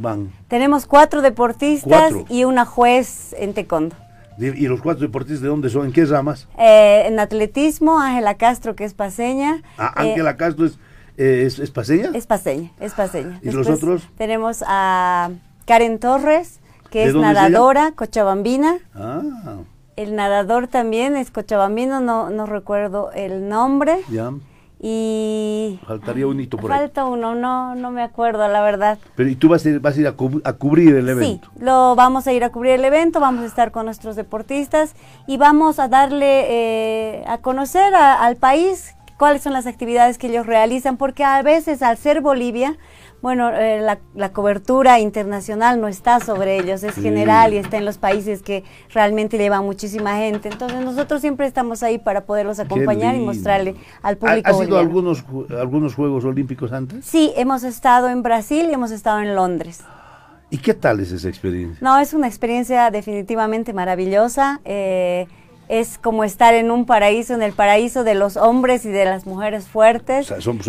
van? 0.00 0.32
Tenemos 0.48 0.86
cuatro 0.86 1.22
deportistas 1.22 2.14
y 2.28 2.44
una 2.44 2.64
juez 2.64 3.34
en 3.38 3.54
taekwondo. 3.54 3.96
¿Y 4.38 4.68
los 4.68 4.80
cuatro 4.80 5.02
deportistas 5.02 5.42
de 5.42 5.48
dónde 5.48 5.68
son? 5.68 5.86
¿En 5.86 5.92
qué 5.92 6.04
ramas? 6.04 6.46
Eh, 6.58 7.04
en 7.06 7.18
atletismo, 7.18 7.98
Ángela 7.98 8.34
Castro, 8.34 8.76
que 8.76 8.84
es 8.84 8.94
paseña. 8.94 9.62
Ah, 9.76 9.92
Ángela 9.96 10.36
Castro 10.36 10.64
es, 10.64 10.78
eh, 11.16 11.42
es, 11.44 11.58
es, 11.58 11.72
paseña. 11.72 12.10
Es 12.14 12.26
paseña, 12.28 12.70
es 12.78 12.94
paseña. 12.94 13.40
¿Y 13.42 13.50
los 13.50 13.68
otros? 13.68 14.08
Tenemos 14.16 14.62
a 14.64 15.30
Karen 15.68 15.98
Torres, 15.98 16.60
que 16.90 17.04
es 17.04 17.14
nadadora, 17.14 17.92
cochabambina. 17.92 18.78
Ah. 18.94 19.20
El 19.96 20.16
nadador 20.16 20.66
también 20.66 21.14
es 21.14 21.30
cochabambino, 21.30 22.00
no, 22.00 22.30
no 22.30 22.46
recuerdo 22.46 23.12
el 23.12 23.50
nombre. 23.50 24.00
Ya. 24.10 24.32
Y... 24.80 25.78
Faltaría 25.86 26.26
un 26.26 26.40
hito 26.40 26.56
por 26.56 26.72
ahí. 26.72 26.78
Falta 26.78 27.04
uno, 27.04 27.34
no, 27.34 27.74
no 27.74 27.90
me 27.90 28.00
acuerdo, 28.02 28.48
la 28.48 28.62
verdad. 28.62 28.98
Pero 29.14 29.28
¿y 29.28 29.36
tú 29.36 29.50
vas 29.50 29.66
a 29.66 29.68
ir, 29.68 29.80
vas 29.80 29.98
a, 29.98 30.00
ir 30.00 30.06
a, 30.06 30.12
cubrir 30.54 30.94
el 30.94 31.06
evento? 31.06 31.50
Sí, 31.52 31.62
lo, 31.62 31.94
vamos 31.94 32.26
a 32.26 32.32
ir 32.32 32.44
a 32.44 32.50
cubrir 32.50 32.72
el 32.72 32.84
evento, 32.86 33.20
vamos 33.20 33.42
a 33.42 33.46
estar 33.46 33.70
con 33.70 33.84
nuestros 33.84 34.16
deportistas 34.16 34.94
y 35.26 35.36
vamos 35.36 35.78
a 35.78 35.88
darle 35.88 36.46
eh, 36.48 37.24
a 37.26 37.38
conocer 37.38 37.94
al 37.94 38.36
país 38.36 38.94
cuáles 39.18 39.42
son 39.42 39.52
las 39.52 39.66
actividades 39.66 40.16
que 40.16 40.28
ellos 40.28 40.46
realizan, 40.46 40.96
porque 40.96 41.24
a 41.24 41.42
veces 41.42 41.82
al 41.82 41.98
ser 41.98 42.22
Bolivia, 42.22 42.76
bueno, 43.20 43.50
eh, 43.50 43.80
la, 43.80 44.32
cobertura 44.32 45.00
internacional 45.00 45.80
no 45.80 45.88
está 45.88 46.20
sobre 46.20 46.58
ellos, 46.58 46.82
es 46.84 46.94
general 46.94 47.52
y 47.52 47.56
está 47.56 47.76
en 47.76 47.84
los 47.84 47.98
países 47.98 48.42
que 48.42 48.62
realmente 48.92 49.38
llevan 49.38 49.64
muchísima 49.64 50.16
gente. 50.18 50.48
Entonces 50.48 50.84
nosotros 50.84 51.20
siempre 51.20 51.46
estamos 51.46 51.82
ahí 51.82 51.98
para 51.98 52.24
poderlos 52.26 52.60
acompañar 52.60 53.16
y 53.16 53.20
mostrarle 53.20 53.74
al 54.02 54.18
público. 54.18 54.48
¿Ha, 54.48 54.54
sido 54.54 54.78
algunos, 54.78 55.24
algunos 55.50 55.94
Juegos 55.94 56.24
Olímpicos 56.24 56.72
antes? 56.72 57.04
Sí, 57.04 57.32
hemos 57.36 57.64
estado 57.64 58.08
en 58.08 58.22
Brasil 58.22 58.68
y 58.70 58.74
hemos 58.74 58.92
estado 58.92 59.20
en 59.20 59.34
Londres. 59.34 59.82
¿Y 60.50 60.58
qué 60.58 60.74
tal 60.74 61.00
es 61.00 61.12
esa 61.12 61.28
experiencia? 61.28 61.78
No, 61.80 61.98
es 61.98 62.14
una 62.14 62.26
experiencia 62.26 62.90
definitivamente 62.90 63.72
maravillosa. 63.72 64.60
Eh, 64.64 65.26
es 65.68 65.98
como 65.98 66.24
estar 66.24 66.54
en 66.54 66.70
un 66.70 66.86
paraíso, 66.86 67.34
en 67.34 67.42
el 67.42 67.52
paraíso 67.52 68.04
de 68.04 68.14
los 68.14 68.36
hombres 68.36 68.84
y 68.84 68.88
de 68.88 69.04
las 69.04 69.26
mujeres 69.26 69.66
fuertes. 69.66 70.30
O 70.30 70.40
sea, 70.40 70.40
son, 70.40 70.60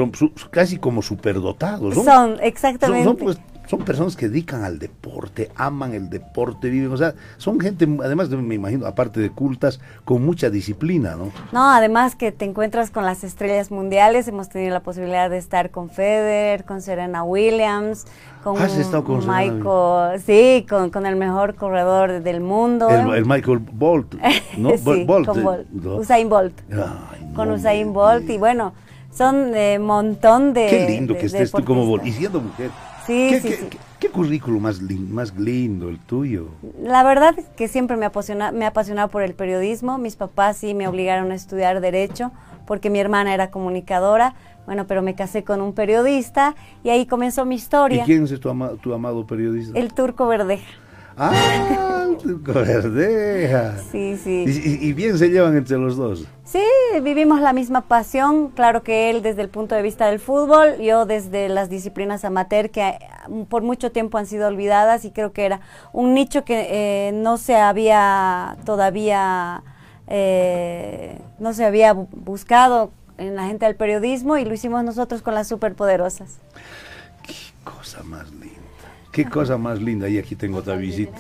casi 0.51 0.77
como 0.77 1.01
superdotados. 1.01 1.95
Son, 1.95 2.05
son 2.05 2.37
exactamente. 2.41 3.13
Pues, 3.23 3.37
son, 3.69 3.79
personas 3.79 4.15
que 4.15 4.27
dedican 4.27 4.63
al 4.63 4.79
deporte, 4.79 5.51
aman 5.55 5.93
el 5.93 6.09
deporte, 6.09 6.69
viven, 6.69 6.91
o 6.91 6.97
sea, 6.97 7.13
son 7.37 7.59
gente, 7.59 7.87
además 8.03 8.29
me 8.29 8.55
imagino, 8.55 8.87
aparte 8.87 9.19
de 9.19 9.29
cultas, 9.29 9.79
con 10.05 10.25
mucha 10.25 10.49
disciplina, 10.49 11.15
¿no? 11.15 11.31
No, 11.51 11.69
además 11.69 12.15
que 12.15 12.31
te 12.31 12.45
encuentras 12.45 12.89
con 12.89 13.05
las 13.05 13.23
estrellas 13.23 13.69
mundiales, 13.69 14.27
hemos 14.27 14.49
tenido 14.49 14.73
la 14.73 14.79
posibilidad 14.79 15.29
de 15.29 15.37
estar 15.37 15.69
con 15.69 15.89
Federer, 15.89 16.65
con 16.65 16.81
Serena 16.81 17.23
Williams, 17.23 18.05
con, 18.43 18.55
con 19.03 19.27
Michael, 19.27 20.19
sí, 20.25 20.65
con, 20.67 21.05
el 21.05 21.15
mejor 21.15 21.55
corredor 21.55 22.23
del 22.23 22.41
mundo. 22.41 22.89
El, 22.89 23.25
Michael 23.25 23.59
Bolt, 23.59 24.15
¿no? 24.57 24.71
sí, 24.77 25.03
Bolt, 25.05 25.27
con 25.27 25.43
Bolt. 25.43 25.67
Usain 25.99 26.27
Bolt. 26.27 26.53
con 27.35 27.51
Usain 27.51 27.93
Bolt 27.93 28.29
y 28.29 28.37
bueno, 28.37 28.73
son 29.13 29.53
un 29.53 29.85
montón 29.85 30.53
de 30.53 30.67
Qué 30.67 30.87
lindo 30.89 31.15
que 31.15 31.27
estés 31.27 31.51
tú 31.51 31.63
como 31.63 31.85
Bolt 31.85 32.05
y 32.05 32.11
siendo 32.11 32.41
mujer. 32.41 32.71
Sí, 33.09 33.27
¿Qué, 33.31 33.41
sí, 33.41 33.47
qué, 33.47 33.77
qué, 33.99 34.09
currículo 34.09 34.59
más, 34.59 34.79
más 34.81 35.35
lindo 35.35 35.89
el 35.89 35.97
tuyo? 35.97 36.49
La 36.79 37.03
verdad 37.03 37.33
es 37.39 37.45
que 37.57 37.67
siempre 37.67 37.97
me 37.97 38.05
apasiona, 38.05 38.51
me 38.51 38.65
ha 38.65 38.67
apasionado 38.67 39.07
por 39.09 39.23
el 39.23 39.33
periodismo. 39.33 39.97
Mis 39.97 40.15
papás 40.15 40.57
sí 40.57 40.75
me 40.75 40.87
obligaron 40.87 41.31
a 41.31 41.35
estudiar 41.35 41.81
Derecho 41.81 42.31
porque 42.67 42.91
mi 42.91 42.99
hermana 42.99 43.33
era 43.33 43.49
comunicadora 43.49 44.35
bueno, 44.69 44.85
pero 44.85 45.01
me 45.01 45.15
casé 45.15 45.43
con 45.43 45.61
un 45.61 45.73
periodista 45.73 46.55
y 46.83 46.89
ahí 46.89 47.07
comenzó 47.07 47.43
mi 47.43 47.55
historia. 47.55 48.03
¿Y 48.03 48.05
quién 48.05 48.25
es 48.25 48.39
tu, 48.39 48.77
tu 48.83 48.93
amado 48.93 49.25
periodista? 49.25 49.79
El 49.79 49.91
Turco 49.95 50.27
Verdeja. 50.27 50.63
Ah. 51.19 51.69
Sí, 53.91 54.17
sí. 54.17 54.45
¿Y, 54.81 54.93
bien 54.93 55.17
se 55.17 55.29
llevan 55.29 55.55
entre 55.55 55.77
los 55.77 55.97
dos? 55.97 56.25
Sí, 56.43 56.63
vivimos 57.01 57.41
la 57.41 57.53
misma 57.53 57.81
pasión. 57.81 58.49
Claro 58.49 58.83
que 58.83 59.09
él 59.09 59.21
desde 59.21 59.41
el 59.41 59.49
punto 59.49 59.75
de 59.75 59.81
vista 59.81 60.07
del 60.07 60.19
fútbol, 60.19 60.77
yo 60.79 61.05
desde 61.05 61.49
las 61.49 61.69
disciplinas 61.69 62.25
amateur 62.25 62.69
que 62.69 62.81
eh, 62.87 62.99
por 63.49 63.63
mucho 63.63 63.91
tiempo 63.91 64.17
han 64.17 64.25
sido 64.25 64.47
olvidadas 64.47 65.05
y 65.05 65.11
creo 65.11 65.31
que 65.31 65.45
era 65.45 65.61
un 65.93 66.13
nicho 66.13 66.43
que 66.45 66.67
eh, 66.69 67.11
no 67.13 67.37
se 67.37 67.55
había 67.55 68.57
todavía... 68.65 69.63
Eh, 70.11 71.19
no 71.37 71.53
se 71.53 71.65
había 71.65 71.93
buscado 71.93 72.89
en 73.19 73.35
la 73.35 73.45
gente 73.45 73.65
del 73.67 73.75
periodismo 73.75 74.37
y 74.37 74.45
lo 74.45 74.55
hicimos 74.55 74.83
nosotros 74.83 75.21
con 75.21 75.35
las 75.35 75.47
superpoderosas. 75.47 76.39
Qué 77.27 77.35
cosa 77.63 78.01
más 78.03 78.31
linda. 78.31 78.58
Qué 79.11 79.25
cosa 79.25 79.57
más 79.57 79.81
linda. 79.81 80.07
Y 80.07 80.19
aquí 80.19 80.35
tengo 80.35 80.59
otra 80.59 80.75
visita. 80.75 81.17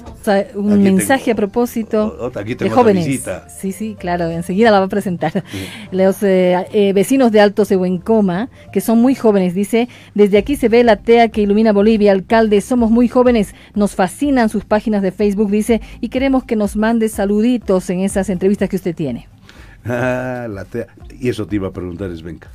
un 0.55 0.83
mensaje 0.83 1.31
a 1.31 1.35
propósito 1.35 2.31
aquí 2.35 2.55
tengo 2.55 2.69
de 2.69 2.75
jóvenes. 2.75 3.03
Otra 3.03 3.11
visita. 3.11 3.49
Sí, 3.49 3.71
sí, 3.71 3.95
claro, 3.97 4.29
enseguida 4.29 4.69
la 4.69 4.79
va 4.79 4.85
a 4.85 4.89
presentar. 4.89 5.43
Los 5.91 6.21
eh, 6.21 6.67
eh, 6.71 6.93
vecinos 6.93 7.31
de 7.31 7.41
Alto 7.41 7.65
Sehuencoma, 7.65 8.49
que 8.71 8.79
son 8.81 9.01
muy 9.01 9.15
jóvenes, 9.15 9.55
dice, 9.55 9.89
desde 10.13 10.37
aquí 10.37 10.55
se 10.55 10.69
ve 10.69 10.83
la 10.83 10.97
TEA 10.97 11.29
que 11.29 11.41
ilumina 11.41 11.73
Bolivia, 11.73 12.11
alcalde, 12.11 12.61
somos 12.61 12.91
muy 12.91 13.07
jóvenes, 13.07 13.55
nos 13.73 13.95
fascinan 13.95 14.49
sus 14.49 14.65
páginas 14.65 15.01
de 15.01 15.11
Facebook, 15.11 15.49
dice, 15.49 15.81
y 15.99 16.09
queremos 16.09 16.43
que 16.43 16.55
nos 16.55 16.75
mande 16.75 17.09
saluditos 17.09 17.89
en 17.89 18.01
esas 18.01 18.29
entrevistas 18.29 18.69
que 18.69 18.75
usted 18.75 18.95
tiene. 18.95 19.27
Ah, 19.85 20.47
la 20.49 20.65
TEA. 20.65 20.87
Y 21.19 21.29
eso 21.29 21.47
te 21.47 21.55
iba 21.55 21.69
a 21.69 21.71
preguntar, 21.71 22.11
es 22.11 22.21
venga. 22.21 22.49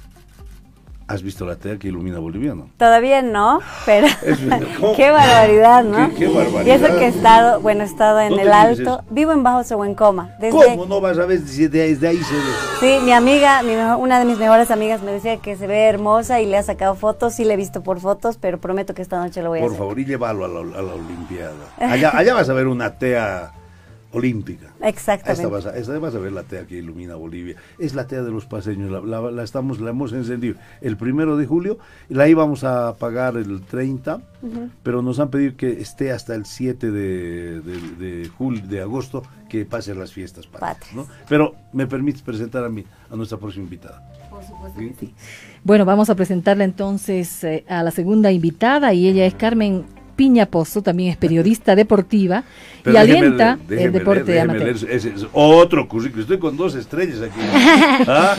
¿Has 1.07 1.23
visto 1.23 1.45
la 1.45 1.57
TEA 1.57 1.79
que 1.79 1.89
ilumina 1.89 2.19
Bolivia, 2.19 2.55
no? 2.55 2.71
Todavía 2.79 3.21
no, 3.21 3.61
pero 3.85 4.07
qué 4.97 5.11
barbaridad, 5.11 5.85
¿no? 5.85 6.15
Qué, 6.15 6.29
barbaridad. 6.29 6.67
Y 6.67 6.71
eso 6.71 6.99
que 6.99 7.05
he 7.05 7.09
estado, 7.09 7.61
bueno, 7.61 7.83
he 7.83 7.87
estado 7.87 8.21
en 8.21 8.39
el 8.39 8.53
Alto, 8.53 9.03
vivo 9.11 9.33
en 9.33 9.43
Bajo 9.43 9.65
Seguencoma. 9.65 10.31
Desde... 10.41 10.57
¿Cómo 10.57 10.87
no 10.87 11.01
vas 11.01 11.19
a 11.19 11.27
ver 11.27 11.41
desde, 11.41 11.83
ahí 11.83 11.97
se 11.97 12.35
ve? 12.35 12.43
Sí, 12.81 13.05
mi 13.05 13.13
amiga, 13.13 13.63
mi 13.63 13.75
una 13.75 14.19
de 14.19 14.25
mis 14.25 14.39
mejores 14.39 14.71
amigas 14.71 15.03
me 15.03 15.13
decía 15.13 15.37
que 15.39 15.57
se 15.57 15.67
ve 15.67 15.85
hermosa 15.85 16.41
y 16.41 16.47
le 16.47 16.57
ha 16.57 16.63
sacado 16.63 16.95
fotos, 16.95 17.35
sí 17.35 17.45
le 17.45 17.55
he 17.55 17.57
visto 17.57 17.83
por 17.83 18.01
fotos, 18.01 18.39
pero 18.39 18.59
prometo 18.59 18.95
que 18.95 19.03
esta 19.03 19.19
noche 19.19 19.43
lo 19.43 19.51
voy 19.51 19.59
a 19.59 19.63
hacer. 19.63 19.71
Por 19.71 19.79
favor, 19.79 19.99
y 19.99 20.07
llévalo 20.07 20.45
a 20.45 20.49
la, 20.49 20.61
a 20.61 20.83
la 20.83 20.95
Olimpiada. 20.95 21.53
Allá, 21.79 22.17
allá 22.17 22.35
vas 22.35 22.49
a 22.49 22.55
ver 22.55 22.67
una 22.67 22.99
TEA 22.99 23.53
olímpica. 24.15 24.73
Exactamente. 24.81 25.43
Esta 25.43 25.49
vas, 25.49 25.67
a, 25.67 25.77
esta 25.77 25.99
vas 25.99 26.15
a 26.15 26.19
ver 26.19 26.33
la 26.33 26.45
TEA 26.45 26.67
que 26.67 26.79
ilumina 26.79 27.17
Bolivia. 27.17 27.57
Es 27.79 27.95
la 27.95 28.07
TEA 28.07 28.23
de 28.23 28.31
los 28.31 28.47
paseños, 28.47 29.05
la, 29.05 29.43
estamos, 29.43 29.81
la 29.81 29.91
hemos 29.91 30.13
encendido 30.13 30.57
el 30.81 30.97
primero 30.97 31.37
de 31.37 31.47
julio, 31.47 31.79
la 32.09 32.29
íbamos 32.29 32.65
a 32.65 32.95
pagar 32.95 33.37
el 33.37 33.63
30, 33.63 34.21
pero 34.83 35.03
nos 35.03 35.19
han 35.21 35.31
pedido 35.31 35.57
que 35.57 35.81
esté 35.81 36.13
hasta 36.13 36.35
el 36.35 36.47
7 36.47 36.91
de, 36.91 37.61
de, 37.61 38.29
julio, 38.29 38.67
de 38.67 38.81
agosto, 38.81 39.23
que 39.49 39.65
pasen 39.65 39.99
las 39.99 40.13
fiestas 40.13 40.47
patrias. 40.47 40.95
¿no? 40.95 41.07
Pero 41.29 41.55
me 41.73 41.87
permites 41.87 42.23
presentar 42.23 42.65
a, 42.65 42.69
mí, 42.69 42.85
a 43.11 43.17
nuestra 43.17 43.39
próxima 43.39 43.65
invitada. 43.65 44.03
Por 44.31 44.43
supuesto 44.43 44.79
que 44.79 44.95
sí. 44.99 45.15
Bueno, 45.63 45.85
vamos 45.85 46.11
a 46.11 46.15
presentarla 46.15 46.65
entonces 46.65 47.45
eh, 47.45 47.65
a 47.69 47.83
la 47.83 47.91
segunda 47.91 48.33
invitada 48.33 48.93
y 48.93 49.09
ella 49.09 49.27
es 49.27 49.35
Carmen 49.35 49.85
Piña 50.15 50.47
Pozo, 50.47 50.83
también 50.83 51.11
es 51.11 51.17
periodista 51.17 51.75
deportiva 51.75 52.45
y 52.87 52.97
alienta 52.97 53.59
el 53.69 53.93
deporte 53.93 54.33
de 54.33 54.41
amateur. 54.41 54.77
es, 54.89 55.09
otro 55.33 55.89
currículum, 55.89 56.23
estoy 56.23 56.39
con 56.39 56.57
dos 56.57 56.75
estrellas 56.75 57.21
aquí. 57.21 57.41
¿Ah? 58.07 58.37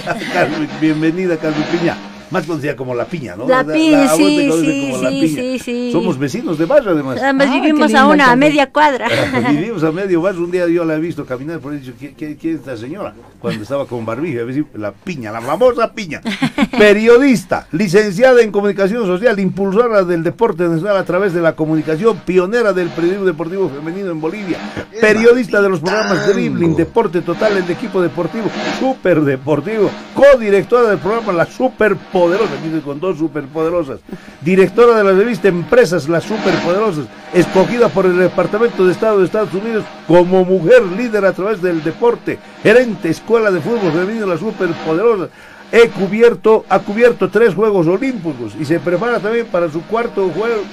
bienvenida, 0.80 1.38
Carmen 1.38 1.64
Piña 1.72 2.15
más 2.36 2.46
conocida 2.46 2.76
como 2.76 2.94
La 2.94 3.06
Piña, 3.06 3.38
¿no? 3.38 3.48
La, 3.48 3.64
Piña, 3.64 4.10
sí, 4.10 4.52
sí, 4.52 5.30
sí, 5.30 5.60
sí, 5.60 5.90
Somos 5.94 6.20
vecinos 6.20 6.58
de 6.58 6.66
barrio, 6.66 6.92
además. 6.92 7.18
Además, 7.22 7.48
ah, 7.50 7.54
vivimos 7.54 7.94
a 7.94 8.08
una 8.08 8.36
media 8.36 8.70
cuadra. 8.70 9.08
vivimos 9.52 9.82
a 9.86 9.92
medio 9.94 10.22
barrio. 10.22 10.44
Un 10.44 10.52
día 10.52 10.68
yo 10.68 10.84
la 10.84 10.96
he 10.96 11.00
visto 11.00 11.26
caminar 11.26 11.60
por 11.60 11.72
ahí 11.72 11.78
y 11.78 11.82
dicho, 11.82 11.94
¿quién, 11.98 12.38
es 12.38 12.46
esta 12.60 12.76
señora? 12.76 13.14
Cuando 13.40 13.64
estaba 13.64 13.86
con 13.86 14.06
barbija, 14.06 14.42
la 14.74 14.92
Piña, 14.92 15.32
la 15.32 15.40
famosa 15.40 15.94
Piña. 15.94 16.22
Periodista, 16.78 17.68
licenciada 17.72 18.42
en 18.42 18.52
comunicación 18.52 19.06
social, 19.06 19.40
impulsora 19.40 20.04
del 20.04 20.22
deporte 20.22 20.64
nacional 20.64 20.98
a 20.98 21.06
través 21.06 21.34
de 21.34 21.40
la 21.40 21.56
comunicación, 21.56 22.18
pionera 22.26 22.74
del 22.74 22.90
periodismo 22.90 23.24
deportivo 23.24 23.70
femenino 23.70 24.12
en 24.12 24.20
Bolivia, 24.20 24.58
periodista 25.00 25.62
de 25.62 25.70
los 25.70 25.80
programas 25.80 26.28
Dribbling, 26.28 26.76
Deporte 26.76 27.22
Total, 27.22 27.56
el 27.56 27.70
equipo 27.72 28.02
deportivo, 28.02 28.48
Super 28.78 29.22
Deportivo, 29.22 29.90
codirectora 30.14 30.90
del 30.90 30.98
programa 30.98 31.32
La 31.32 31.46
Super 31.46 31.96
poderosa, 32.26 32.54
con 32.84 33.00
dos 33.00 33.18
superpoderosas, 33.18 34.00
directora 34.42 34.98
de 34.98 35.04
la 35.04 35.12
revista 35.12 35.48
Empresas 35.48 36.10
Las 36.10 36.24
Superpoderosas, 36.24 37.06
escogida 37.34 37.90
por 37.90 38.06
el 38.06 38.18
Departamento 38.18 38.86
de 38.86 38.92
Estado 38.92 39.20
de 39.20 39.26
Estados 39.26 39.54
Unidos 39.54 39.86
como 40.08 40.44
mujer 40.44 40.84
líder 40.84 41.26
a 41.26 41.34
través 41.34 41.62
del 41.62 41.84
deporte, 41.84 42.40
gerente 42.64 43.10
Escuela 43.10 43.52
de 43.52 43.62
Fútbol 43.62 43.92
Femenino 43.92 44.26
Las 44.26 44.40
Superpoderosas. 44.40 45.30
He 45.72 45.90
cubierto, 45.90 46.66
ha 46.70 46.80
cubierto 46.80 47.30
tres 47.30 47.54
Juegos 47.54 47.88
Olímpicos 47.88 48.54
y 48.60 48.66
se 48.66 48.80
prepara 48.80 49.20
también 49.20 49.48
para 49.48 49.70
su 49.70 49.82
cuarto 49.84 50.30
juego, 50.30 50.64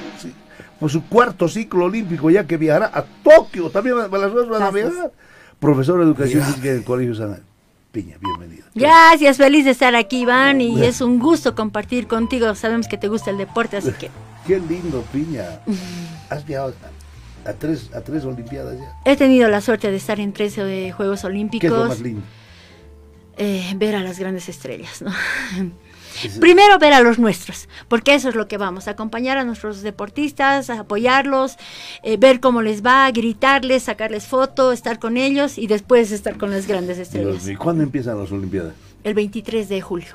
su 0.89 1.05
cuarto 1.07 1.49
ciclo 1.49 1.87
olímpico, 1.87 2.31
ya 2.31 2.47
que 2.47 2.57
viajará 2.57 2.91
a 2.93 3.05
Tokio, 3.23 3.71
también 3.71 3.97
a 3.99 4.09
las 4.09 4.33
dos 4.33 4.49
van 4.49 4.63
a 4.63 4.71
viajar. 4.71 5.13
Profesor 5.59 5.99
de 5.99 6.05
Educación 6.05 6.43
Física 6.45 6.73
del 6.73 6.85
Colegio 6.85 7.15
San 7.15 7.52
Piña, 7.93 8.17
bienvenida. 8.19 8.65
Gracias, 8.75 9.37
feliz 9.37 9.67
de 9.67 9.73
estar 9.73 9.95
aquí, 9.95 10.23
Iván, 10.23 10.63
y 10.63 10.83
es 10.83 11.03
un 11.03 11.19
gusto 11.19 11.55
compartir 11.55 12.07
contigo. 12.07 12.55
Sabemos 12.55 12.89
que 12.89 12.97
te 12.97 13.07
gusta 13.09 13.31
el 13.31 13.37
deporte, 13.37 13.77
así 13.77 13.93
que... 13.93 14.11
Qué 14.47 14.59
lindo, 14.59 15.05
Piña. 15.13 15.61
Has 16.31 16.45
viajado 16.47 16.75
a, 17.45 17.53
tres, 17.53 17.91
a 17.95 18.01
tres 18.01 18.25
Olimpiadas 18.25 18.79
ya. 18.79 18.97
He 19.05 19.15
tenido 19.17 19.47
la 19.49 19.61
suerte 19.61 19.91
de 19.91 19.99
estar 19.99 20.19
en 20.21 20.33
tres 20.33 20.57
eh, 20.57 20.91
Juegos 20.91 21.23
Olímpicos. 21.25 21.61
¿Qué 21.61 21.67
es 21.67 21.73
lo 21.73 21.89
más 21.89 22.01
lindo? 22.01 22.23
Eh, 23.37 23.73
ver 23.77 23.95
a 23.95 24.03
las 24.03 24.19
grandes 24.19 24.49
estrellas, 24.49 25.03
¿no? 25.03 25.13
Primero 26.41 26.79
ver 26.79 26.93
a 26.93 27.01
los 27.01 27.19
nuestros, 27.19 27.69
porque 27.89 28.15
eso 28.15 28.29
es 28.29 28.35
lo 28.35 28.49
que 28.49 28.59
vamos, 28.59 28.89
a 28.89 28.93
acompañar 28.93 29.39
a 29.39 29.45
nuestros 29.45 29.83
deportistas, 29.83 30.71
a 30.71 30.81
apoyarlos, 30.81 31.57
eh, 32.03 32.17
ver 32.17 32.41
cómo 32.41 32.63
les 32.63 32.85
va, 32.85 33.11
gritarles, 33.11 33.85
sacarles 33.85 34.27
fotos, 34.27 34.75
estar 34.75 34.99
con 34.99 35.17
ellos 35.17 35.59
y 35.59 35.67
después 35.67 36.13
estar 36.13 36.37
con 36.37 36.51
las 36.51 36.67
grandes 36.67 36.99
estrellas. 36.99 37.47
¿Y 37.49 37.57
cuándo 37.57 37.83
empiezan 37.83 38.19
las 38.19 38.31
Olimpiadas? 38.33 38.75
El 39.05 39.15
23 39.15 39.69
de 39.69 39.81
julio. 39.81 40.15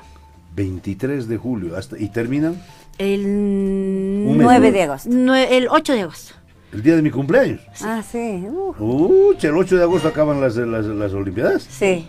23 0.54 1.28
de 1.28 1.36
julio, 1.36 1.76
hasta, 1.76 1.98
¿y 1.98 2.08
terminan? 2.08 2.60
El 2.98 4.36
9 4.36 4.72
de 4.72 4.82
agosto. 4.82 5.10
el 5.10 5.68
8 5.68 5.92
de 5.92 6.00
agosto. 6.00 6.34
El 6.72 6.82
día 6.82 6.96
de 6.96 7.02
mi 7.02 7.10
cumpleaños. 7.10 7.60
Ah, 7.80 8.02
sí. 8.02 8.44
Uh. 8.48 9.34
el 9.40 9.56
8 9.56 9.76
de 9.76 9.82
agosto 9.82 10.08
acaban 10.08 10.40
las, 10.40 10.56
las, 10.56 10.84
las 10.84 11.12
Olimpiadas. 11.12 11.62
Sí 11.62 12.08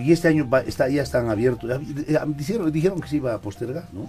y 0.00 0.12
este 0.12 0.28
año 0.28 0.48
está, 0.66 0.88
ya 0.88 1.02
están 1.02 1.28
abiertos. 1.28 1.70
Dijeron, 2.36 2.70
dijeron 2.70 3.00
que 3.00 3.08
se 3.08 3.16
iba 3.16 3.34
a 3.34 3.40
postergar, 3.40 3.84
¿no? 3.92 4.08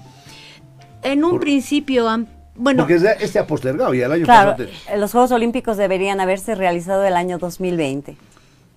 En 1.03 1.23
un 1.23 1.39
principio, 1.39 2.05
bueno. 2.55 2.83
Porque 2.83 2.95
este 3.19 3.39
ha 3.39 3.47
postergado 3.47 3.93
y 3.93 4.01
el 4.01 4.11
año 4.11 4.25
claro, 4.25 4.55
Los 4.97 5.11
Juegos 5.11 5.31
Olímpicos 5.31 5.77
deberían 5.77 6.19
haberse 6.19 6.55
realizado 6.55 7.05
el 7.05 7.15
año 7.15 7.37
2020. 7.37 8.17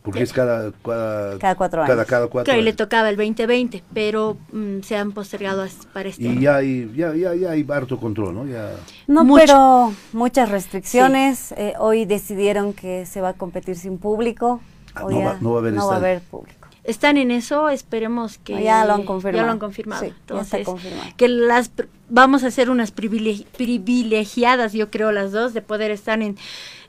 Porque 0.02 0.22
es 0.22 0.32
cada, 0.32 0.72
cada, 0.82 1.38
cada 1.38 1.54
cuatro 1.56 1.82
años. 1.82 2.06
Cada, 2.06 2.26
cuatro 2.28 2.56
le 2.56 2.72
tocaba 2.72 3.10
el 3.10 3.16
2020, 3.16 3.84
pero 3.92 4.38
mm, 4.50 4.80
se 4.80 4.96
han 4.96 5.12
postergado 5.12 5.66
para 5.92 6.08
este 6.08 6.22
Y 6.22 6.40
ya 6.40 6.56
hay, 6.56 6.90
ya, 6.96 7.14
ya, 7.14 7.34
ya 7.34 7.50
hay 7.50 7.66
harto 7.68 8.00
control, 8.00 8.34
¿no? 8.34 8.46
Ya... 8.46 8.70
No, 9.06 9.26
pero 9.34 9.92
muchas 10.14 10.48
restricciones. 10.48 11.52
Eh, 11.52 11.74
hoy 11.78 12.06
decidieron 12.06 12.72
que 12.72 13.04
se 13.04 13.20
va 13.20 13.30
a 13.30 13.34
competir 13.34 13.76
sin 13.76 13.98
público. 13.98 14.62
Ah, 14.94 15.02
no, 15.02 15.22
va, 15.22 15.38
no, 15.38 15.50
va, 15.52 15.56
a 15.56 15.60
haber, 15.60 15.72
no 15.74 15.86
va 15.86 15.94
a 15.94 15.98
haber 15.98 16.20
público 16.22 16.59
están 16.85 17.16
en 17.16 17.31
eso, 17.31 17.68
esperemos 17.68 18.39
que 18.39 18.62
ya 18.62 18.85
lo 18.85 18.95
han 18.95 19.05
confirmado. 19.05 19.43
Ya 19.43 19.47
lo 19.47 19.53
han 19.53 19.59
confirmado. 19.59 20.05
Entonces, 20.05 20.66
que 21.16 21.28
las 21.28 21.70
vamos 22.09 22.45
a 22.45 22.51
ser 22.51 22.70
unas 22.70 22.91
privilegiadas, 22.91 24.72
yo 24.72 24.91
creo 24.91 25.12
las 25.12 25.33
dos, 25.33 25.55
de 25.55 25.62
poder 25.62 25.91
estar 25.91 26.20
en 26.22 26.37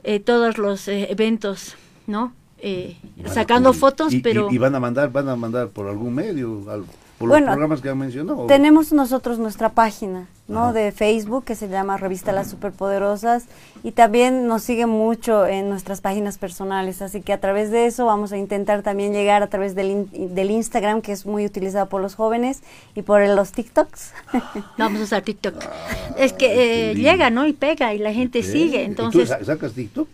eh, 0.04 0.20
todos 0.20 0.58
los 0.58 0.88
eh, 0.88 1.08
eventos, 1.10 1.76
¿no? 2.06 2.32
Eh, 2.58 2.96
sacando 3.26 3.72
fotos, 3.72 4.14
pero 4.22 4.48
y, 4.50 4.58
van 4.58 4.74
a 4.74 4.80
mandar, 4.80 5.10
van 5.10 5.28
a 5.28 5.34
mandar 5.34 5.68
por 5.70 5.88
algún 5.88 6.14
medio, 6.14 6.62
algo 6.70 6.86
los 7.28 7.40
programas 7.40 7.80
que 7.80 7.88
han 7.88 7.98
mencionado. 7.98 8.46
Tenemos 8.46 8.92
nosotros 8.92 9.38
nuestra 9.38 9.70
página, 9.70 10.28
¿no? 10.48 10.72
De 10.72 10.92
Facebook 10.92 11.44
que 11.44 11.54
se 11.54 11.68
llama 11.68 11.96
Revista 11.96 12.32
Las 12.32 12.50
Superpoderosas 12.50 13.44
y 13.82 13.92
también 13.92 14.46
nos 14.46 14.62
sigue 14.62 14.86
mucho 14.86 15.46
en 15.46 15.68
nuestras 15.68 16.00
páginas 16.00 16.38
personales, 16.38 17.02
así 17.02 17.20
que 17.22 17.32
a 17.32 17.40
través 17.40 17.70
de 17.70 17.86
eso 17.86 18.06
vamos 18.06 18.32
a 18.32 18.36
intentar 18.36 18.82
también 18.82 19.12
llegar 19.12 19.42
a 19.42 19.48
través 19.48 19.74
del, 19.74 20.08
del 20.12 20.50
Instagram 20.50 21.02
que 21.02 21.12
es 21.12 21.26
muy 21.26 21.46
utilizado 21.46 21.88
por 21.88 22.00
los 22.02 22.14
jóvenes 22.14 22.62
y 22.94 23.02
por 23.02 23.26
los 23.26 23.52
TikToks. 23.52 24.12
Vamos 24.78 25.00
a 25.00 25.04
usar 25.04 25.22
TikTok. 25.22 25.54
es 26.18 26.32
que 26.32 26.90
eh, 26.90 26.94
llega, 26.94 27.30
¿no? 27.30 27.46
Y 27.46 27.52
pega 27.52 27.94
y 27.94 27.98
la 27.98 28.12
gente 28.12 28.42
sigue, 28.42 28.84
entonces. 28.84 29.30
¿Y 29.30 29.38
tú 29.38 29.44
sacas 29.44 29.72
TikTok? 29.72 30.08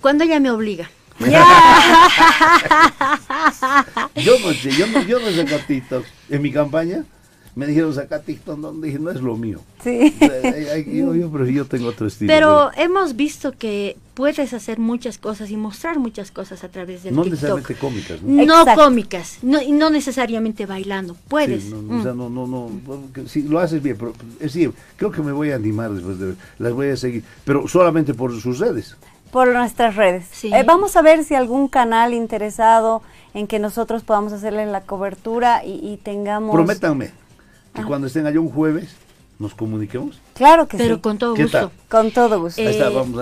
Cuando 0.00 0.24
ella 0.24 0.40
me 0.40 0.50
obliga. 0.50 0.90
yo 4.16 4.38
no 4.40 4.52
sé, 4.52 4.70
yo 4.72 4.86
no, 4.86 5.02
yo 5.02 5.18
no 5.20 5.30
saco 5.30 5.56
TikTok. 5.66 6.04
En 6.30 6.42
mi 6.42 6.52
campaña 6.52 7.04
me 7.54 7.66
dijeron 7.66 7.94
saca 7.94 8.22
TikTok, 8.22 8.58
no, 8.58 8.72
dije, 8.72 8.98
no 8.98 9.10
es 9.10 9.20
lo 9.20 9.36
mío. 9.36 9.60
Sí. 9.84 10.14
Yo, 10.86 11.14
yo, 11.14 11.30
pero 11.30 11.46
yo 11.46 11.66
tengo 11.66 11.88
otro 11.88 12.06
estilo. 12.06 12.32
Pero, 12.32 12.70
hemos 12.76 13.14
visto 13.14 13.52
que 13.52 13.98
puedes 14.14 14.54
hacer 14.54 14.78
muchas 14.78 15.18
cosas 15.18 15.50
y 15.50 15.56
mostrar 15.56 15.98
muchas 15.98 16.30
cosas 16.30 16.64
a 16.64 16.68
través 16.68 17.02
del 17.02 17.14
no 17.14 17.24
TikTok. 17.24 17.32
necesariamente 17.32 17.74
cómicas, 17.74 18.22
¿no? 18.22 18.46
No 18.46 18.64
cómicas, 18.74 19.38
no, 19.42 19.60
y 19.60 19.72
no 19.72 19.90
necesariamente 19.90 20.64
bailando, 20.64 21.14
puedes. 21.28 21.66
no, 21.66 21.82
no, 21.82 22.00
o 22.00 22.02
sea, 22.02 22.14
mm. 22.14 22.18
no, 22.18 22.30
no, 22.30 22.46
no, 22.46 22.70
sí, 23.26 23.42
lo 23.42 23.58
haces 23.58 23.82
bien, 23.82 23.96
pero 23.98 24.14
es 24.34 24.54
decir, 24.54 24.72
creo 24.96 25.10
que 25.10 25.20
me 25.20 25.32
voy 25.32 25.50
a 25.50 25.56
animar 25.56 25.92
después 25.92 26.18
de 26.18 26.34
las 26.58 26.72
voy 26.72 26.88
a 26.88 26.96
seguir, 26.96 27.22
pero 27.44 27.68
solamente 27.68 28.14
por 28.14 28.38
sus 28.40 28.58
redes 28.58 28.96
por 29.32 29.48
nuestras 29.48 29.96
redes. 29.96 30.26
Eh, 30.44 30.62
vamos 30.64 30.94
a 30.94 31.02
ver 31.02 31.24
si 31.24 31.34
algún 31.34 31.66
canal 31.66 32.12
interesado 32.12 33.02
en 33.32 33.46
que 33.46 33.58
nosotros 33.58 34.04
podamos 34.04 34.32
hacerle 34.34 34.66
la 34.66 34.82
cobertura 34.82 35.64
y, 35.64 35.98
tengamos... 36.02 36.54
Prométanme 36.54 37.06
que 37.74 37.80
ah. 37.80 37.84
cuando 37.86 38.06
estén 38.06 38.26
allá 38.26 38.38
un 38.38 38.50
jueves 38.50 38.94
nos 39.38 39.54
comuniquemos. 39.54 40.20
Claro 40.34 40.68
que 40.68 40.76
sí. 40.76 40.82
Pero 40.82 41.00
con 41.00 41.16
todo 41.16 41.34
gusto. 41.34 41.72
Con 41.88 42.10
todo 42.10 42.40
gusto. 42.40 42.60
Eh, 42.60 42.66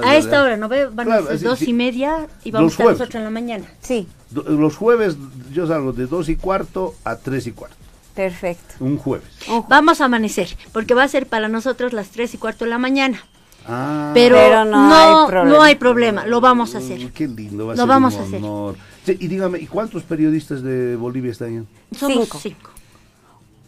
a, 0.03 0.17
esta 0.17 0.43
hora, 0.43 0.57
¿no? 0.57 0.69
Van 0.69 1.13
a 1.13 1.23
ser 1.23 1.41
dos 1.43 1.63
y 1.63 1.73
media 1.73 2.27
y 2.43 2.51
vamos 2.51 2.73
a 2.73 2.75
estar 2.75 2.87
nosotros 2.87 3.15
en 3.15 3.25
la 3.25 3.31
mañana. 3.31 3.67
Sí. 3.81 4.09
Los 4.33 4.77
jueves 4.77 5.17
yo 5.53 5.69
salgo 5.69 5.93
de 5.93 6.07
dos 6.07 6.29
y 6.29 6.35
cuarto 6.35 6.95
a 7.05 7.17
tres 7.17 7.47
y 7.47 7.53
cuarto. 7.53 7.77
Perfecto. 8.17 8.75
Un 8.81 8.99
jueves. 8.99 9.29
Vamos 9.69 10.01
a 10.01 10.07
amanecer, 10.07 10.49
porque 10.73 10.95
va 10.95 11.05
a 11.05 11.09
ser 11.09 11.27
para 11.27 11.49
nosotros 11.49 11.93
las 11.93 12.09
tres 12.09 12.35
y 12.35 12.39
cuarto 12.39 12.65
de 12.65 12.71
la 12.71 12.79
mañana. 12.79 13.23
Ah. 13.67 14.11
pero, 14.15 14.65
no, 14.65 15.45
no, 15.45 15.63
hay 15.63 15.77
problema. 15.77 16.27
lo 16.27 16.41
vamos 16.41 16.75
a 16.75 16.79
hacer. 16.79 17.11
qué 17.13 17.29
lindo, 17.29 17.67
va 17.67 17.73
a 17.75 17.77
lo 17.77 17.83
ser 17.83 17.89
vamos 17.89 18.15
un 18.15 18.21
a 18.21 18.71
hacer. 18.71 19.17
y 19.21 19.29
dígame, 19.29 19.59
¿y 19.59 19.67
cuántos 19.67 20.03
periodistas 20.03 20.63
de 20.63 20.97
Bolivia 20.97 21.33
están 21.33 21.49
ahí? 21.49 21.97
Somos 21.97 22.29
cinco. 22.41 22.71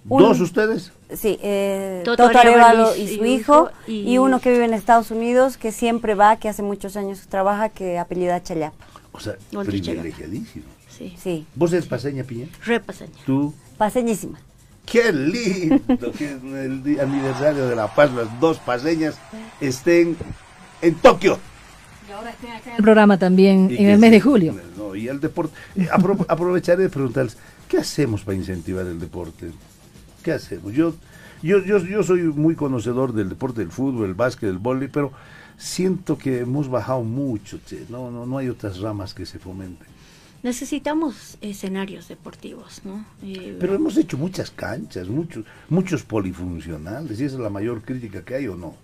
¿Dos 0.05 0.41
ustedes? 0.41 0.93
Sí, 1.15 1.39
eh, 1.43 2.03
Toto, 2.05 2.25
Arevalo 2.25 2.97
y, 2.97 3.17
su 3.17 3.25
hijo, 3.25 3.71
y, 3.87 4.19
uno 4.19 4.41
que 4.41 4.51
vive 4.51 4.65
en 4.65 4.75
Estados 4.75 5.11
Unidos, 5.11 5.57
que 5.57 5.71
siempre 5.71 6.15
va, 6.15 6.37
que 6.37 6.49
hace 6.49 6.63
muchos 6.63 6.97
años 6.97 7.21
trabaja, 7.29 7.69
que 7.69 7.99
apellida 7.99 8.43
Chayapa. 8.43 8.87
O 9.13 9.21
sea, 9.21 9.37
privilegiadísimo. 9.51 10.65
Sí. 10.89 11.15
sí. 11.19 11.47
¿Vos 11.55 11.73
eres 11.73 11.87
paseña, 11.87 12.25
Piña? 12.25 12.49
Re 12.65 12.81
paseña. 12.81 13.13
¿Tú? 13.25 13.55
Paseñísima. 13.79 14.39
¡Qué 14.93 15.11
lindo! 15.11 16.13
que 16.13 16.33
en 16.33 16.85
el 16.85 17.01
aniversario 17.01 17.67
de 17.67 17.75
La 17.75 17.95
Paz 17.95 18.13
las 18.13 18.39
dos 18.41 18.59
paseñas 18.59 19.19
estén 19.59 20.19
en 20.83 20.95
Tokio. 20.97 21.39
Y 22.07 22.13
ahora 22.13 22.29
estén 22.29 22.51
acá 22.51 22.71
en 22.71 22.77
el 22.77 22.83
programa 22.83 23.19
también 23.19 23.75
en 23.75 23.89
el 23.89 23.99
mes 23.99 24.11
de 24.11 24.21
julio. 24.21 24.55
No, 24.77 24.95
y 24.95 25.09
el 25.09 25.19
deporte. 25.19 25.57
Eh, 25.77 25.89
aprovecharé 26.29 26.83
de 26.83 26.91
preguntarles, 26.91 27.39
¿qué 27.69 27.79
hacemos 27.79 28.21
para 28.21 28.37
incentivar 28.37 28.85
el 28.85 29.01
deporte? 29.01 29.51
¿Qué 30.23 30.33
hacemos? 30.33 30.75
Yo, 30.75 30.93
yo, 31.43 31.65
yo, 31.65 31.79
yo 31.79 32.03
soy 32.03 32.25
muy 32.25 32.55
conocedor 32.55 33.15
del 33.15 33.31
deporte 33.31 33.63
del 33.63 33.71
fútbol, 33.73 34.11
el 34.11 34.15
básquet, 34.15 34.51
el 34.51 34.59
vóley, 34.59 34.89
pero 34.89 35.11
siento 35.57 36.19
que 36.19 36.41
hemos 36.41 36.69
bajado 36.69 37.03
mucho, 37.03 37.59
no, 37.89 38.11
no, 38.11 38.27
no 38.27 38.37
hay 38.37 38.51
otras 38.51 38.79
ramas 38.79 39.15
que 39.15 39.25
se 39.25 39.39
fomenten. 39.39 39.89
Necesitamos 40.43 41.39
escenarios 41.41 42.09
deportivos, 42.09 42.83
¿no? 42.85 43.05
Eh, 43.23 43.57
pero 43.61 43.75
hemos 43.75 43.97
hecho 43.97 44.19
muchas 44.19 44.51
canchas, 44.51 45.09
muchos, 45.09 45.45
muchos 45.69 46.03
polifuncionales, 46.03 47.21
y 47.21 47.25
esa 47.25 47.37
es 47.37 47.41
la 47.41 47.51
mayor 47.51 47.83
crítica 47.83 48.25
que 48.25 48.35
hay 48.35 48.49
o 48.49 48.57
no. 48.57 48.75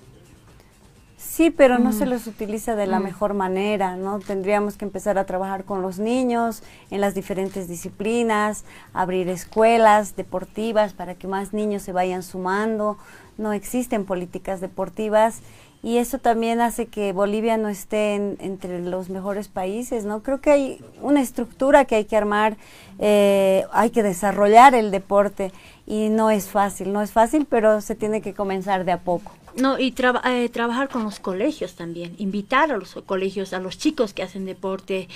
Sí, 1.18 1.50
pero 1.50 1.80
no 1.80 1.92
se 1.92 2.06
mm. 2.06 2.10
los 2.10 2.26
utiliza 2.28 2.76
de 2.76 2.86
la 2.86 3.00
mm. 3.00 3.02
mejor 3.02 3.34
manera, 3.34 3.96
¿no? 3.96 4.20
Tendríamos 4.20 4.76
que 4.76 4.84
empezar 4.84 5.18
a 5.18 5.26
trabajar 5.26 5.64
con 5.64 5.82
los 5.82 5.98
niños 5.98 6.62
en 6.92 7.00
las 7.00 7.16
diferentes 7.16 7.66
disciplinas, 7.66 8.64
abrir 8.92 9.28
escuelas 9.28 10.14
deportivas 10.14 10.94
para 10.94 11.16
que 11.16 11.26
más 11.26 11.52
niños 11.52 11.82
se 11.82 11.92
vayan 11.92 12.22
sumando. 12.22 12.98
No 13.36 13.52
existen 13.52 14.04
políticas 14.04 14.60
deportivas 14.60 15.40
y 15.82 15.98
eso 15.98 16.18
también 16.18 16.60
hace 16.60 16.86
que 16.86 17.12
Bolivia 17.12 17.56
no 17.56 17.68
esté 17.68 18.14
entre 18.14 18.80
los 18.80 19.10
mejores 19.10 19.48
países, 19.48 20.04
¿no? 20.04 20.22
Creo 20.22 20.40
que 20.40 20.50
hay 20.50 20.80
una 21.00 21.20
estructura 21.20 21.84
que 21.84 21.94
hay 21.94 22.04
que 22.04 22.16
armar, 22.16 22.56
eh, 22.98 23.64
hay 23.72 23.90
que 23.90 24.02
desarrollar 24.02 24.74
el 24.74 24.90
deporte 24.90 25.52
y 25.86 26.08
no 26.08 26.30
es 26.30 26.48
fácil, 26.48 26.92
no 26.92 27.00
es 27.00 27.12
fácil, 27.12 27.46
pero 27.48 27.80
se 27.80 27.94
tiene 27.94 28.20
que 28.20 28.34
comenzar 28.34 28.84
de 28.84 28.92
a 28.92 28.98
poco. 28.98 29.32
No, 29.56 29.78
y 29.78 29.94
eh, 30.24 30.48
trabajar 30.50 30.88
con 30.88 31.04
los 31.04 31.18
colegios 31.18 31.74
también, 31.74 32.14
invitar 32.18 32.70
a 32.70 32.76
los 32.76 32.94
colegios, 33.06 33.52
a 33.52 33.58
los 33.58 33.78
chicos 33.78 34.12
que 34.12 34.22
hacen 34.22 34.44
deporte, 34.44 35.08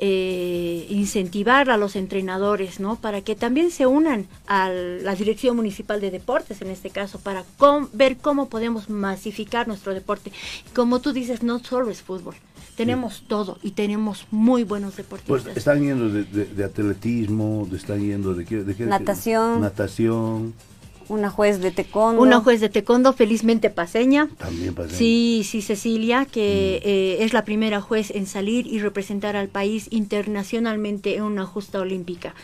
eh, 0.00 0.86
incentivar 0.90 1.70
a 1.70 1.76
los 1.76 1.94
entrenadores, 1.96 2.80
¿no? 2.80 2.96
Para 2.96 3.20
que 3.20 3.36
también 3.36 3.70
se 3.70 3.86
unan 3.86 4.26
a 4.46 4.68
la 4.68 5.14
Dirección 5.14 5.56
Municipal 5.56 6.00
de 6.00 6.10
Deportes, 6.10 6.60
en 6.62 6.70
este 6.70 6.90
caso, 6.90 7.20
para 7.20 7.44
ver 7.92 8.16
cómo 8.16 8.48
podemos 8.48 8.90
masificar 8.90 9.68
nuestro 9.68 9.94
deporte. 9.94 10.32
Como 10.74 11.00
tú 11.00 11.12
dices, 11.12 11.42
no 11.42 11.60
solo 11.60 11.90
es 11.90 12.02
fútbol. 12.02 12.34
Tenemos 12.76 13.22
todo 13.28 13.58
y 13.62 13.70
tenemos 13.70 14.26
muy 14.32 14.64
buenos 14.64 14.96
deportistas. 14.96 15.42
Pues 15.44 15.56
están 15.56 15.80
yendo 15.80 16.08
de, 16.08 16.64
atletismo, 16.64 17.68
están 17.72 18.00
yendo 18.00 18.34
de, 18.34 18.44
de, 18.44 18.64
de 18.64 18.86
natación. 18.86 19.60
Natación. 19.60 20.54
Una 21.08 21.30
juez 21.30 21.60
de 21.60 21.70
taekwondo. 21.70 22.20
Una 22.22 22.40
juez 22.40 22.60
de 22.60 22.68
taekwondo, 22.68 23.12
felizmente 23.12 23.70
paseña. 23.70 24.28
También 24.38 24.74
paseña. 24.74 24.96
Sí, 24.96 25.42
sí, 25.44 25.62
Cecilia, 25.62 26.24
que 26.24 26.80
mm. 26.82 26.88
eh, 26.88 27.24
es 27.24 27.32
la 27.32 27.44
primera 27.44 27.80
juez 27.80 28.10
en 28.10 28.26
salir 28.26 28.66
y 28.66 28.78
representar 28.78 29.36
al 29.36 29.48
país 29.48 29.88
internacionalmente 29.90 31.16
en 31.16 31.22
una 31.22 31.46
justa 31.46 31.80
olímpica. 31.80 32.34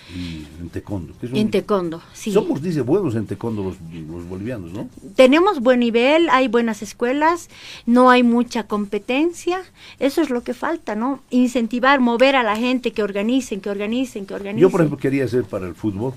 en 0.61 0.69
taekwondo. 0.71 1.15
en 1.23 1.51
taekwondo, 1.51 2.03
sí. 2.13 2.33
Somos, 2.33 2.63
dice, 2.63 2.83
buenos 2.83 3.15
en 3.15 3.27
taekwondo 3.27 3.63
los, 3.63 3.77
los, 4.09 4.29
bolivianos, 4.29 4.73
¿no? 4.73 4.89
Tenemos 5.15 5.61
buen 5.61 5.81
nivel, 5.81 6.29
hay 6.31 6.49
buenas 6.49 6.83
escuelas, 6.83 7.49
no 7.87 8.11
hay 8.11 8.23
mucha 8.23 8.65
competencia. 8.67 9.63
Eso 9.99 10.23
es 10.23 10.31
lo 10.31 10.43
que 10.43 10.55
falta, 10.55 10.95
¿no? 10.95 11.21
Incentivar, 11.31 12.01
mover 12.01 12.37
a 12.37 12.43
la 12.43 12.57
gente 12.57 12.93
que 12.93 13.03
organicen, 13.03 13.61
que 13.61 13.71
organicen, 13.71 14.27
que 14.27 14.35
organicen. 14.35 14.61
Yo, 14.61 14.71
por 14.71 14.81
ejemplo, 14.81 14.99
quería 14.99 15.25
hacer 15.25 15.45
para 15.45 15.67
el 15.67 15.75
fútbol 15.75 16.15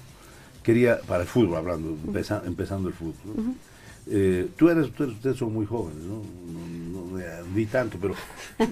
quería, 0.63 0.99
para 1.01 1.23
el 1.23 1.27
fútbol 1.27 1.57
hablando, 1.57 1.97
empezando 2.45 2.87
el 2.87 2.95
fútbol. 2.95 3.55
Eh, 4.07 4.49
tú 4.57 4.69
eres, 4.69 4.87
ustedes 4.99 5.37
son 5.37 5.53
muy 5.53 5.65
jóvenes, 5.65 6.03
¿no? 6.03 6.21
No, 6.91 7.03
vi 7.53 7.65
tanto, 7.65 7.97
pero... 8.01 8.15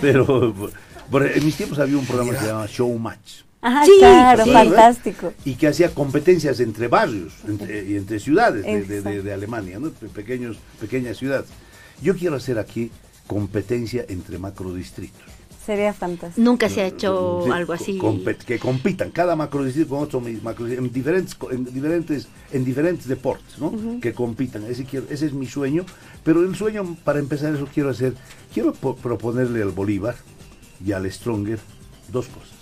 pero 0.00 0.54
en 1.26 1.44
mis 1.44 1.56
tiempos 1.56 1.78
había 1.78 1.98
un 1.98 2.06
programa 2.06 2.32
que 2.32 2.38
se 2.38 2.46
llamaba 2.46 2.66
Show 2.66 2.98
Match. 2.98 3.42
sí, 3.84 3.92
claro, 3.98 4.46
fantástico. 4.46 5.32
Y 5.44 5.54
que 5.54 5.68
hacía 5.68 5.94
competencias 5.94 6.58
entre 6.60 6.88
barrios 6.88 7.32
y 7.46 7.96
entre 7.96 8.18
ciudades 8.18 8.64
de, 8.88 9.22
de, 9.22 9.32
Alemania, 9.32 9.78
¿no? 9.78 9.90
Pequeños, 9.90 10.56
pequeñas 10.80 11.16
ciudades. 11.16 11.46
Yo 12.02 12.16
quiero 12.16 12.36
hacer 12.36 12.58
aquí 12.58 12.90
competencia 13.26 14.04
entre 14.08 14.38
macrodistritos. 14.38 15.35
Sería 15.66 15.92
fantástico. 15.92 16.44
Nunca 16.44 16.68
se 16.68 16.80
ha 16.80 16.86
hecho 16.86 17.52
algo 17.52 17.72
así. 17.72 18.00
que 18.46 18.60
compitan 18.60 19.10
cada 19.10 19.34
macrodistrito 19.34 19.88
con 19.88 19.98
otro 20.04 20.20
macrodistrito 20.20 20.84
en 20.86 20.92
diferentes, 20.92 21.36
en 21.50 21.64
diferentes, 21.64 22.28
en 22.52 22.64
diferentes 22.64 23.08
deportes, 23.08 23.58
¿no? 23.58 23.72
Que 24.00 24.12
compitan. 24.12 24.62
Ese, 24.64 24.84
quiero, 24.84 25.06
ese 25.10 25.26
es 25.26 25.32
mi 25.32 25.46
sueño. 25.46 25.84
Pero 26.22 26.40
el 26.42 26.54
sueño, 26.54 26.96
para 27.02 27.18
empezar 27.18 27.52
eso, 27.52 27.66
quiero 27.74 27.90
hacer, 27.90 28.14
quiero 28.54 28.74
proponerle 28.74 29.60
al 29.60 29.72
Bolívar 29.72 30.14
y 30.84 30.92
al 30.92 31.10
Stronger 31.10 31.58
dos 32.12 32.28
cosas. 32.28 32.54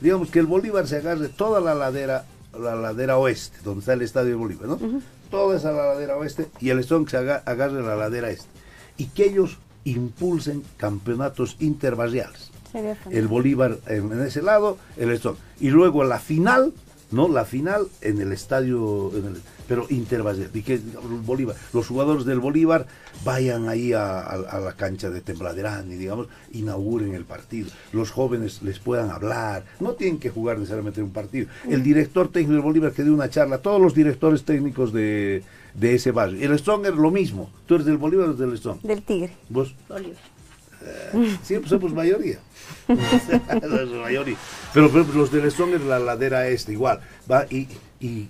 Digamos 0.00 0.30
que 0.30 0.38
el 0.38 0.46
Bolívar 0.46 0.88
se 0.88 0.96
agarre 0.96 1.28
toda 1.28 1.60
la 1.60 1.74
ladera, 1.74 2.24
la 2.58 2.74
ladera 2.76 3.18
oeste, 3.18 3.58
donde 3.62 3.80
está 3.80 3.92
el 3.92 4.00
estadio 4.00 4.30
de 4.30 4.36
Bolívar, 4.36 4.68
¿no? 4.68 4.78
Toda 5.30 5.58
esa 5.58 5.70
ladera 5.70 6.16
oeste 6.16 6.48
y 6.60 6.70
el 6.70 6.82
Stronger 6.82 7.10
se 7.10 7.16
agarre 7.18 7.82
la 7.82 7.94
ladera 7.94 8.30
este. 8.30 8.48
Y 8.96 9.08
que 9.08 9.26
ellos 9.26 9.58
impulsen 9.90 10.62
campeonatos 10.76 11.56
interbarriales. 11.60 12.50
El 13.10 13.28
Bolívar 13.28 13.78
en, 13.86 14.20
ese 14.22 14.42
lado, 14.42 14.78
el 14.96 15.10
Estón. 15.10 15.36
Y 15.58 15.70
luego 15.70 16.04
la 16.04 16.18
final, 16.18 16.72
¿no? 17.10 17.28
La 17.28 17.44
final 17.44 17.86
en 18.02 18.20
el 18.20 18.32
estadio, 18.32 19.10
pero 19.66 19.86
interbarrial. 19.88 20.50
Y 20.52 20.62
que 20.62 20.78
Bolívar, 21.24 21.56
los 21.72 21.86
jugadores 21.86 22.26
del 22.26 22.40
Bolívar 22.40 22.86
vayan 23.24 23.68
ahí 23.68 23.94
a, 23.94 24.60
la 24.62 24.74
cancha 24.76 25.08
de 25.08 25.22
Templaderán 25.22 25.90
y, 25.90 25.96
digamos, 25.96 26.28
inauguren 26.52 27.14
el 27.14 27.24
partido. 27.24 27.70
Los 27.92 28.10
jóvenes 28.10 28.62
les 28.62 28.78
puedan 28.78 29.10
hablar. 29.10 29.64
No 29.80 29.92
tienen 29.92 30.18
que 30.18 30.30
jugar 30.30 30.58
necesariamente 30.58 31.00
en 31.00 31.06
un 31.06 31.12
partido. 31.12 31.48
El 31.68 31.82
director 31.82 32.28
técnico 32.28 32.52
del 32.52 32.62
Bolívar 32.62 32.92
que 32.92 33.02
dio 33.02 33.14
una 33.14 33.30
charla, 33.30 33.58
todos 33.58 33.80
los 33.80 33.94
directores 33.94 34.44
técnicos 34.44 34.92
de, 34.92 35.42
de 35.78 35.94
ese 35.94 36.10
barrio. 36.10 36.44
El 36.44 36.58
Stronger 36.58 36.94
lo 36.94 37.10
mismo. 37.10 37.50
¿Tú 37.66 37.76
eres 37.76 37.86
del 37.86 37.98
Bolívar 37.98 38.28
o 38.28 38.34
del 38.34 38.56
Strong? 38.58 38.80
Del 38.82 39.02
Tigre. 39.02 39.32
¿Vos? 39.48 39.74
Bolívar. 39.88 40.16
Eh, 40.82 41.36
siempre 41.42 41.68
somos 41.68 41.92
mayoría. 41.92 42.38
mayoría. 44.02 44.36
Pero, 44.72 44.90
pero, 44.90 45.06
los 45.14 45.30
del 45.30 45.50
Stronger, 45.50 45.80
la 45.82 45.98
ladera 45.98 46.48
este, 46.48 46.72
igual. 46.72 47.00
Va 47.30 47.46
y, 47.50 47.68
y, 48.00 48.28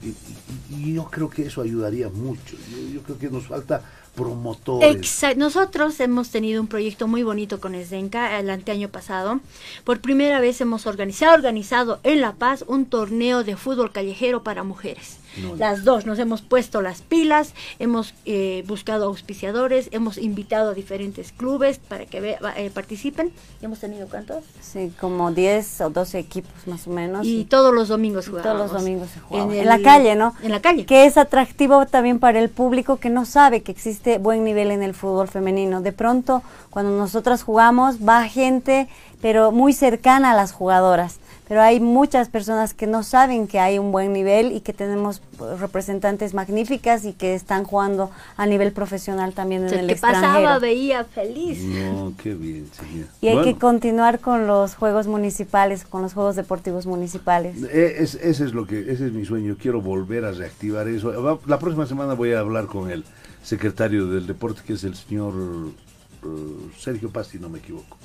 yo 0.92 1.05
creo 1.11 1.30
que 1.30 1.46
eso 1.46 1.62
ayudaría 1.62 2.09
mucho. 2.09 2.57
Yo, 2.92 3.03
creo 3.03 3.18
que 3.18 3.30
nos 3.30 3.46
falta 3.46 3.82
promotores. 4.14 4.96
Exacto. 4.96 5.38
Nosotros 5.38 6.01
hemos 6.01 6.30
tenido 6.30 6.61
un 6.61 6.66
proyecto 6.66 7.07
muy 7.07 7.22
bonito 7.22 7.61
con 7.61 7.74
Esdenca 7.74 8.38
el 8.38 8.51
anteaño 8.51 8.88
pasado. 8.88 9.40
Por 9.84 10.01
primera 10.01 10.40
vez 10.40 10.61
hemos 10.61 10.86
organizado, 10.86 11.34
organizado 11.34 12.01
en 12.03 12.20
La 12.20 12.34
Paz 12.34 12.64
un 12.66 12.86
torneo 12.86 13.44
de 13.44 13.57
fútbol 13.57 13.92
callejero 13.92 14.42
para 14.42 14.64
mujeres. 14.64 15.18
Las 15.57 15.84
dos 15.84 16.07
nos 16.07 16.18
hemos 16.18 16.43
puesto 16.43 16.82
las 16.82 17.03
pilas, 17.03 17.55
hemos 17.78 18.14
eh, 18.24 18.64
buscado 18.66 19.07
auspiciadores, 19.07 19.89
hemos 19.93 20.18
invitado 20.18 20.70
a 20.70 20.74
diferentes 20.74 21.32
clubes 21.32 21.78
para 21.78 22.07
que 22.07 22.39
eh, 22.57 22.70
participen. 22.72 23.32
¿Hemos 23.62 23.80
tenido 23.80 24.09
cuántos? 24.09 24.45
Sí, 24.61 24.93
como 25.01 25.32
10 25.32 25.80
o 25.82 25.91
12 25.91 26.18
equipos 26.18 26.66
más 26.66 26.86
o 26.86 26.91
menos. 26.91 27.26
Y 27.26 27.45
todos 27.45 27.74
los 27.74 27.89
domingos 27.89 28.28
jugamos. 28.28 28.53
Todos 28.53 28.59
los 28.59 28.72
domingos 28.72 29.09
se 29.11 29.20
juega. 29.20 29.55
En, 29.55 29.66
la 29.66 29.80
calle, 29.80 30.14
¿no? 30.14 30.34
En 30.43 30.51
la 30.51 30.61
calle. 30.61 30.86
Que 30.86 31.07
es 31.07 31.16
atractivo 31.16 31.86
también 31.86 32.18
para 32.18 32.39
el 32.39 32.49
público 32.49 32.99
que 32.99 33.11
no 33.11 33.24
sabe 33.24 33.62
que 33.62 33.72
existe 33.72 34.18
buen 34.18 34.45
nivel 34.45 34.70
en 34.70 34.82
el 34.82 34.95
fútbol 34.95 35.28
femenino. 35.28 35.80
De 35.80 35.93
pronto, 35.93 36.43
cuando 36.70 36.97
nosotras 36.97 37.43
jugamos, 37.43 37.97
va 38.07 38.24
gente, 38.28 38.89
pero 39.20 39.53
muy 39.53 39.72
cercana 39.72 40.32
a 40.32 40.34
las 40.34 40.53
jugadoras 40.53 41.18
pero 41.49 41.62
hay 41.62 41.80
muchas 41.80 42.28
personas 42.28 42.74
que 42.74 42.86
no 42.86 43.03
saben 43.03 43.46
que 43.46 43.59
hay 43.59 43.78
un 43.78 43.90
buen 43.90 44.12
nivel 44.12 44.53
y 44.53 44.61
que 44.61 44.72
tenemos 44.72 45.22
pues, 45.38 45.59
representantes 45.59 46.34
magníficas 46.34 47.05
y 47.05 47.14
que 47.14 47.34
están 47.34 47.64
jugando 47.64 48.11
a 48.36 48.46
nivel 48.46 48.72
profesional 48.72 49.32
también 49.32 49.66
en 49.66 49.72
el, 49.72 49.80
el 49.80 49.86
que 49.88 49.96
pasaba 49.96 50.59
veía 50.59 51.05
feliz. 51.05 51.62
No, 51.62 52.12
qué 52.22 52.34
bien, 52.34 52.68
Y 53.20 53.28
hay 53.28 53.42
que 53.42 53.59
continuar 53.59 54.20
con 54.20 54.46
los 54.46 54.74
juegos 54.74 55.07
municipales, 55.07 55.84
con 55.84 56.03
los 56.03 56.12
juegos 56.12 56.36
deportivos 56.36 56.86
municipales. 56.86 57.62
Es, 57.62 58.14
ese 58.14 58.44
es 58.44 58.53
lo 58.53 58.66
que, 58.66 58.80
ese 58.80 59.07
es 59.07 59.12
mi 59.12 59.24
sueño. 59.24 59.57
Quiero 59.61 59.80
volver 59.80 60.24
a 60.24 60.32
reactivar 60.32 60.86
eso. 60.88 61.40
La 61.46 61.59
próxima 61.59 61.86
semana 61.86 62.14
voy 62.14 62.32
a 62.32 62.40
hablar 62.40 62.66
con 62.66 62.90
el 62.90 63.05
secretario 63.42 64.07
del 64.07 64.26
deporte, 64.26 64.61
que 64.66 64.74
es 64.74 64.84
el 64.84 64.94
señor 64.94 65.32
uh, 66.23 66.71
Sergio 66.79 67.11
Paz, 67.11 67.29
si 67.29 67.39
no 67.39 67.49
me 67.49 67.59
equivoco. 67.59 67.97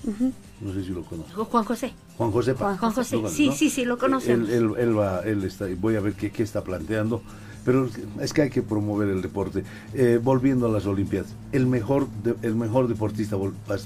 No 0.61 0.73
sé 0.73 0.83
si 0.83 0.89
lo 0.89 1.03
conozco. 1.03 1.45
Juan 1.45 1.63
José. 1.63 1.93
Juan 2.17 2.31
José 2.31 2.53
Juan, 2.53 2.77
José, 2.77 3.21
sí, 3.29 3.51
sí, 3.51 3.69
sí, 3.69 3.85
lo 3.85 3.97
conocemos. 3.97 4.49
Él, 4.49 4.73
él, 4.77 4.97
va, 4.97 5.21
él 5.21 5.43
está, 5.43 5.65
voy 5.77 5.95
a 5.95 5.99
ver 5.99 6.13
qué, 6.13 6.31
qué, 6.31 6.43
está 6.43 6.63
planteando. 6.63 7.21
Pero 7.65 7.89
es 8.19 8.33
que 8.33 8.41
hay 8.41 8.49
que 8.49 8.61
promover 8.61 9.09
el 9.09 9.21
deporte. 9.21 9.63
Eh, 9.93 10.19
volviendo 10.21 10.65
a 10.65 10.69
las 10.69 10.85
Olimpiadas, 10.85 11.33
el 11.53 11.65
mejor, 11.65 12.07
el 12.41 12.55
mejor 12.55 12.87
deportista 12.87 13.37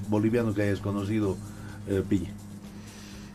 boliviano 0.10 0.54
que 0.54 0.64
hayas 0.64 0.80
conocido, 0.80 1.38
eh, 1.88 2.04
Piña. 2.08 2.32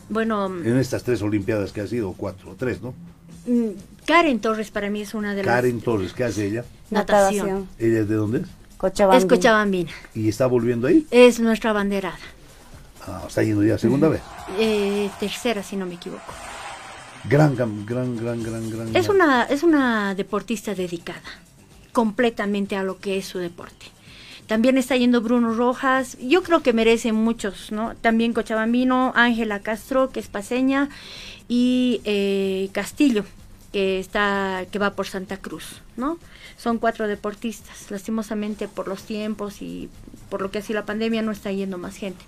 Bueno. 0.09 0.47
En 0.47 0.77
estas 0.79 1.05
tres 1.05 1.23
Olimpiadas 1.23 1.73
que 1.73 1.81
ha 1.81 1.87
sido, 1.87 2.13
cuatro 2.15 2.51
o 2.51 2.55
tres, 2.55 2.83
¿no? 2.83 2.93
Mm, 3.47 3.71
Karen 4.05 4.41
Torres 4.41 4.71
para 4.71 4.91
mí 4.91 5.03
es 5.03 5.15
una 5.15 5.35
de 5.35 5.45
las... 5.45 5.55
Karen 5.55 5.81
Torres, 5.81 6.13
¿qué 6.13 6.25
hace 6.25 6.47
ella? 6.47 6.65
Natación. 6.91 7.69
¿Ella 7.79 8.01
es 8.01 8.09
de 8.09 8.15
dónde 8.15 8.39
es? 8.41 8.49
Es 8.83 9.27
Cochabambina. 9.27 9.93
¿Y 10.15 10.29
está 10.29 10.47
volviendo 10.47 10.89
ahí? 10.89 11.07
Es 11.11 11.39
nuestra 11.39 11.73
banderada. 11.73 12.19
Ah, 13.07 13.25
está 13.27 13.43
yendo 13.43 13.65
ya 13.65 13.79
segunda 13.79 14.09
vez. 14.09 14.21
Eh, 14.59 15.09
tercera, 15.21 15.63
si 15.63 15.77
no 15.77 15.87
me 15.87 15.95
equivoco. 15.95 16.33
Gran, 17.29 17.55
gran, 17.55 17.87
gran, 17.87 18.17
gran, 18.17 18.43
gran. 18.43 18.97
Es 18.97 19.09
una, 19.09 19.45
es 19.45 19.63
una 19.63 20.15
deportista 20.15 20.75
dedicada 20.75 21.23
completamente 21.93 22.75
a 22.75 22.83
lo 22.83 22.99
que 22.99 23.19
es 23.19 23.27
su 23.27 23.39
deporte. 23.39 23.87
También 24.47 24.77
está 24.77 24.97
yendo 24.97 25.21
Bruno 25.21 25.55
Rojas, 25.55 26.19
yo 26.21 26.43
creo 26.43 26.63
que 26.63 26.73
merecen 26.73 27.15
muchos, 27.15 27.71
¿no? 27.71 27.95
También 28.01 28.33
Cochabambino, 28.33 29.13
Ángela 29.15 29.61
Castro, 29.61 30.11
que 30.11 30.21
es 30.21 30.27
paseña, 30.27 30.89
y 31.49 32.01
eh, 32.05 32.69
Castillo, 32.73 33.25
que 33.73 34.01
está, 34.01 34.67
que 34.71 34.79
va 34.79 34.91
por 34.91 35.07
Santa 35.07 35.37
Cruz, 35.37 35.81
¿no? 35.97 36.19
Son 36.63 36.79
cuatro 36.79 37.09
deportistas. 37.09 37.91
Lastimosamente 37.91 38.69
por 38.69 38.87
los 38.87 39.03
tiempos 39.03 39.63
y 39.63 39.89
por 40.31 40.43
lo 40.43 40.51
que 40.51 40.59
ha 40.59 40.63
sido 40.63 40.79
la 40.79 40.87
pandemia 40.87 41.21
no 41.21 41.33
está 41.33 41.51
yendo 41.51 41.77
más 41.77 41.97
gente. 41.97 42.25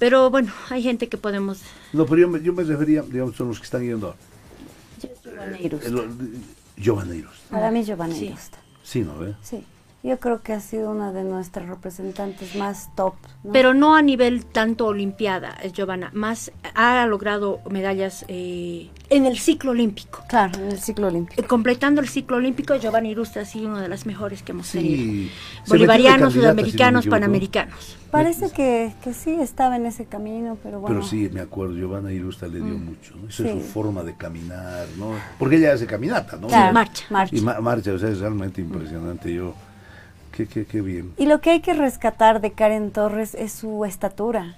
Pero 0.00 0.30
bueno, 0.30 0.52
hay 0.70 0.82
gente 0.82 1.08
que 1.08 1.16
podemos... 1.16 1.60
No, 1.92 2.06
pero 2.06 2.22
yo 2.22 2.28
me, 2.28 2.42
yo 2.42 2.52
me 2.52 2.64
refería, 2.64 3.02
digamos, 3.02 3.36
son 3.36 3.48
los 3.48 3.58
que 3.58 3.64
están 3.64 3.82
yendo. 3.82 4.16
Giovaneiros. 6.76 7.34
Para 7.50 7.70
mí 7.70 7.84
Giovaneiros. 7.84 8.40
Sí. 8.40 8.50
sí, 8.82 9.00
¿no 9.00 9.16
ve? 9.18 9.34
Sí. 9.42 9.64
Yo 10.04 10.20
creo 10.20 10.42
que 10.42 10.52
ha 10.52 10.60
sido 10.60 10.90
una 10.90 11.12
de 11.12 11.24
nuestras 11.24 11.66
representantes 11.66 12.54
más 12.56 12.94
top. 12.94 13.14
Pero 13.50 13.72
no 13.72 13.96
a 13.96 14.02
nivel 14.02 14.44
tanto 14.44 14.84
olimpiada, 14.84 15.56
es 15.62 15.72
Giovanna, 15.72 16.10
más 16.12 16.52
ha 16.74 17.06
logrado 17.06 17.60
medallas 17.70 18.26
eh, 18.28 18.90
en 19.08 19.24
el 19.24 19.38
ciclo 19.38 19.70
olímpico. 19.70 20.22
Claro, 20.28 20.60
en 20.60 20.72
el 20.72 20.78
ciclo 20.78 21.06
olímpico. 21.06 21.40
Eh, 21.40 21.46
completando 21.46 22.02
el 22.02 22.08
ciclo 22.08 22.36
olímpico, 22.36 22.76
Giovanna 22.76 23.08
Irusta 23.08 23.40
ha 23.40 23.44
sido 23.46 23.68
una 23.68 23.80
de 23.80 23.88
las 23.88 24.04
mejores 24.04 24.42
que 24.42 24.52
hemos 24.52 24.70
tenido. 24.70 25.30
Bolivarianos, 25.68 26.34
sudamericanos, 26.34 27.06
panamericanos. 27.06 27.96
Parece 28.10 28.50
que, 28.50 28.92
que, 29.02 29.14
sí 29.14 29.32
estaba 29.40 29.76
en 29.76 29.86
ese 29.86 30.04
camino, 30.04 30.58
pero 30.62 30.80
bueno. 30.80 30.96
Pero 30.96 31.08
sí, 31.08 31.30
me 31.32 31.40
acuerdo, 31.40 31.76
Giovanna 31.76 32.12
Irusta 32.12 32.46
le 32.46 32.60
dio 32.60 32.76
mm. 32.76 32.84
mucho, 32.84 33.16
¿no? 33.16 33.28
Esa 33.28 33.48
es 33.48 33.52
su 33.52 33.60
forma 33.72 34.02
de 34.02 34.14
caminar, 34.14 34.86
¿no? 34.98 35.14
Porque 35.38 35.56
ella 35.56 35.72
hace 35.72 35.86
caminata, 35.86 36.36
¿no? 36.36 36.48
marcha. 36.48 37.06
marcha. 37.08 37.34
Y 37.34 37.40
marcha, 37.40 37.92
o 37.94 37.98
sea, 37.98 38.10
es 38.10 38.20
realmente 38.20 38.60
impresionante. 38.60 39.32
Yo 39.32 39.54
Qué, 40.34 40.80
bien. 40.80 41.12
Y 41.16 41.26
lo 41.26 41.40
que 41.40 41.50
hay 41.50 41.60
que 41.60 41.74
rescatar 41.74 42.40
de 42.40 42.52
Karen 42.52 42.90
Torres 42.90 43.34
es 43.34 43.52
su 43.52 43.84
estatura. 43.84 44.56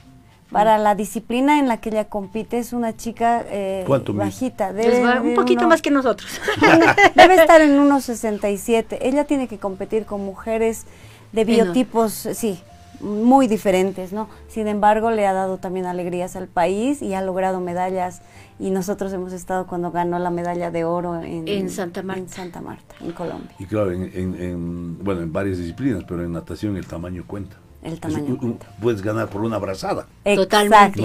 Para 0.50 0.78
la 0.78 0.94
disciplina 0.94 1.58
en 1.58 1.66
la 1.66 1.78
que 1.78 1.88
ella 1.88 2.04
compite 2.04 2.58
es 2.58 2.72
una 2.72 2.96
chica 2.96 3.44
eh, 3.50 3.84
bajita. 4.14 4.72
Debe, 4.72 5.20
un 5.20 5.34
poquito 5.34 5.66
más 5.66 5.82
que 5.82 5.90
nosotros. 5.90 6.40
debe 7.14 7.34
estar 7.40 7.60
en 7.60 7.78
unos 7.78 8.04
67. 8.04 9.06
Ella 9.06 9.24
tiene 9.24 9.48
que 9.48 9.58
competir 9.58 10.06
con 10.06 10.24
mujeres 10.24 10.86
de 11.32 11.44
biotipos, 11.44 12.12
sí, 12.12 12.60
muy 13.00 13.46
diferentes, 13.46 14.12
¿no? 14.12 14.28
Sin 14.48 14.68
embargo, 14.68 15.10
le 15.10 15.26
ha 15.26 15.32
dado 15.32 15.58
también 15.58 15.86
alegrías 15.86 16.36
al 16.36 16.48
país 16.48 17.02
y 17.02 17.14
ha 17.14 17.22
logrado 17.22 17.60
medallas 17.60 18.22
y 18.58 18.70
nosotros 18.70 19.12
hemos 19.12 19.32
estado 19.32 19.66
cuando 19.66 19.90
ganó 19.90 20.18
la 20.18 20.30
medalla 20.30 20.70
de 20.70 20.84
oro 20.84 21.20
en, 21.22 21.68
Santa 21.70 22.02
Marta, 22.02 22.22
en, 22.22 22.28
Santa 22.28 22.60
Marta, 22.60 22.94
en 23.00 23.12
Colombia. 23.12 23.54
Y 23.58 23.66
claro, 23.66 23.92
en, 23.92 24.98
bueno, 25.02 25.22
en 25.22 25.32
varias 25.32 25.58
disciplinas, 25.58 26.04
pero 26.08 26.24
en 26.24 26.32
natación 26.32 26.76
el 26.76 26.86
tamaño 26.86 27.24
cuenta. 27.26 27.56
El 27.82 28.00
tamaño 28.00 28.36
cuenta. 28.36 28.66
Puedes 28.80 29.00
ganar 29.00 29.28
por 29.28 29.42
una 29.42 29.56
abrazada. 29.56 30.06
Totalmente, 30.24 31.00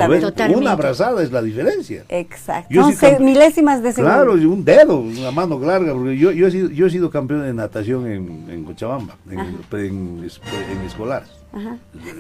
Una 0.56 0.72
abrazada 0.72 1.22
es 1.22 1.32
la 1.32 1.42
diferencia. 1.42 2.06
Exacto. 2.10 2.74
milésimas 3.20 3.84
de 3.84 3.92
segundo. 3.92 4.16
Claro, 4.16 4.34
un 4.34 4.66
dedo, 4.66 5.00
una 5.00 5.32
mano 5.32 5.60
larga. 5.60 5.94
Porque 5.94 6.18
yo, 6.18 6.32
yo, 6.32 6.48
he, 6.48 6.52
sido, 6.52 6.70
yo 6.70 6.88
he 6.88 6.90
sido 6.90 7.12
campeón 7.12 7.44
de 7.44 7.54
natación 7.54 8.08
en, 8.08 8.50
en 8.50 8.64
Cochabamba, 8.64 9.16
en, 9.30 9.40
en, 9.40 9.58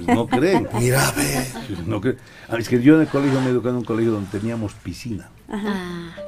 No 0.07 0.27
creen. 0.27 0.67
Mira, 0.79 1.01
No 1.85 2.01
creen. 2.01 2.17
Ah, 2.49 2.57
es 2.57 2.67
que 2.67 2.81
yo 2.81 2.95
en 2.95 3.01
el 3.01 3.07
colegio 3.07 3.39
me 3.41 3.49
eduqué 3.49 3.69
en 3.69 3.75
un 3.75 3.83
colegio 3.83 4.11
donde 4.11 4.29
teníamos 4.29 4.73
piscina. 4.73 5.29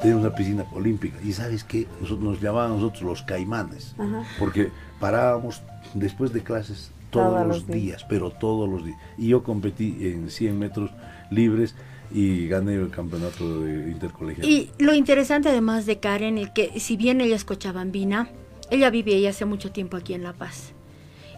Teníamos 0.01 0.25
una 0.25 0.35
piscina 0.35 0.65
olímpica. 0.73 1.17
Y 1.23 1.33
sabes 1.33 1.63
qué? 1.63 1.87
Nosotros, 2.01 2.23
nos 2.23 2.41
llamaban 2.41 2.71
nosotros 2.71 3.03
los 3.03 3.21
caimanes. 3.23 3.95
Porque 4.39 4.71
parábamos 4.99 5.61
después 5.93 6.33
de 6.33 6.41
clases 6.41 6.91
todos, 7.09 7.47
los 7.47 7.67
días, 7.67 8.05
pero 8.07 8.31
todos 8.31 8.69
los 8.69 8.85
días. 8.85 8.97
Y 9.17 9.29
yo 9.29 9.43
competí 9.43 9.97
en 10.01 10.29
100 10.29 10.57
metros 10.57 10.91
libres 11.29 11.75
y 12.11 12.47
gané 12.47 12.75
el 12.75 12.89
campeonato 12.89 13.61
de 13.61 13.91
intercolegial. 13.91 14.47
Y 14.47 14.71
lo 14.79 14.93
interesante 14.93 15.49
además 15.49 15.85
de 15.85 15.99
Karen 15.99 16.37
es 16.37 16.49
que 16.51 16.79
si 16.79 16.97
bien 16.97 17.21
ella 17.21 17.35
es 17.35 17.45
cochabambina, 17.45 18.29
ella 18.69 18.89
vive 18.89 19.19
ya 19.19 19.29
hace 19.29 19.45
mucho 19.45 19.71
tiempo 19.71 19.97
aquí 19.97 20.13
en 20.13 20.23
La 20.23 20.33
Paz 20.33 20.72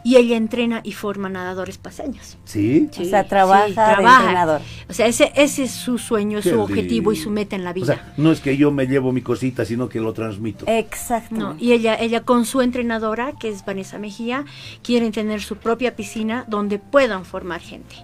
y 0.06 0.18
ella 0.18 0.38
entrena 0.38 0.82
y 0.84 0.92
forma 0.92 1.30
nadadores 1.30 1.80
paseños. 1.80 2.38
¿Sí? 2.46 2.88
o 2.96 3.04
sea, 3.06 3.24
trabaja, 3.24 3.74
trabaja. 3.74 4.20
entrenador. 4.20 4.62
O 4.88 4.94
sea, 4.94 5.08
ese, 5.08 5.32
ese 5.36 5.64
es 5.64 5.72
su 5.72 5.98
sueño, 5.98 6.44
su 6.44 6.62
objetivo 6.62 7.12
y 7.12 7.16
su 7.16 7.32
meta 7.32 7.56
en 7.56 7.64
la 7.64 7.74
vida. 7.74 7.84
O 7.84 7.88
sea, 7.88 8.14
no 8.16 8.32
es 8.32 8.40
que 8.40 8.56
yo 8.56 8.70
me 8.70 8.86
llevo 8.86 9.12
mi 9.12 9.22
cosita, 9.22 9.66
sino 9.66 9.90
que 9.90 10.00
lo 10.00 10.14
transmito. 10.14 10.66
Exacto. 10.68 11.56
y 11.60 11.72
ella, 11.72 11.96
ella 11.96 12.22
con 12.22 12.46
su 12.46 12.62
entrenadora, 12.62 13.34
que 13.40 13.50
es 13.50 13.66
Vanessa 13.66 13.98
Mejía, 13.98 14.46
quieren 14.84 15.12
tener 15.12 15.42
su 15.42 15.56
propia 15.58 15.96
piscina 15.96 16.46
donde 16.48 16.78
puedan 16.78 17.26
formar 17.26 17.62
gente. 17.62 17.96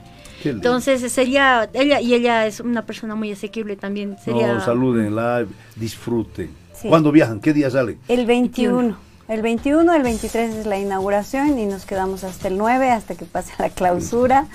Entonces 0.43 1.11
sería, 1.11 1.69
ella 1.71 2.01
y 2.01 2.15
ella 2.15 2.47
es 2.47 2.61
una 2.61 2.83
persona 2.83 3.13
muy 3.13 3.31
asequible 3.31 3.75
también. 3.75 4.17
Sería... 4.25 4.55
No, 4.55 4.59
salúdenla, 4.59 5.45
disfruten. 5.75 6.49
¿Cuándo 6.81 7.11
viajan? 7.11 7.39
¿Qué 7.39 7.53
día 7.53 7.69
salen? 7.69 7.99
El 8.07 8.25
21. 8.25 9.10
El 9.31 9.41
21, 9.41 9.93
el 9.93 10.03
23 10.03 10.55
es 10.55 10.65
la 10.65 10.77
inauguración 10.77 11.57
y 11.57 11.65
nos 11.65 11.85
quedamos 11.85 12.25
hasta 12.25 12.49
el 12.49 12.57
9, 12.57 12.89
hasta 12.89 13.15
que 13.15 13.23
pase 13.23 13.53
la 13.59 13.69
clausura. 13.69 14.47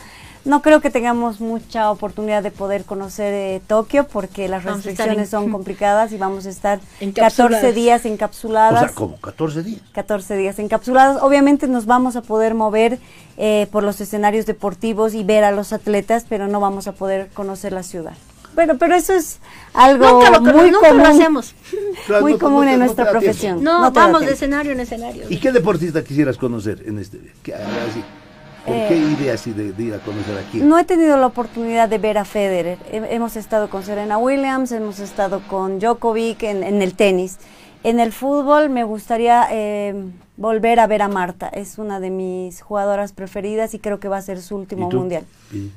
No 0.44 0.60
creo 0.60 0.82
que 0.82 0.90
tengamos 0.90 1.40
mucha 1.40 1.90
oportunidad 1.90 2.42
de 2.42 2.50
poder 2.50 2.84
conocer 2.84 3.32
eh, 3.32 3.62
Tokio 3.66 4.06
porque 4.06 4.48
las 4.48 4.64
restricciones 4.64 5.30
son 5.30 5.50
complicadas 5.50 6.12
y 6.12 6.18
vamos 6.18 6.44
a 6.44 6.50
estar 6.50 6.80
14 7.14 7.72
días 7.72 8.04
encapsuladas. 8.04 8.82
O 8.82 8.86
sea, 8.86 8.94
¿cómo? 8.94 9.16
¿14 9.16 9.62
días? 9.62 9.80
14 9.92 10.36
días 10.36 10.58
encapsuladas. 10.58 11.22
Obviamente 11.22 11.68
nos 11.68 11.86
vamos 11.86 12.14
a 12.14 12.20
poder 12.20 12.52
mover 12.52 12.98
eh, 13.38 13.68
por 13.72 13.82
los 13.82 13.98
escenarios 14.02 14.44
deportivos 14.44 15.14
y 15.14 15.24
ver 15.24 15.44
a 15.44 15.52
los 15.52 15.72
atletas, 15.72 16.26
pero 16.28 16.48
no 16.48 16.60
vamos 16.60 16.86
a 16.86 16.92
poder 16.92 17.30
conocer 17.32 17.72
la 17.72 17.82
ciudad. 17.82 18.12
Bueno, 18.56 18.78
pero 18.78 18.94
eso 18.96 19.12
es 19.12 19.38
algo 19.74 20.18
muy 20.40 20.72
común. 20.72 21.00
hacemos. 21.02 21.54
muy 22.22 22.38
común 22.38 22.66
en 22.66 22.78
nuestra 22.80 23.10
profesión. 23.10 23.62
No, 23.62 23.92
vamos 23.92 24.22
de 24.22 24.32
escenario 24.32 24.72
en 24.72 24.80
escenario. 24.80 25.24
¿Y 25.28 25.38
qué 25.38 25.52
deportista 25.52 26.02
quisieras 26.02 26.38
conocer 26.38 26.82
en 26.86 26.98
este? 26.98 27.20
¿Qué, 27.42 27.52
¿Por 27.52 28.74
qué 28.88 28.94
eh, 28.94 29.16
idea 29.18 29.34
así 29.34 29.52
de, 29.52 29.74
ir 29.80 29.94
a 29.94 29.98
conocer 29.98 30.38
aquí? 30.38 30.58
No 30.58 30.78
he 30.78 30.84
tenido 30.84 31.18
la 31.18 31.26
oportunidad 31.26 31.88
de 31.88 31.98
ver 31.98 32.16
a 32.16 32.24
Federer. 32.24 32.78
hemos 32.90 33.36
estado 33.36 33.68
con 33.68 33.84
Serena 33.84 34.16
Williams, 34.16 34.72
hemos 34.72 34.98
estado 35.00 35.42
con 35.46 35.78
Djokovic 35.78 36.42
en, 36.42 36.64
el 36.64 36.94
tenis. 36.94 37.36
En 37.84 38.00
el 38.00 38.10
fútbol 38.10 38.70
me 38.70 38.84
gustaría 38.84 39.46
eh, 39.52 39.94
volver 40.38 40.80
a 40.80 40.86
ver 40.86 41.02
a 41.02 41.08
Marta. 41.08 41.48
Es 41.48 41.78
una 41.78 42.00
de 42.00 42.08
mis 42.08 42.62
jugadoras 42.62 43.12
preferidas 43.12 43.74
y 43.74 43.78
creo 43.78 44.00
que 44.00 44.08
va 44.08 44.16
a 44.16 44.22
ser 44.22 44.40
su 44.40 44.56
último 44.56 44.90
mundial. 44.90 45.26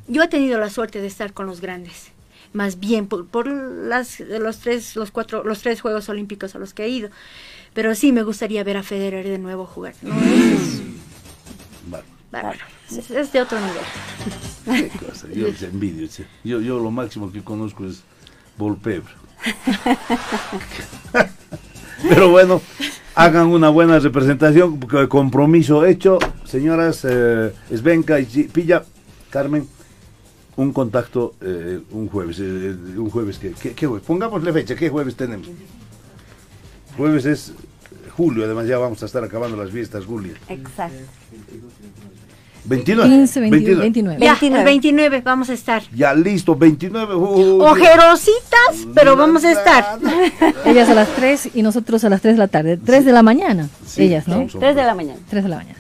Yo 0.07 0.23
he 0.23 0.27
tenido 0.29 0.57
la 0.57 0.69
suerte 0.69 1.01
de 1.01 1.07
estar 1.07 1.33
con 1.33 1.45
los 1.45 1.59
grandes 1.59 2.11
más 2.53 2.79
bien 2.79 3.07
por, 3.07 3.27
por 3.27 3.47
las, 3.47 4.19
los 4.19 4.59
tres, 4.59 4.95
los 4.95 5.11
cuatro, 5.11 5.43
los 5.43 5.61
tres 5.61 5.81
Juegos 5.81 6.09
Olímpicos 6.09 6.55
a 6.55 6.59
los 6.59 6.73
que 6.73 6.85
he 6.85 6.89
ido. 6.89 7.09
Pero 7.73 7.93
sí 7.95 8.11
me 8.11 8.23
gustaría 8.23 8.63
ver 8.63 8.77
a 8.77 8.83
Federer 8.83 9.27
de 9.27 9.37
nuevo 9.37 9.65
jugar. 9.65 9.93
¿no? 10.01 10.13
Es, 12.91 13.09
es, 13.11 13.31
de 13.31 13.41
otro 13.41 13.57
nivel. 13.59 14.91
Yo 15.33 15.67
envidio. 15.67 16.07
Yo, 16.43 16.59
yo 16.61 16.79
lo 16.79 16.91
máximo 16.91 17.31
que 17.31 17.43
conozco 17.43 17.85
es 17.85 18.03
Volpebre. 18.57 19.13
Pero 22.07 22.29
bueno, 22.29 22.61
hagan 23.15 23.47
una 23.47 23.69
buena 23.69 23.99
representación, 23.99 24.79
compromiso 25.09 25.85
hecho. 25.85 26.19
Señoras, 26.45 27.05
eh, 27.07 27.53
Svenka 27.73 28.19
y 28.19 28.25
Pilla, 28.25 28.83
Carmen, 29.29 29.67
un 30.59 30.73
contacto 30.73 31.35
eh, 31.41 31.79
un 31.91 32.09
jueves. 32.09 32.37
Eh, 32.39 32.75
un 32.97 33.09
jueves 33.09 33.39
que, 33.39 33.51
¿qué, 33.51 33.87
jueves? 33.87 34.05
Pongámosle 34.05 34.51
fecha, 34.51 34.75
¿qué 34.75 34.89
jueves 34.89 35.15
tenemos? 35.15 35.47
Jueves 36.97 37.25
es 37.25 37.53
julio, 38.15 38.43
además 38.43 38.67
ya 38.67 38.77
vamos 38.77 39.01
a 39.01 39.05
estar 39.05 39.23
acabando 39.23 39.55
las 39.55 39.71
fiestas, 39.71 40.03
Julia. 40.05 40.33
Exacto. 40.49 40.97
29. 42.65 43.09
15, 43.09 43.39
21, 43.39 43.79
29. 43.79 44.19
Ya, 44.19 44.31
29. 44.33 44.65
29 44.65 45.21
vamos 45.21 45.49
a 45.49 45.53
estar. 45.53 45.81
Ya 45.95 46.13
listo, 46.13 46.57
29. 46.57 47.13
Ojerositas, 47.13 48.85
pero 48.93 49.15
vamos 49.15 49.45
a 49.45 49.53
estar. 49.53 49.97
Ellas 50.65 50.89
a 50.89 50.93
las 50.93 51.07
3 51.15 51.51
y 51.55 51.61
nosotros 51.61 52.03
a 52.03 52.09
las 52.09 52.21
3 52.21 52.33
de 52.33 52.37
la 52.37 52.49
tarde. 52.49 52.75
3 52.75 53.05
de 53.05 53.13
la 53.13 53.23
mañana. 53.23 53.69
Ellas, 53.95 54.27
¿no? 54.27 54.45
3 54.45 54.75
de 54.75 54.83
la 54.83 54.93
mañana. 54.93 55.19
3 55.29 55.43
de 55.43 55.49
la 55.49 55.55
mañana. 55.55 55.79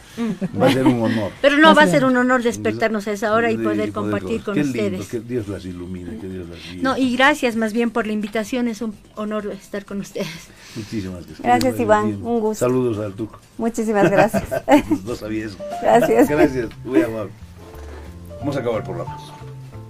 Va 0.59 0.67
a 0.67 0.71
ser 0.73 0.85
un 0.85 1.01
honor. 1.01 1.31
Pero 1.41 1.57
no, 1.57 1.73
va 1.75 1.83
a 1.83 1.87
ser 1.87 2.05
un 2.05 2.15
honor 2.17 2.43
despertarnos 2.43 3.07
a 3.07 3.11
esa 3.11 3.33
hora 3.33 3.51
y 3.51 3.57
poder 3.57 3.91
compartir 3.91 4.41
con 4.43 4.59
ustedes. 4.59 5.07
que 5.07 5.19
Dios 5.19 5.47
las 5.47 5.65
ilumine, 5.65 6.17
que 6.17 6.27
Dios 6.27 6.47
las 6.49 6.59
guíe. 6.71 6.81
No, 6.81 6.97
y 6.97 7.15
gracias 7.15 7.55
más 7.55 7.73
bien 7.73 7.91
por 7.91 8.07
la 8.07 8.13
invitación, 8.13 8.67
es 8.67 8.81
un 8.81 8.95
honor 9.15 9.47
estar 9.51 9.85
con 9.85 9.99
ustedes. 9.99 10.27
Muchísimas 10.75 11.25
gracias. 11.25 11.41
Gracias, 11.41 11.79
Iván, 11.79 12.05
un 12.23 12.39
gusto. 12.39 12.65
Saludos 12.65 12.99
al 12.99 13.13
Tuco. 13.13 13.39
Muchísimas 13.57 14.09
gracias. 14.09 14.43
no 15.05 15.15
sabía 15.15 15.45
eso. 15.45 15.57
Gracias. 15.81 16.29
Gracias, 16.29 16.69
muy 16.83 17.01
amable. 17.01 17.31
Vamos 18.39 18.55
a 18.55 18.59
acabar 18.59 18.83
por 18.83 18.97
la 18.97 19.05
paz. 19.05 19.21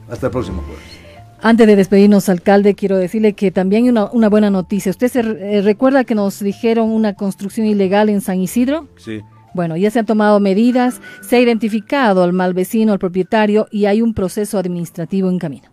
Hasta 0.09 0.27
el 0.27 0.31
próximo 0.31 0.61
jueves. 0.63 0.99
Antes 1.41 1.67
de 1.67 1.75
despedirnos, 1.77 2.27
alcalde, 2.27 2.75
quiero 2.75 2.97
decirle 2.97 3.33
que 3.33 3.49
también 3.49 3.83
hay 3.83 3.89
una, 3.89 4.05
una 4.11 4.27
buena 4.27 4.49
noticia. 4.49 4.89
¿Usted 4.89 5.07
se 5.07 5.19
eh, 5.19 5.61
recuerda 5.61 6.03
que 6.03 6.13
nos 6.13 6.39
dijeron 6.39 6.89
una 6.89 7.13
construcción 7.13 7.65
ilegal 7.65 8.09
en 8.09 8.19
San 8.19 8.41
Isidro? 8.41 8.87
Sí. 8.97 9.21
Bueno, 9.53 9.77
ya 9.77 9.91
se 9.91 9.99
han 9.99 10.05
tomado 10.05 10.39
medidas, 10.39 11.01
se 11.21 11.37
ha 11.37 11.39
identificado 11.39 12.23
al 12.23 12.33
mal 12.33 12.53
vecino, 12.53 12.93
al 12.93 12.99
propietario 12.99 13.67
y 13.71 13.85
hay 13.85 14.01
un 14.01 14.13
proceso 14.13 14.57
administrativo 14.57 15.29
en 15.29 15.39
camino. 15.39 15.69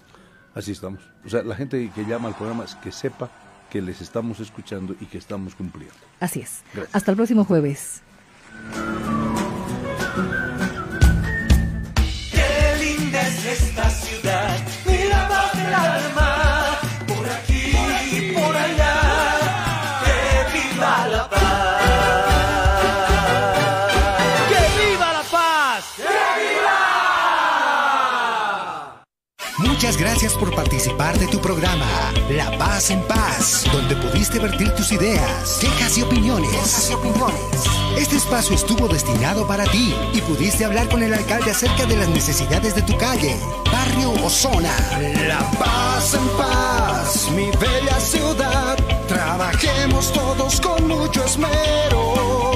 Así 0.55 0.73
estamos. 0.73 1.01
O 1.25 1.29
sea, 1.29 1.43
la 1.43 1.55
gente 1.55 1.91
que 1.95 2.05
llama 2.05 2.29
al 2.29 2.35
programa 2.35 2.65
es 2.65 2.75
que 2.77 2.91
sepa 2.91 3.31
que 3.71 3.83
les 3.83 4.01
estamos 4.01 4.41
escuchando 4.41 4.95
y 5.01 5.07
que 5.07 5.19
estamos 5.19 5.55
cumpliendo. 5.55 5.95
Así 6.21 6.41
es. 6.41 6.63
Hasta 6.93 7.11
el 7.11 7.17
próximo 7.17 7.45
jueves. 7.45 8.03
Muchas 29.77 29.99
gracias 29.99 30.33
por 30.33 30.55
participar 30.55 31.19
de 31.19 31.27
tu 31.27 31.39
programa 31.39 31.85
La 32.31 32.51
Paz 32.57 32.89
en 32.89 33.03
Paz, 33.03 33.63
donde 33.71 33.95
pudiste 33.95 34.39
vertir 34.39 34.75
tus 34.75 34.91
ideas, 34.91 35.59
quejas 35.61 35.99
y 35.99 36.03
opiniones. 36.03 36.91
Este 37.99 38.17
espacio 38.17 38.55
estuvo 38.57 38.89
destinado 38.89 39.47
para 39.47 39.65
ti 39.65 39.95
y 40.15 40.23
pudiste 40.23 40.65
hablar 40.65 40.89
con 40.89 41.03
el 41.03 41.13
alcalde 41.13 41.51
acerca 41.51 41.85
de 41.85 41.95
las 41.95 42.09
necesidades 42.09 42.75
de 42.75 42.81
tu 42.81 42.97
calle, 42.97 43.37
barrio 43.71 44.13
o 44.25 44.31
zona. 44.31 44.75
La 45.29 45.41
Paz 45.59 46.15
en 46.15 46.27
Paz, 46.39 47.31
mi 47.33 47.51
bella 47.51 48.01
ciudad, 48.01 48.79
trabajemos 49.07 50.11
todos 50.11 50.59
con 50.59 50.89
mucho 50.89 51.23
esmero. 51.23 52.56